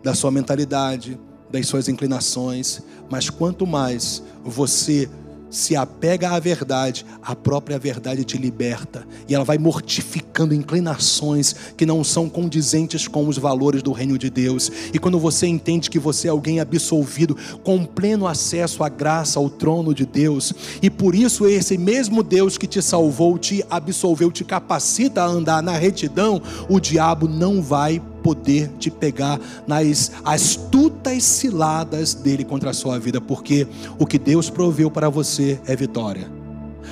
da 0.03 0.15
sua 0.15 0.31
mentalidade, 0.31 1.19
das 1.51 1.67
suas 1.67 1.89
inclinações. 1.89 2.83
Mas 3.11 3.31
quanto 3.31 3.67
mais 3.67 4.23
você 4.45 5.09
se 5.53 5.77
apega 5.77 6.31
à 6.31 6.41
verdade, 6.41 7.05
a 7.23 7.37
própria 7.37 7.79
verdade 7.79 8.25
te 8.25 8.39
liberta 8.39 9.07
e 9.29 9.35
ela 9.35 9.45
vai 9.45 9.59
mortificando 9.59 10.55
inclinações 10.55 11.55
que 11.77 11.85
não 11.85 12.03
são 12.03 12.27
condizentes 12.27 13.07
com 13.07 13.29
os 13.29 13.37
valores 13.37 13.83
do 13.83 13.93
reino 13.93 14.17
de 14.17 14.31
Deus. 14.31 14.73
E 14.95 14.99
quando 14.99 15.19
você 15.19 15.47
entende 15.47 15.91
que 15.91 15.99
você 15.99 16.27
é 16.27 16.31
alguém 16.31 16.59
absolvido, 16.59 17.37
com 17.63 17.85
pleno 17.85 18.27
acesso 18.27 18.83
à 18.83 18.89
graça, 18.89 19.39
ao 19.39 19.51
trono 19.51 19.95
de 19.95 20.07
Deus, 20.07 20.55
e 20.81 20.89
por 20.89 21.15
isso 21.15 21.47
esse 21.47 21.77
mesmo 21.77 22.23
Deus 22.23 22.57
que 22.57 22.67
te 22.67 22.81
salvou, 22.81 23.37
te 23.37 23.63
absolveu, 23.69 24.33
te 24.33 24.45
capacita 24.45 25.23
a 25.23 25.27
andar 25.27 25.63
na 25.63 25.77
retidão, 25.77 26.41
o 26.67 26.81
diabo 26.81 27.29
não 27.29 27.61
vai 27.61 28.01
poder 28.23 28.71
te 28.79 28.91
pegar 28.91 29.41
nas 29.67 30.13
astutas 30.25 31.25
ciladas 31.25 32.15
dele 32.15 32.45
contra 32.45 32.71
a 32.71 32.75
sua 32.75 32.99
vida, 32.99 33.21
porque 33.21 33.67
o 33.99 34.07
que 34.07 34.19
Deus 34.19 34.49
proveu 34.49 34.91
para 34.91 35.09
você 35.09 35.61
é 35.67 35.75
vitória. 35.75 36.31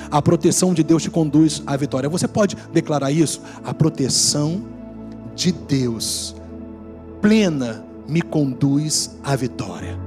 A 0.09 0.21
proteção 0.21 0.73
de 0.73 0.83
Deus 0.83 1.03
te 1.03 1.09
conduz 1.09 1.61
à 1.65 1.75
vitória. 1.75 2.09
Você 2.09 2.27
pode 2.27 2.55
declarar 2.73 3.11
isso? 3.11 3.41
A 3.63 3.73
proteção 3.73 4.61
de 5.35 5.51
Deus 5.51 6.35
plena 7.21 7.85
me 8.07 8.21
conduz 8.21 9.11
à 9.23 9.35
vitória. 9.35 9.97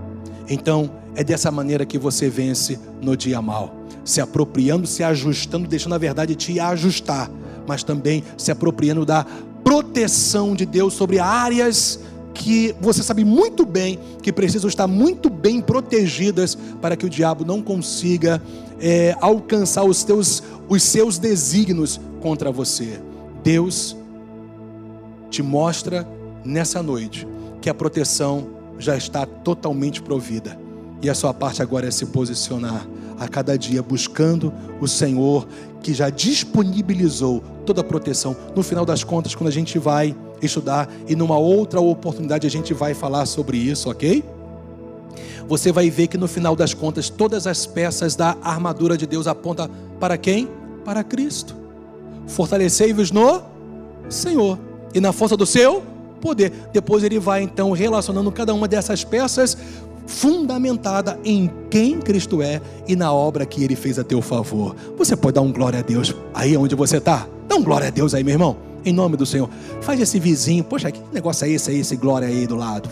Então, 0.48 0.90
é 1.14 1.22
dessa 1.22 1.50
maneira 1.50 1.86
que 1.86 1.98
você 1.98 2.28
vence 2.28 2.78
no 3.00 3.16
dia 3.16 3.40
mal, 3.40 3.74
se 4.04 4.20
apropriando, 4.20 4.86
se 4.86 5.02
ajustando, 5.02 5.68
deixando 5.68 5.94
a 5.94 5.98
verdade 5.98 6.34
te 6.34 6.58
ajustar, 6.58 7.30
mas 7.66 7.82
também 7.82 8.22
se 8.36 8.50
apropriando 8.50 9.06
da 9.06 9.24
proteção 9.74 10.54
de 10.54 10.64
Deus 10.64 10.94
sobre 10.94 11.18
áreas 11.18 11.98
que 12.32 12.72
você 12.80 13.02
sabe 13.02 13.24
muito 13.24 13.66
bem 13.66 13.98
que 14.22 14.32
precisam 14.32 14.68
estar 14.68 14.86
muito 14.86 15.28
bem 15.28 15.60
protegidas 15.60 16.56
para 16.80 16.96
que 16.96 17.04
o 17.04 17.10
diabo 17.10 17.44
não 17.44 17.60
consiga 17.60 18.40
é, 18.80 19.16
alcançar 19.20 19.82
os, 19.82 20.04
teus, 20.04 20.44
os 20.68 20.80
seus 20.80 21.18
desígnios 21.18 22.00
contra 22.20 22.52
você. 22.52 23.00
Deus 23.42 23.96
te 25.28 25.42
mostra 25.42 26.06
nessa 26.44 26.80
noite 26.80 27.26
que 27.60 27.68
a 27.68 27.74
proteção 27.74 28.46
já 28.78 28.96
está 28.96 29.26
totalmente 29.26 30.00
provida. 30.00 30.56
E 31.04 31.10
a 31.10 31.14
sua 31.14 31.34
parte 31.34 31.60
agora 31.60 31.86
é 31.86 31.90
se 31.90 32.06
posicionar 32.06 32.88
a 33.20 33.28
cada 33.28 33.58
dia 33.58 33.82
buscando 33.82 34.50
o 34.80 34.88
Senhor 34.88 35.46
que 35.82 35.92
já 35.92 36.08
disponibilizou 36.08 37.44
toda 37.66 37.82
a 37.82 37.84
proteção. 37.84 38.34
No 38.56 38.62
final 38.62 38.86
das 38.86 39.04
contas, 39.04 39.34
quando 39.34 39.48
a 39.48 39.52
gente 39.52 39.78
vai 39.78 40.16
estudar 40.40 40.90
e 41.06 41.14
numa 41.14 41.36
outra 41.36 41.78
oportunidade 41.78 42.46
a 42.46 42.50
gente 42.50 42.72
vai 42.72 42.94
falar 42.94 43.26
sobre 43.26 43.58
isso, 43.58 43.90
ok? 43.90 44.24
Você 45.46 45.70
vai 45.70 45.90
ver 45.90 46.06
que 46.06 46.16
no 46.16 46.26
final 46.26 46.56
das 46.56 46.72
contas 46.72 47.10
todas 47.10 47.46
as 47.46 47.66
peças 47.66 48.16
da 48.16 48.38
armadura 48.42 48.96
de 48.96 49.06
Deus 49.06 49.26
apontam 49.26 49.68
para 50.00 50.16
quem? 50.16 50.48
Para 50.86 51.04
Cristo. 51.04 51.54
Fortalecei-vos 52.26 53.10
no 53.10 53.42
Senhor 54.08 54.58
e 54.94 55.00
na 55.00 55.12
força 55.12 55.36
do 55.36 55.44
seu 55.44 55.82
poder. 56.18 56.50
Depois 56.72 57.04
ele 57.04 57.18
vai 57.18 57.42
então 57.42 57.72
relacionando 57.72 58.32
cada 58.32 58.54
uma 58.54 58.66
dessas 58.66 59.04
peças 59.04 59.58
fundamentada 60.06 61.18
em 61.24 61.50
quem 61.70 62.00
Cristo 62.00 62.42
é 62.42 62.60
e 62.86 62.94
na 62.94 63.12
obra 63.12 63.46
que 63.46 63.62
ele 63.64 63.76
fez 63.76 63.98
a 63.98 64.04
teu 64.04 64.20
favor. 64.20 64.74
Você 64.96 65.16
pode 65.16 65.34
dar 65.34 65.40
um 65.40 65.52
glória 65.52 65.78
a 65.78 65.82
Deus 65.82 66.14
aí 66.32 66.56
onde 66.56 66.74
você 66.74 66.98
está? 66.98 67.26
Dá 67.48 67.56
um 67.56 67.62
glória 67.62 67.88
a 67.88 67.90
Deus 67.90 68.14
aí, 68.14 68.22
meu 68.22 68.34
irmão. 68.34 68.56
Em 68.84 68.92
nome 68.92 69.16
do 69.16 69.24
Senhor. 69.24 69.48
Faz 69.80 69.98
esse 69.98 70.18
vizinho. 70.20 70.62
Poxa, 70.62 70.90
que 70.90 71.00
negócio 71.12 71.46
é 71.46 71.50
esse 71.50 71.70
aí, 71.70 71.78
esse 71.80 71.96
glória 71.96 72.28
aí 72.28 72.46
do 72.46 72.54
lado? 72.54 72.88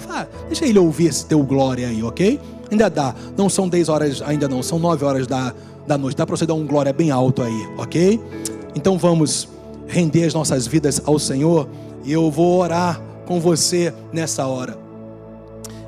Deixa 0.47 0.65
ele 0.65 0.79
ouvir 0.79 1.09
esse 1.09 1.27
teu 1.27 1.43
glória 1.43 1.89
aí, 1.89 2.03
ok? 2.03 2.41
Ainda 2.71 2.89
dá. 2.89 3.15
Não 3.37 3.51
são 3.51 3.69
10 3.69 3.89
horas, 3.91 4.23
ainda 4.23 4.49
não. 4.49 4.63
São 4.63 4.79
9 4.79 5.05
horas 5.05 5.27
da, 5.27 5.55
da 5.87 5.99
noite. 5.99 6.17
Dá 6.17 6.27
para 6.27 6.35
você 6.35 6.47
dar 6.47 6.55
um 6.55 6.67
glória 6.67 6.93
bem 6.95 7.11
alto 7.11 7.43
aí, 7.43 7.69
ok? 7.77 8.19
Então 8.75 8.97
vamos 8.97 9.49
render 9.87 10.25
as 10.25 10.33
nossas 10.33 10.67
vidas 10.67 11.03
ao 11.05 11.19
Senhor. 11.19 11.69
E 12.05 12.13
eu 12.13 12.31
vou 12.31 12.59
orar 12.59 13.01
com 13.27 13.39
você 13.39 13.93
nessa 14.13 14.47
hora 14.47 14.82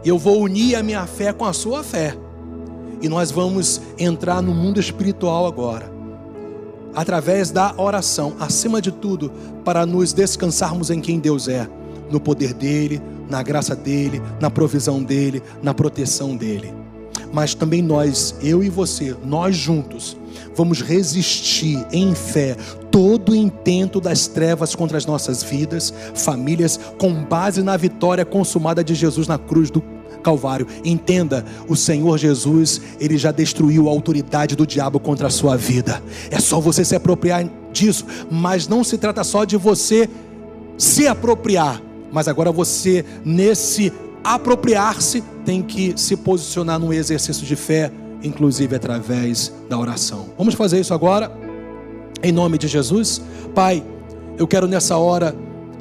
eu 0.08 0.18
vou 0.18 0.42
unir 0.42 0.76
a 0.76 0.82
minha 0.82 1.06
fé 1.06 1.32
com 1.32 1.44
a 1.44 1.52
sua 1.52 1.82
fé. 1.82 2.16
E 3.00 3.08
nós 3.08 3.30
vamos 3.30 3.80
entrar 3.98 4.40
no 4.40 4.54
mundo 4.54 4.80
espiritual 4.80 5.46
agora. 5.46 5.92
Através 6.94 7.50
da 7.50 7.74
oração, 7.76 8.34
acima 8.38 8.80
de 8.80 8.92
tudo, 8.92 9.32
para 9.64 9.84
nos 9.84 10.12
descansarmos 10.12 10.90
em 10.90 11.00
quem 11.00 11.18
Deus 11.18 11.48
é, 11.48 11.68
no 12.10 12.20
poder 12.20 12.54
dele, 12.54 13.02
na 13.28 13.42
graça 13.42 13.74
dele, 13.74 14.22
na 14.40 14.50
provisão 14.50 15.02
dele, 15.02 15.42
na 15.62 15.74
proteção 15.74 16.36
dele. 16.36 16.72
Mas 17.32 17.54
também 17.54 17.82
nós, 17.82 18.36
eu 18.42 18.62
e 18.62 18.68
você, 18.68 19.16
nós 19.24 19.56
juntos, 19.56 20.16
vamos 20.54 20.80
resistir 20.80 21.84
em 21.90 22.14
fé 22.14 22.56
todo 22.92 23.34
intento 23.34 24.00
das 24.00 24.28
trevas 24.28 24.74
contra 24.74 24.96
as 24.96 25.04
nossas 25.04 25.42
vidas, 25.42 25.92
famílias, 26.14 26.78
com 26.96 27.12
base 27.24 27.60
na 27.60 27.76
vitória 27.76 28.24
consumada 28.24 28.84
de 28.84 28.94
Jesus 28.94 29.26
na 29.26 29.36
cruz 29.36 29.68
do 29.68 29.82
Calvário. 30.24 30.66
Entenda, 30.84 31.44
o 31.68 31.76
Senhor 31.76 32.18
Jesus, 32.18 32.80
ele 32.98 33.16
já 33.16 33.30
destruiu 33.30 33.88
a 33.88 33.92
autoridade 33.92 34.56
do 34.56 34.66
diabo 34.66 34.98
contra 34.98 35.28
a 35.28 35.30
sua 35.30 35.56
vida. 35.56 36.02
É 36.30 36.40
só 36.40 36.58
você 36.58 36.84
se 36.84 36.96
apropriar 36.96 37.48
disso, 37.72 38.06
mas 38.30 38.66
não 38.66 38.82
se 38.82 38.98
trata 38.98 39.22
só 39.22 39.44
de 39.44 39.56
você 39.56 40.08
se 40.76 41.06
apropriar, 41.06 41.80
mas 42.10 42.26
agora 42.26 42.50
você 42.50 43.04
nesse 43.24 43.92
apropriar-se 44.24 45.22
tem 45.44 45.62
que 45.62 45.92
se 45.96 46.16
posicionar 46.16 46.78
no 46.78 46.92
exercício 46.92 47.46
de 47.46 47.54
fé, 47.54 47.92
inclusive 48.22 48.74
através 48.74 49.52
da 49.68 49.78
oração. 49.78 50.30
Vamos 50.38 50.54
fazer 50.54 50.80
isso 50.80 50.94
agora? 50.94 51.30
Em 52.22 52.32
nome 52.32 52.56
de 52.56 52.66
Jesus, 52.66 53.20
Pai, 53.54 53.84
eu 54.38 54.46
quero 54.46 54.66
nessa 54.66 54.96
hora, 54.96 55.36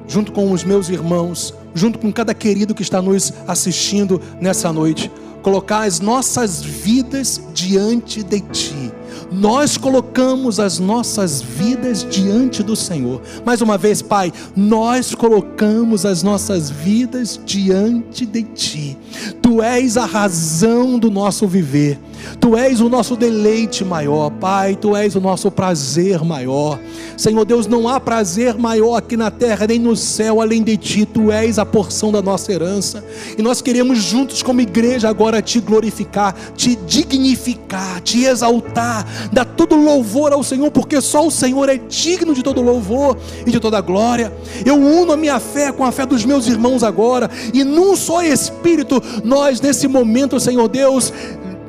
junto 0.08 0.32
com 0.32 0.52
os 0.52 0.64
meus 0.64 0.90
irmãos, 0.90 1.54
junto 1.74 2.00
com 2.00 2.12
cada 2.12 2.34
querido 2.34 2.76
que 2.76 2.82
está 2.82 3.02
nos 3.02 3.34
assistindo 3.48 4.22
nessa 4.40 4.72
noite, 4.72 5.12
colocar 5.42 5.84
as 5.84 6.00
nossas 6.00 6.62
vidas 6.62 7.42
diante 7.54 8.24
de 8.24 8.40
Ti 8.40 8.94
nós 9.34 9.78
colocamos 9.78 10.60
as 10.60 10.78
nossas 10.78 11.42
vidas 11.42 12.06
diante 12.08 12.62
do 12.62 12.76
Senhor. 12.76 13.22
Mais 13.44 13.62
uma 13.62 13.78
vez, 13.78 14.02
Pai, 14.02 14.32
nós 14.56 15.16
colocamos 15.16 16.06
as 16.06 16.22
nossas 16.22 16.70
vidas 16.70 17.40
diante 17.44 18.26
de 18.26 18.44
Ti. 18.44 18.98
Tu 19.42 19.62
és 19.62 19.98
a 19.98 20.06
razão 20.06 21.00
do 21.00 21.10
nosso 21.10 21.48
viver. 21.48 22.00
Tu 22.40 22.58
és 22.58 22.82
o 22.82 22.90
nosso 22.90 23.16
deleite 23.16 23.84
maior, 23.86 24.32
Pai, 24.32 24.76
Tu 24.76 24.96
és 24.96 25.16
o 25.16 25.22
nosso 25.22 25.52
prazer 25.52 26.24
maior. 26.24 26.80
Senhor 27.18 27.46
Deus, 27.46 27.68
não 27.68 27.88
há 27.88 28.00
prazer 28.00 28.58
maior 28.58 28.96
aqui 28.96 29.16
na 29.16 29.30
terra 29.32 29.68
nem 29.68 29.80
no 29.80 29.96
céu 29.96 30.42
além 30.42 30.64
de 30.64 30.76
Ti. 30.78 31.06
Tu 31.06 31.32
és 31.32 31.60
a 31.60 31.66
porção 31.66 32.12
da 32.12 32.22
nossa 32.22 32.52
herança. 32.52 33.04
E 33.38 33.42
nós 33.42 33.62
queremos 33.62 34.02
juntos, 34.02 34.42
como 34.42 34.62
igreja, 34.62 35.10
agora 35.10 35.42
te 35.42 35.60
glorificar, 35.60 36.36
te 36.56 36.76
dignificar, 36.76 38.02
te 38.02 38.26
exaltar, 38.26 39.06
dar 39.32 39.46
todo 39.46 39.76
louvor 39.76 40.34
ao 40.34 40.44
Senhor, 40.44 40.72
porque 40.72 41.00
só 41.02 41.28
o 41.28 41.32
Senhor 41.32 41.70
é 41.70 41.78
digno 41.78 42.34
de 42.34 42.44
todo 42.44 42.62
louvor 42.62 43.18
e 43.46 43.52
de 43.52 43.60
toda 43.60 43.80
glória. 43.82 44.34
Eu 44.66 44.76
uno 44.76 45.14
a 45.14 45.18
minha 45.18 45.40
fé 45.40 45.72
com 45.72 45.84
a 45.84 45.92
fé 45.92 46.06
dos 46.06 46.26
meus 46.26 46.48
irmãos 46.48 46.84
agora, 46.84 47.30
e 47.54 47.64
num 47.64 47.96
só 47.96 48.24
Espírito, 48.24 49.02
nós 49.24 49.62
nesse 49.62 49.88
momento, 49.88 50.40
Senhor 50.40 50.68
Deus, 50.68 51.14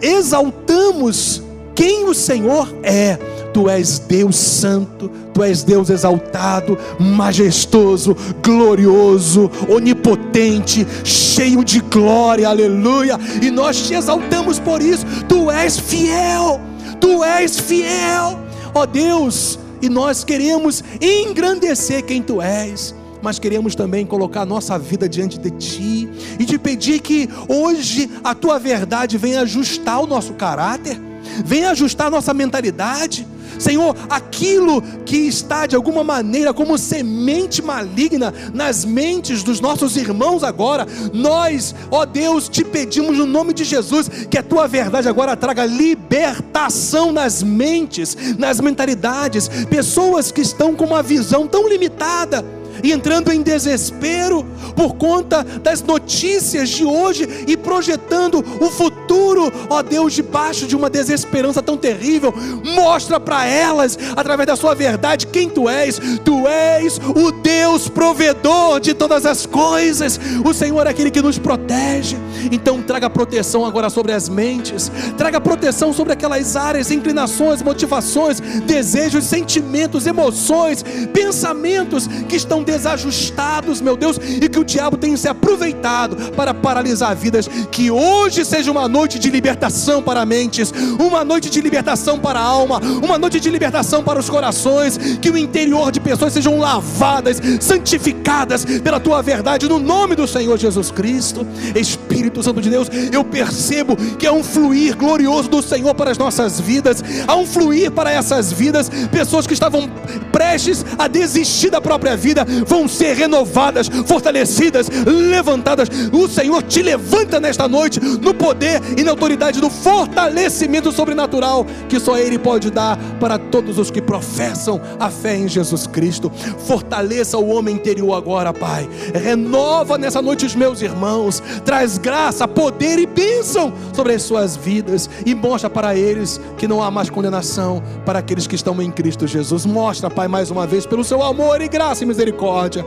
exaltamos 0.00 1.42
quem 1.74 2.04
o 2.04 2.14
Senhor 2.14 2.72
é. 2.82 3.18
Tu 3.52 3.68
és 3.68 4.00
Deus 4.00 4.34
santo, 4.34 5.08
tu 5.32 5.40
és 5.42 5.62
Deus 5.62 5.88
exaltado, 5.88 6.76
majestoso, 6.98 8.16
glorioso, 8.42 9.48
onipotente, 9.68 10.84
cheio 11.04 11.62
de 11.62 11.80
glória, 11.80 12.48
aleluia. 12.48 13.18
E 13.40 13.52
nós 13.52 13.86
te 13.86 13.94
exaltamos 13.94 14.58
por 14.58 14.82
isso. 14.82 15.06
Tu 15.28 15.50
és 15.52 15.78
fiel, 15.78 16.60
tu 17.00 17.22
és 17.22 17.60
fiel, 17.60 18.40
ó 18.74 18.86
Deus. 18.86 19.58
E 19.80 19.88
nós 19.88 20.24
queremos 20.24 20.82
engrandecer 21.00 22.02
quem 22.02 22.22
tu 22.22 22.42
és 22.42 22.94
mas 23.24 23.38
queremos 23.38 23.74
também 23.74 24.04
colocar 24.04 24.42
a 24.42 24.46
nossa 24.46 24.78
vida 24.78 25.08
diante 25.08 25.38
de 25.38 25.50
Ti 25.50 26.08
e 26.38 26.44
te 26.44 26.58
pedir 26.58 27.00
que 27.00 27.26
hoje 27.48 28.10
a 28.22 28.34
Tua 28.34 28.58
verdade 28.58 29.16
venha 29.16 29.40
ajustar 29.40 30.02
o 30.02 30.06
nosso 30.06 30.34
caráter, 30.34 31.00
venha 31.42 31.70
ajustar 31.70 32.08
a 32.08 32.10
nossa 32.10 32.34
mentalidade. 32.34 33.26
Senhor, 33.58 33.96
aquilo 34.10 34.82
que 35.06 35.16
está 35.16 35.64
de 35.64 35.74
alguma 35.74 36.04
maneira 36.04 36.52
como 36.52 36.76
semente 36.76 37.62
maligna 37.62 38.34
nas 38.52 38.84
mentes 38.84 39.42
dos 39.42 39.58
nossos 39.58 39.96
irmãos 39.96 40.42
agora, 40.44 40.86
nós, 41.14 41.74
ó 41.90 42.04
Deus, 42.04 42.46
te 42.46 42.62
pedimos 42.62 43.16
no 43.16 43.24
nome 43.24 43.54
de 43.54 43.64
Jesus 43.64 44.10
que 44.28 44.36
a 44.36 44.42
tua 44.42 44.68
verdade 44.68 45.08
agora 45.08 45.34
traga 45.34 45.64
libertação 45.64 47.10
nas 47.10 47.42
mentes, 47.42 48.36
nas 48.36 48.60
mentalidades, 48.60 49.48
pessoas 49.70 50.30
que 50.30 50.42
estão 50.42 50.74
com 50.74 50.84
uma 50.84 51.02
visão 51.02 51.46
tão 51.46 51.66
limitada 51.66 52.44
e 52.82 52.92
entrando 52.92 53.32
em 53.32 53.42
desespero 53.42 54.44
por 54.74 54.94
conta 54.94 55.42
das 55.42 55.82
notícias 55.82 56.68
de 56.68 56.84
hoje 56.84 57.28
e 57.46 57.56
projetando 57.56 58.44
o 58.60 58.70
futuro, 58.70 59.52
ó 59.70 59.82
Deus, 59.82 60.12
debaixo 60.12 60.66
de 60.66 60.76
uma 60.76 60.90
desesperança 60.90 61.62
tão 61.62 61.76
terrível. 61.76 62.34
Mostra 62.64 63.20
para 63.20 63.46
elas, 63.46 63.98
através 64.16 64.46
da 64.46 64.56
sua 64.56 64.74
verdade, 64.74 65.26
quem 65.26 65.48
tu 65.48 65.68
és. 65.68 66.00
Tu 66.24 66.46
és 66.48 66.98
o 66.98 67.30
Deus 67.30 67.88
provedor 67.88 68.80
de 68.80 68.94
todas 68.94 69.26
as 69.26 69.46
coisas. 69.46 70.18
O 70.44 70.52
Senhor 70.52 70.86
é 70.86 70.90
aquele 70.90 71.10
que 71.10 71.22
nos 71.22 71.38
protege. 71.38 72.16
Então 72.50 72.82
traga 72.82 73.08
proteção 73.10 73.64
agora 73.64 73.90
sobre 73.90 74.12
as 74.12 74.28
mentes, 74.28 74.90
traga 75.16 75.40
proteção 75.40 75.92
sobre 75.92 76.12
aquelas 76.12 76.56
áreas, 76.56 76.90
inclinações, 76.90 77.62
motivações, 77.62 78.40
desejos, 78.66 79.24
sentimentos, 79.24 80.06
emoções, 80.06 80.84
pensamentos 81.12 82.06
que 82.28 82.36
estão 82.36 82.62
desajustados, 82.62 83.80
meu 83.80 83.96
Deus, 83.96 84.18
e 84.18 84.48
que 84.48 84.58
o 84.58 84.64
diabo 84.64 84.96
tem 84.96 85.16
se 85.16 85.28
aproveitado 85.28 86.32
para 86.32 86.52
paralisar 86.52 87.14
vidas. 87.16 87.48
Que 87.70 87.90
hoje 87.90 88.44
seja 88.44 88.70
uma 88.70 88.88
noite 88.88 89.18
de 89.18 89.30
libertação 89.30 90.02
para 90.02 90.24
mentes, 90.24 90.72
uma 90.98 91.24
noite 91.24 91.50
de 91.50 91.60
libertação 91.60 92.18
para 92.18 92.40
a 92.40 92.42
alma, 92.42 92.80
uma 93.02 93.18
noite 93.18 93.40
de 93.40 93.50
libertação 93.50 94.02
para 94.02 94.18
os 94.18 94.28
corações. 94.28 94.98
Que 95.20 95.30
o 95.30 95.38
interior 95.38 95.90
de 95.90 96.00
pessoas 96.00 96.32
sejam 96.32 96.58
lavadas, 96.58 97.40
santificadas 97.60 98.64
pela 98.64 99.00
tua 99.00 99.22
verdade, 99.22 99.68
no 99.68 99.78
nome 99.78 100.14
do 100.14 100.26
Senhor 100.26 100.58
Jesus 100.58 100.90
Cristo. 100.90 101.46
Espírito 101.74 102.33
Santo 102.42 102.60
de 102.60 102.70
Deus, 102.70 102.88
eu 103.12 103.24
percebo 103.24 103.96
que 103.96 104.26
há 104.26 104.32
um 104.32 104.42
fluir 104.42 104.96
glorioso 104.96 105.48
do 105.48 105.62
Senhor 105.62 105.94
para 105.94 106.10
as 106.10 106.18
nossas 106.18 106.60
vidas, 106.60 107.02
há 107.26 107.36
um 107.36 107.46
fluir 107.46 107.90
para 107.90 108.10
essas 108.10 108.52
vidas, 108.52 108.90
pessoas 109.10 109.46
que 109.46 109.54
estavam 109.54 109.88
prestes 110.32 110.84
a 110.98 111.06
desistir 111.06 111.70
da 111.70 111.80
própria 111.80 112.16
vida, 112.16 112.44
vão 112.66 112.88
ser 112.88 113.14
renovadas, 113.14 113.88
fortalecidas, 114.06 114.88
levantadas. 115.06 115.88
O 116.12 116.28
Senhor 116.28 116.62
te 116.62 116.82
levanta 116.82 117.38
nesta 117.38 117.68
noite 117.68 118.00
no 118.00 118.34
poder 118.34 118.80
e 118.96 119.02
na 119.02 119.12
autoridade 119.12 119.60
do 119.60 119.70
fortalecimento 119.70 120.92
sobrenatural 120.92 121.66
que 121.88 122.00
só 122.00 122.18
Ele 122.18 122.38
pode 122.38 122.70
dar 122.70 122.98
para 123.20 123.38
todos 123.38 123.78
os 123.78 123.90
que 123.90 124.02
professam 124.02 124.80
a 124.98 125.10
fé 125.10 125.36
em 125.36 125.48
Jesus 125.48 125.86
Cristo. 125.86 126.30
Fortaleça 126.66 127.38
o 127.38 127.48
homem 127.48 127.76
interior 127.76 128.14
agora, 128.14 128.52
Pai. 128.52 128.88
Renova 129.14 129.96
nessa 129.98 130.20
noite 130.20 130.46
os 130.46 130.54
meus 130.54 130.82
irmãos. 130.82 131.42
Traz 131.64 131.98
graça, 131.98 132.23
poder 132.48 132.98
e 132.98 133.06
bênção 133.06 133.72
sobre 133.92 134.14
as 134.14 134.22
suas 134.22 134.56
vidas 134.56 135.08
e 135.24 135.34
mostra 135.34 135.68
para 135.68 135.96
eles 135.96 136.40
que 136.56 136.68
não 136.68 136.82
há 136.82 136.90
mais 136.90 137.10
condenação 137.10 137.82
para 138.04 138.18
aqueles 138.18 138.46
que 138.46 138.54
estão 138.54 138.80
em 138.80 138.90
Cristo 138.90 139.26
Jesus. 139.26 139.66
Mostra, 139.66 140.10
Pai, 140.10 140.28
mais 140.28 140.50
uma 140.50 140.66
vez, 140.66 140.86
pelo 140.86 141.04
seu 141.04 141.22
amor 141.22 141.60
e 141.60 141.68
graça 141.68 142.04
e 142.04 142.06
misericórdia. 142.06 142.84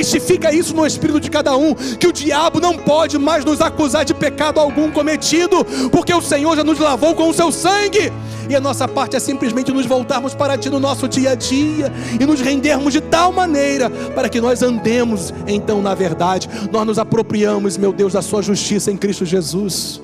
Testifica 0.00 0.50
isso 0.50 0.74
no 0.74 0.86
espírito 0.86 1.20
de 1.20 1.28
cada 1.28 1.54
um, 1.54 1.74
que 1.74 2.06
o 2.06 2.12
diabo 2.12 2.58
não 2.58 2.74
pode 2.74 3.18
mais 3.18 3.44
nos 3.44 3.60
acusar 3.60 4.02
de 4.02 4.14
pecado 4.14 4.58
algum 4.58 4.90
cometido, 4.90 5.62
porque 5.92 6.14
o 6.14 6.22
Senhor 6.22 6.56
já 6.56 6.64
nos 6.64 6.78
lavou 6.78 7.14
com 7.14 7.28
o 7.28 7.34
seu 7.34 7.52
sangue. 7.52 8.10
E 8.48 8.56
a 8.56 8.60
nossa 8.60 8.88
parte 8.88 9.16
é 9.16 9.20
simplesmente 9.20 9.70
nos 9.70 9.84
voltarmos 9.84 10.34
para 10.34 10.56
Ti 10.56 10.70
no 10.70 10.80
nosso 10.80 11.06
dia 11.06 11.32
a 11.32 11.34
dia 11.34 11.92
e 12.18 12.24
nos 12.24 12.40
rendermos 12.40 12.94
de 12.94 13.02
tal 13.02 13.30
maneira 13.30 13.90
para 13.90 14.30
que 14.30 14.40
nós 14.40 14.62
andemos 14.62 15.34
então 15.46 15.82
na 15.82 15.94
verdade. 15.94 16.48
Nós 16.72 16.86
nos 16.86 16.98
apropriamos, 16.98 17.76
meu 17.76 17.92
Deus, 17.92 18.14
da 18.14 18.22
Sua 18.22 18.40
justiça 18.40 18.90
em 18.90 18.96
Cristo 18.96 19.26
Jesus 19.26 20.00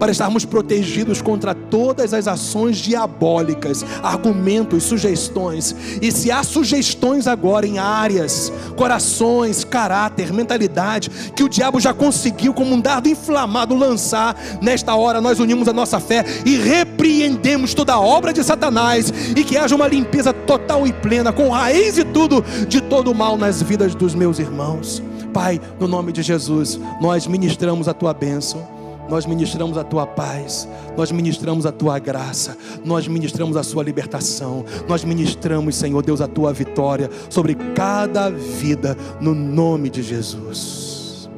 para 0.00 0.10
estarmos 0.10 0.46
protegidos 0.46 1.20
contra 1.20 1.54
todas 1.54 2.14
as 2.14 2.26
ações 2.26 2.78
diabólicas, 2.78 3.84
argumentos, 4.02 4.84
sugestões. 4.84 5.76
E 6.00 6.10
se 6.10 6.30
há 6.30 6.42
sugestões 6.42 7.26
agora 7.26 7.66
em 7.66 7.78
áreas, 7.78 8.50
corações, 8.76 9.62
caráter, 9.62 10.32
mentalidade, 10.32 11.10
que 11.36 11.44
o 11.44 11.48
diabo 11.50 11.78
já 11.78 11.92
conseguiu, 11.92 12.54
como 12.54 12.74
um 12.74 12.80
dardo 12.80 13.10
inflamado, 13.10 13.74
lançar, 13.74 14.34
nesta 14.62 14.94
hora 14.94 15.20
nós 15.20 15.38
unimos 15.38 15.68
a 15.68 15.72
nossa 15.72 16.00
fé 16.00 16.24
e 16.46 16.56
repreendemos 16.56 17.74
toda 17.74 17.92
a 17.92 18.00
obra 18.00 18.32
de 18.32 18.42
Satanás 18.42 19.12
e 19.36 19.44
que 19.44 19.58
haja 19.58 19.76
uma 19.76 19.86
limpeza 19.86 20.32
total 20.32 20.86
e 20.86 20.94
plena, 20.94 21.30
com 21.30 21.50
raiz 21.50 21.98
e 21.98 22.04
tudo, 22.04 22.42
de 22.66 22.80
todo 22.80 23.12
o 23.12 23.14
mal 23.14 23.36
nas 23.36 23.60
vidas 23.60 23.94
dos 23.94 24.14
meus 24.14 24.38
irmãos. 24.38 25.02
Pai, 25.34 25.60
no 25.78 25.86
nome 25.86 26.10
de 26.10 26.22
Jesus, 26.22 26.80
nós 27.02 27.26
ministramos 27.26 27.86
a 27.86 27.92
tua 27.92 28.14
bênção 28.14 28.79
nós 29.10 29.26
ministramos 29.26 29.76
a 29.76 29.82
tua 29.82 30.06
paz, 30.06 30.68
nós 30.96 31.10
ministramos 31.10 31.66
a 31.66 31.72
tua 31.72 31.98
graça, 31.98 32.56
nós 32.84 33.08
ministramos 33.08 33.56
a 33.56 33.62
sua 33.64 33.82
libertação, 33.82 34.64
nós 34.88 35.02
ministramos, 35.02 35.74
Senhor 35.74 36.02
Deus, 36.02 36.20
a 36.20 36.28
tua 36.28 36.52
vitória 36.52 37.10
sobre 37.28 37.56
cada 37.74 38.30
vida, 38.30 38.96
no 39.20 39.34
nome 39.34 39.90
de 39.90 40.02
Jesus. 40.02 41.28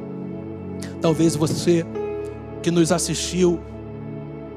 Talvez 1.01 1.35
você 1.35 1.83
que 2.61 2.69
nos 2.69 2.91
assistiu, 2.91 3.59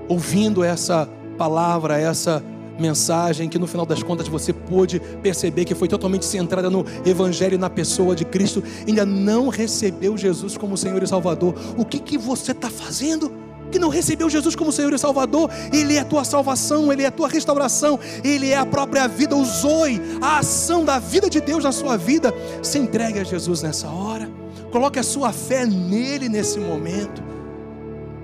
ouvindo 0.06 0.62
essa 0.62 1.08
palavra, 1.38 1.98
essa 1.98 2.42
mensagem 2.78 3.48
que 3.48 3.58
no 3.58 3.66
final 3.66 3.86
das 3.86 4.02
contas 4.02 4.28
você 4.28 4.52
pôde 4.52 5.00
perceber 5.22 5.64
que 5.64 5.74
foi 5.74 5.88
totalmente 5.88 6.24
centrada 6.24 6.70
no 6.70 6.84
Evangelho 7.04 7.54
e 7.54 7.58
na 7.58 7.70
pessoa 7.70 8.14
de 8.14 8.24
Cristo, 8.24 8.62
ainda 8.86 9.04
não 9.04 9.48
recebeu 9.48 10.16
Jesus 10.16 10.56
como 10.56 10.76
Senhor 10.76 11.02
e 11.02 11.06
Salvador, 11.06 11.54
o 11.76 11.84
que, 11.84 11.98
que 11.98 12.18
você 12.18 12.52
está 12.52 12.70
fazendo? 12.70 13.32
Que 13.70 13.78
não 13.78 13.88
recebeu 13.88 14.30
Jesus 14.30 14.54
como 14.54 14.70
Senhor 14.70 14.92
e 14.92 14.98
Salvador, 14.98 15.50
Ele 15.72 15.96
é 15.96 16.00
a 16.00 16.04
tua 16.04 16.24
salvação, 16.24 16.92
Ele 16.92 17.02
é 17.02 17.06
a 17.06 17.10
tua 17.10 17.28
restauração, 17.28 17.98
Ele 18.22 18.50
é 18.50 18.56
a 18.56 18.66
própria 18.66 19.08
vida, 19.08 19.34
o 19.34 19.44
zoe, 19.44 20.00
a 20.20 20.38
ação 20.38 20.84
da 20.84 20.98
vida 20.98 21.28
de 21.28 21.40
Deus 21.40 21.64
na 21.64 21.72
sua 21.72 21.96
vida. 21.96 22.32
Se 22.62 22.78
entregue 22.78 23.18
a 23.18 23.24
Jesus 23.24 23.62
nessa 23.62 23.88
hora, 23.88 24.30
coloque 24.70 24.98
a 24.98 25.02
sua 25.02 25.32
fé 25.32 25.66
nele 25.66 26.28
nesse 26.28 26.60
momento 26.60 27.35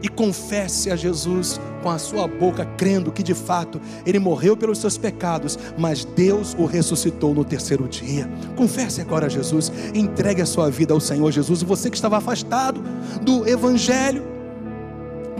e 0.02 0.08
confesse 0.08 0.90
a 0.90 0.96
Jesus 0.96 1.60
com 1.82 1.90
a 1.90 1.98
sua 1.98 2.26
boca, 2.26 2.64
crendo 2.76 3.12
que 3.12 3.22
de 3.22 3.34
fato 3.34 3.80
ele 4.04 4.18
morreu 4.18 4.56
pelos 4.56 4.78
seus 4.78 4.98
pecados, 4.98 5.58
mas 5.78 6.04
Deus 6.04 6.54
o 6.58 6.64
ressuscitou 6.64 7.34
no 7.34 7.44
terceiro 7.44 7.88
dia. 7.88 8.28
Confesse 8.56 9.00
agora 9.00 9.26
a 9.26 9.28
Jesus, 9.28 9.72
entregue 9.94 10.42
a 10.42 10.46
sua 10.46 10.70
vida 10.70 10.92
ao 10.92 11.00
Senhor 11.00 11.30
Jesus. 11.30 11.62
Você 11.62 11.88
que 11.88 11.96
estava 11.96 12.18
afastado 12.18 12.82
do 13.22 13.48
Evangelho, 13.48 14.24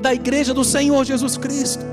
da 0.01 0.15
igreja 0.15 0.53
do 0.55 0.65
Senhor 0.65 1.05
Jesus 1.05 1.37
Cristo, 1.37 1.85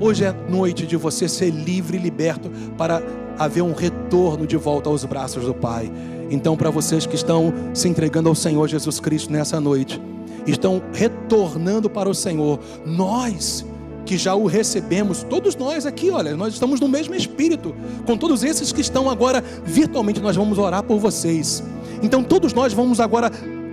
hoje 0.00 0.24
é 0.24 0.32
noite 0.48 0.86
de 0.86 0.96
você 0.96 1.28
ser 1.28 1.50
livre 1.50 1.96
e 1.96 2.00
liberto 2.00 2.50
para 2.76 3.02
haver 3.38 3.62
um 3.62 3.72
retorno 3.72 4.46
de 4.46 4.56
volta 4.56 4.88
aos 4.88 5.04
braços 5.04 5.44
do 5.44 5.54
Pai. 5.54 5.90
Então, 6.30 6.56
para 6.56 6.70
vocês 6.70 7.06
que 7.06 7.14
estão 7.14 7.52
se 7.72 7.88
entregando 7.88 8.28
ao 8.28 8.34
Senhor 8.34 8.66
Jesus 8.68 8.98
Cristo 8.98 9.32
nessa 9.32 9.60
noite, 9.60 10.00
estão 10.46 10.82
retornando 10.92 11.88
para 11.88 12.08
o 12.08 12.14
Senhor. 12.14 12.58
Nós 12.84 13.64
que 14.04 14.18
já 14.18 14.34
o 14.34 14.46
recebemos, 14.46 15.22
todos 15.22 15.56
nós 15.56 15.86
aqui, 15.86 16.10
olha, 16.10 16.36
nós 16.36 16.52
estamos 16.52 16.78
no 16.78 16.86
mesmo 16.86 17.14
espírito, 17.14 17.74
com 18.06 18.16
todos 18.16 18.44
esses 18.44 18.70
que 18.70 18.80
estão 18.80 19.08
agora 19.08 19.42
virtualmente, 19.64 20.20
nós 20.20 20.36
vamos 20.36 20.58
orar 20.58 20.82
por 20.82 20.98
vocês. 20.98 21.62
Então, 22.02 22.22
todos 22.22 22.52
nós 22.52 22.72
vamos 22.72 23.00
agora 23.00 23.30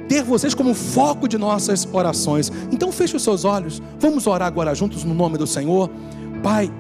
ter 0.08 0.24
vocês 0.24 0.54
como 0.54 0.74
foco 0.74 1.28
de 1.28 1.38
nossas 1.38 1.88
orações. 1.92 2.52
Então, 2.72 2.92
feche 2.92 3.16
os 3.16 3.24
seus 3.24 3.44
olhos, 3.44 3.82
vamos 4.00 4.26
orar 4.26 4.48
agora 4.48 4.74
juntos 4.74 5.04
no 5.04 5.14
nome 5.14 5.38
do 5.38 5.46
Senhor. 5.46 5.90
Pai, 6.42 6.72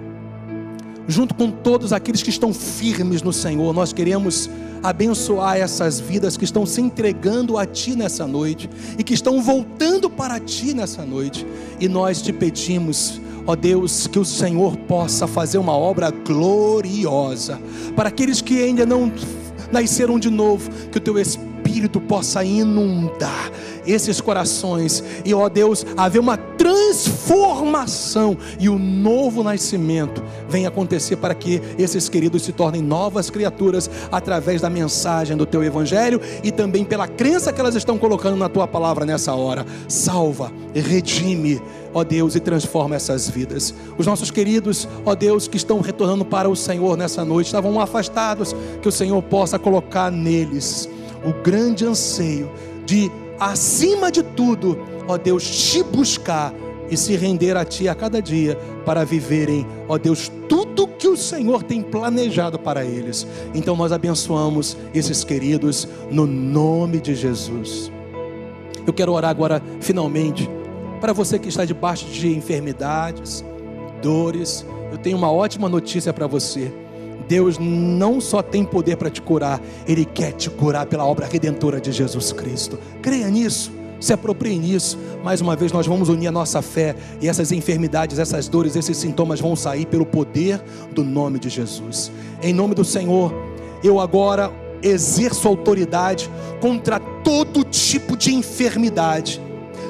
junto 1.07 1.33
com 1.33 1.49
todos 1.49 1.93
aqueles 1.93 2.21
que 2.23 2.29
estão 2.29 2.53
firmes 2.53 3.21
no 3.21 3.33
Senhor, 3.33 3.73
nós 3.73 3.93
queremos 3.93 4.49
abençoar 4.83 5.57
essas 5.57 5.99
vidas 5.99 6.37
que 6.37 6.43
estão 6.43 6.65
se 6.65 6.81
entregando 6.81 7.57
a 7.57 7.65
Ti 7.65 7.95
nessa 7.95 8.25
noite 8.25 8.69
e 8.97 9.03
que 9.03 9.13
estão 9.13 9.41
voltando 9.41 10.09
para 10.09 10.39
Ti 10.39 10.73
nessa 10.73 11.05
noite. 11.05 11.45
E 11.79 11.87
nós 11.87 12.21
te 12.21 12.33
pedimos, 12.33 13.21
ó 13.45 13.55
Deus, 13.55 14.07
que 14.07 14.19
o 14.19 14.25
Senhor 14.25 14.75
possa 14.77 15.27
fazer 15.27 15.57
uma 15.57 15.73
obra 15.73 16.09
gloriosa 16.09 17.59
para 17.95 18.09
aqueles 18.09 18.41
que 18.41 18.63
ainda 18.63 18.85
não 18.85 19.11
nasceram 19.71 20.19
de 20.19 20.29
novo, 20.29 20.69
que 20.91 20.97
o 20.97 21.01
Teu 21.01 21.17
Espírito 21.19 21.50
possa 22.11 22.43
inundar 22.43 23.49
esses 23.85 24.21
corações 24.21 25.03
e, 25.25 25.33
ó 25.33 25.49
Deus, 25.49 25.85
haver 25.97 26.19
uma 26.19 26.37
transformação 26.37 28.37
e 28.59 28.69
o 28.69 28.73
um 28.73 28.79
novo 28.79 29.43
nascimento 29.43 30.23
venha 30.47 30.67
acontecer 30.67 31.15
para 31.15 31.33
que 31.33 31.61
esses 31.77 32.09
queridos 32.09 32.43
se 32.43 32.51
tornem 32.51 32.81
novas 32.81 33.29
criaturas 33.29 33.89
através 34.11 34.61
da 34.61 34.69
mensagem 34.69 35.35
do 35.35 35.45
teu 35.45 35.63
evangelho 35.63 36.21
e 36.43 36.51
também 36.51 36.83
pela 36.83 37.07
crença 37.07 37.51
que 37.51 37.59
elas 37.59 37.75
estão 37.75 37.97
colocando 37.97 38.35
na 38.35 38.49
tua 38.49 38.67
palavra 38.67 39.05
nessa 39.05 39.33
hora. 39.33 39.65
Salva, 39.87 40.51
redime, 40.75 41.61
ó 41.93 42.03
Deus, 42.03 42.35
e 42.35 42.39
transforma 42.39 42.95
essas 42.95 43.29
vidas. 43.29 43.73
Os 43.97 44.05
nossos 44.05 44.29
queridos, 44.29 44.87
ó 45.05 45.15
Deus, 45.15 45.47
que 45.47 45.57
estão 45.57 45.81
retornando 45.81 46.25
para 46.25 46.49
o 46.49 46.55
Senhor 46.55 46.97
nessa 46.97 47.25
noite, 47.25 47.47
estavam 47.47 47.79
afastados, 47.79 48.55
que 48.81 48.87
o 48.87 48.91
Senhor 48.91 49.21
possa 49.23 49.57
colocar 49.57 50.11
neles 50.11 50.89
o 51.23 51.33
grande 51.43 51.85
anseio 51.85 52.51
de 52.85 53.11
acima 53.39 54.11
de 54.11 54.23
tudo, 54.23 54.77
ó 55.07 55.17
Deus, 55.17 55.43
te 55.43 55.83
buscar 55.83 56.53
e 56.89 56.97
se 56.97 57.15
render 57.15 57.55
a 57.55 57.63
Ti 57.63 57.87
a 57.87 57.95
cada 57.95 58.21
dia 58.21 58.57
para 58.85 59.05
viverem, 59.05 59.65
ó 59.87 59.97
Deus, 59.97 60.29
tudo 60.49 60.85
que 60.85 61.07
o 61.07 61.15
Senhor 61.15 61.63
tem 61.63 61.81
planejado 61.81 62.59
para 62.59 62.83
eles. 62.83 63.25
Então 63.53 63.75
nós 63.75 63.93
abençoamos 63.93 64.77
esses 64.93 65.23
queridos 65.23 65.87
no 66.11 66.27
nome 66.27 66.99
de 66.99 67.15
Jesus. 67.15 67.91
Eu 68.85 68.91
quero 68.91 69.13
orar 69.13 69.31
agora, 69.31 69.61
finalmente, 69.79 70.49
para 70.99 71.13
você 71.13 71.39
que 71.39 71.49
está 71.49 71.63
debaixo 71.63 72.05
de 72.07 72.35
enfermidades, 72.35 73.43
dores. 74.01 74.65
Eu 74.91 74.97
tenho 74.97 75.17
uma 75.17 75.31
ótima 75.31 75.69
notícia 75.69 76.11
para 76.11 76.27
você. 76.27 76.71
Deus 77.27 77.57
não 77.59 78.19
só 78.19 78.41
tem 78.41 78.63
poder 78.63 78.97
para 78.97 79.09
te 79.09 79.21
curar, 79.21 79.61
Ele 79.87 80.05
quer 80.05 80.33
te 80.33 80.49
curar 80.49 80.85
pela 80.85 81.05
obra 81.05 81.25
redentora 81.25 81.79
de 81.79 81.91
Jesus 81.91 82.31
Cristo. 82.31 82.77
Creia 83.01 83.29
nisso, 83.29 83.71
se 83.99 84.11
aproprie 84.13 84.57
nisso. 84.57 84.97
Mais 85.23 85.41
uma 85.41 85.55
vez, 85.55 85.71
nós 85.71 85.85
vamos 85.87 86.09
unir 86.09 86.27
a 86.27 86.31
nossa 86.31 86.61
fé 86.61 86.95
e 87.21 87.29
essas 87.29 87.51
enfermidades, 87.51 88.19
essas 88.19 88.47
dores, 88.47 88.75
esses 88.75 88.97
sintomas 88.97 89.39
vão 89.39 89.55
sair 89.55 89.85
pelo 89.85 90.05
poder 90.05 90.61
do 90.91 91.03
nome 91.03 91.39
de 91.39 91.49
Jesus. 91.49 92.11
Em 92.41 92.53
nome 92.53 92.75
do 92.75 92.83
Senhor, 92.83 93.33
eu 93.83 93.99
agora 93.99 94.51
exerço 94.83 95.47
autoridade 95.47 96.29
contra 96.59 96.99
todo 96.99 97.63
tipo 97.63 98.17
de 98.17 98.33
enfermidade 98.33 99.39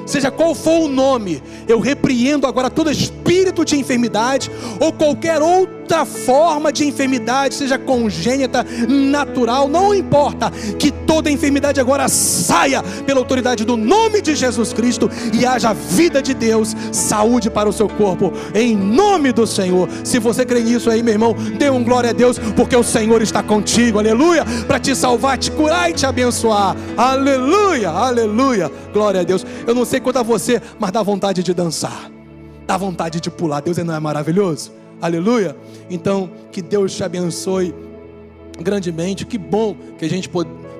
seja 0.06 0.30
qual 0.30 0.54
for 0.54 0.82
o 0.82 0.88
nome, 0.88 1.42
eu 1.68 1.80
repreendo 1.80 2.46
agora 2.46 2.68
todo 2.68 2.90
espírito 2.90 3.64
de 3.64 3.76
enfermidade 3.76 4.50
ou 4.80 4.92
qualquer 4.92 5.40
outra 5.82 6.06
forma 6.06 6.72
de 6.72 6.86
enfermidade, 6.86 7.54
seja 7.54 7.76
congênita, 7.76 8.64
natural, 8.88 9.68
não 9.68 9.94
importa, 9.94 10.50
que 10.78 10.90
toda 10.90 11.30
enfermidade 11.30 11.80
agora 11.80 12.08
saia 12.08 12.82
pela 13.04 13.18
autoridade 13.18 13.64
do 13.64 13.76
nome 13.76 14.22
de 14.22 14.34
Jesus 14.34 14.72
Cristo 14.72 15.10
e 15.34 15.44
haja 15.44 15.74
vida 15.74 16.22
de 16.22 16.32
Deus, 16.32 16.74
saúde 16.92 17.50
para 17.50 17.68
o 17.68 17.72
seu 17.72 17.88
corpo, 17.88 18.32
em 18.54 18.76
nome 18.76 19.32
do 19.32 19.46
Senhor. 19.46 19.88
Se 20.04 20.18
você 20.18 20.46
crê 20.46 20.62
nisso 20.62 20.88
aí, 20.88 21.02
meu 21.02 21.14
irmão, 21.14 21.34
dê 21.58 21.68
um 21.68 21.84
glória 21.84 22.10
a 22.10 22.12
Deus, 22.12 22.38
porque 22.38 22.76
o 22.76 22.82
Senhor 22.84 23.20
está 23.20 23.42
contigo, 23.42 23.98
aleluia, 23.98 24.44
para 24.66 24.78
te 24.78 24.94
salvar, 24.94 25.36
te 25.36 25.50
curar 25.50 25.90
e 25.90 25.94
te 25.94 26.06
abençoar, 26.06 26.76
aleluia, 26.96 27.90
aleluia, 27.90 28.70
glória 28.92 29.20
a 29.20 29.24
Deus. 29.24 29.44
Eu 29.66 29.74
não 29.74 29.84
sei 29.84 30.00
quanto 30.00 30.20
a 30.20 30.22
você, 30.22 30.62
mas 30.78 30.92
dá 30.92 31.02
vontade 31.02 31.42
de 31.42 31.52
dançar, 31.52 32.10
dá 32.66 32.76
vontade 32.76 33.20
de 33.20 33.30
pular. 33.30 33.60
Deus 33.60 33.76
não 33.78 33.94
é 33.94 34.00
maravilhoso? 34.00 34.81
Aleluia. 35.02 35.56
Então, 35.90 36.30
que 36.52 36.62
Deus 36.62 36.94
te 36.94 37.02
abençoe 37.02 37.74
grandemente. 38.60 39.26
Que 39.26 39.36
bom 39.36 39.76
que 39.98 40.04
a 40.04 40.08
gente 40.08 40.30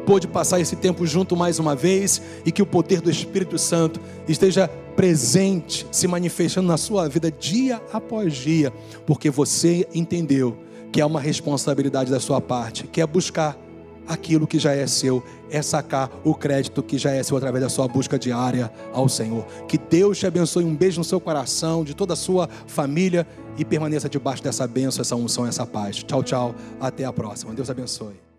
pôde 0.07 0.29
passar 0.29 0.61
esse 0.61 0.77
tempo 0.77 1.05
junto 1.05 1.37
mais 1.37 1.59
uma 1.59 1.75
vez 1.75 2.23
e 2.47 2.53
que 2.53 2.63
o 2.63 2.67
poder 2.67 3.01
do 3.01 3.11
Espírito 3.11 3.59
Santo 3.59 4.01
esteja 4.29 4.69
presente, 4.95 5.85
se 5.91 6.07
manifestando 6.07 6.69
na 6.69 6.77
sua 6.77 7.09
vida 7.09 7.33
dia 7.33 7.83
após 7.93 8.35
dia, 8.35 8.73
porque 9.05 9.29
você 9.29 9.89
entendeu 9.93 10.57
que 10.93 11.01
é 11.01 11.05
uma 11.05 11.19
responsabilidade 11.19 12.09
da 12.09 12.21
sua 12.21 12.41
parte, 12.41 12.87
que 12.87 13.01
é 13.01 13.07
buscar 13.07 13.59
aquilo 14.07 14.47
que 14.47 14.59
já 14.59 14.73
é 14.73 14.87
seu, 14.87 15.23
é 15.51 15.63
sacar 15.63 16.11
o 16.25 16.35
crédito 16.35 16.83
que 16.83 16.99
já 16.99 17.11
é 17.13 17.23
seu 17.23 17.37
através 17.37 17.63
da 17.63 17.71
sua 17.71 17.89
busca 17.89 18.19
diária 18.19 18.71
ao 18.93 19.09
Senhor. 19.09 19.47
Que 19.67 19.79
Deus 19.79 20.19
te 20.19 20.27
abençoe, 20.27 20.65
um 20.65 20.75
beijo 20.75 20.99
no 20.99 21.05
seu 21.05 21.21
coração, 21.21 21.85
de 21.85 21.95
toda 21.95 22.13
a 22.13 22.17
sua 22.17 22.49
família 22.67 23.27
e 23.57 23.65
permaneça 23.65 24.09
debaixo 24.09 24.43
dessa 24.43 24.67
bênção, 24.67 25.01
essa 25.01 25.17
unção, 25.17 25.47
essa 25.47 25.67
paz. 25.67 26.03
Tchau, 26.03 26.23
tchau, 26.23 26.55
até 26.81 27.05
a 27.05 27.13
próxima. 27.13 27.55
Deus 27.55 27.71
abençoe. 27.71 28.32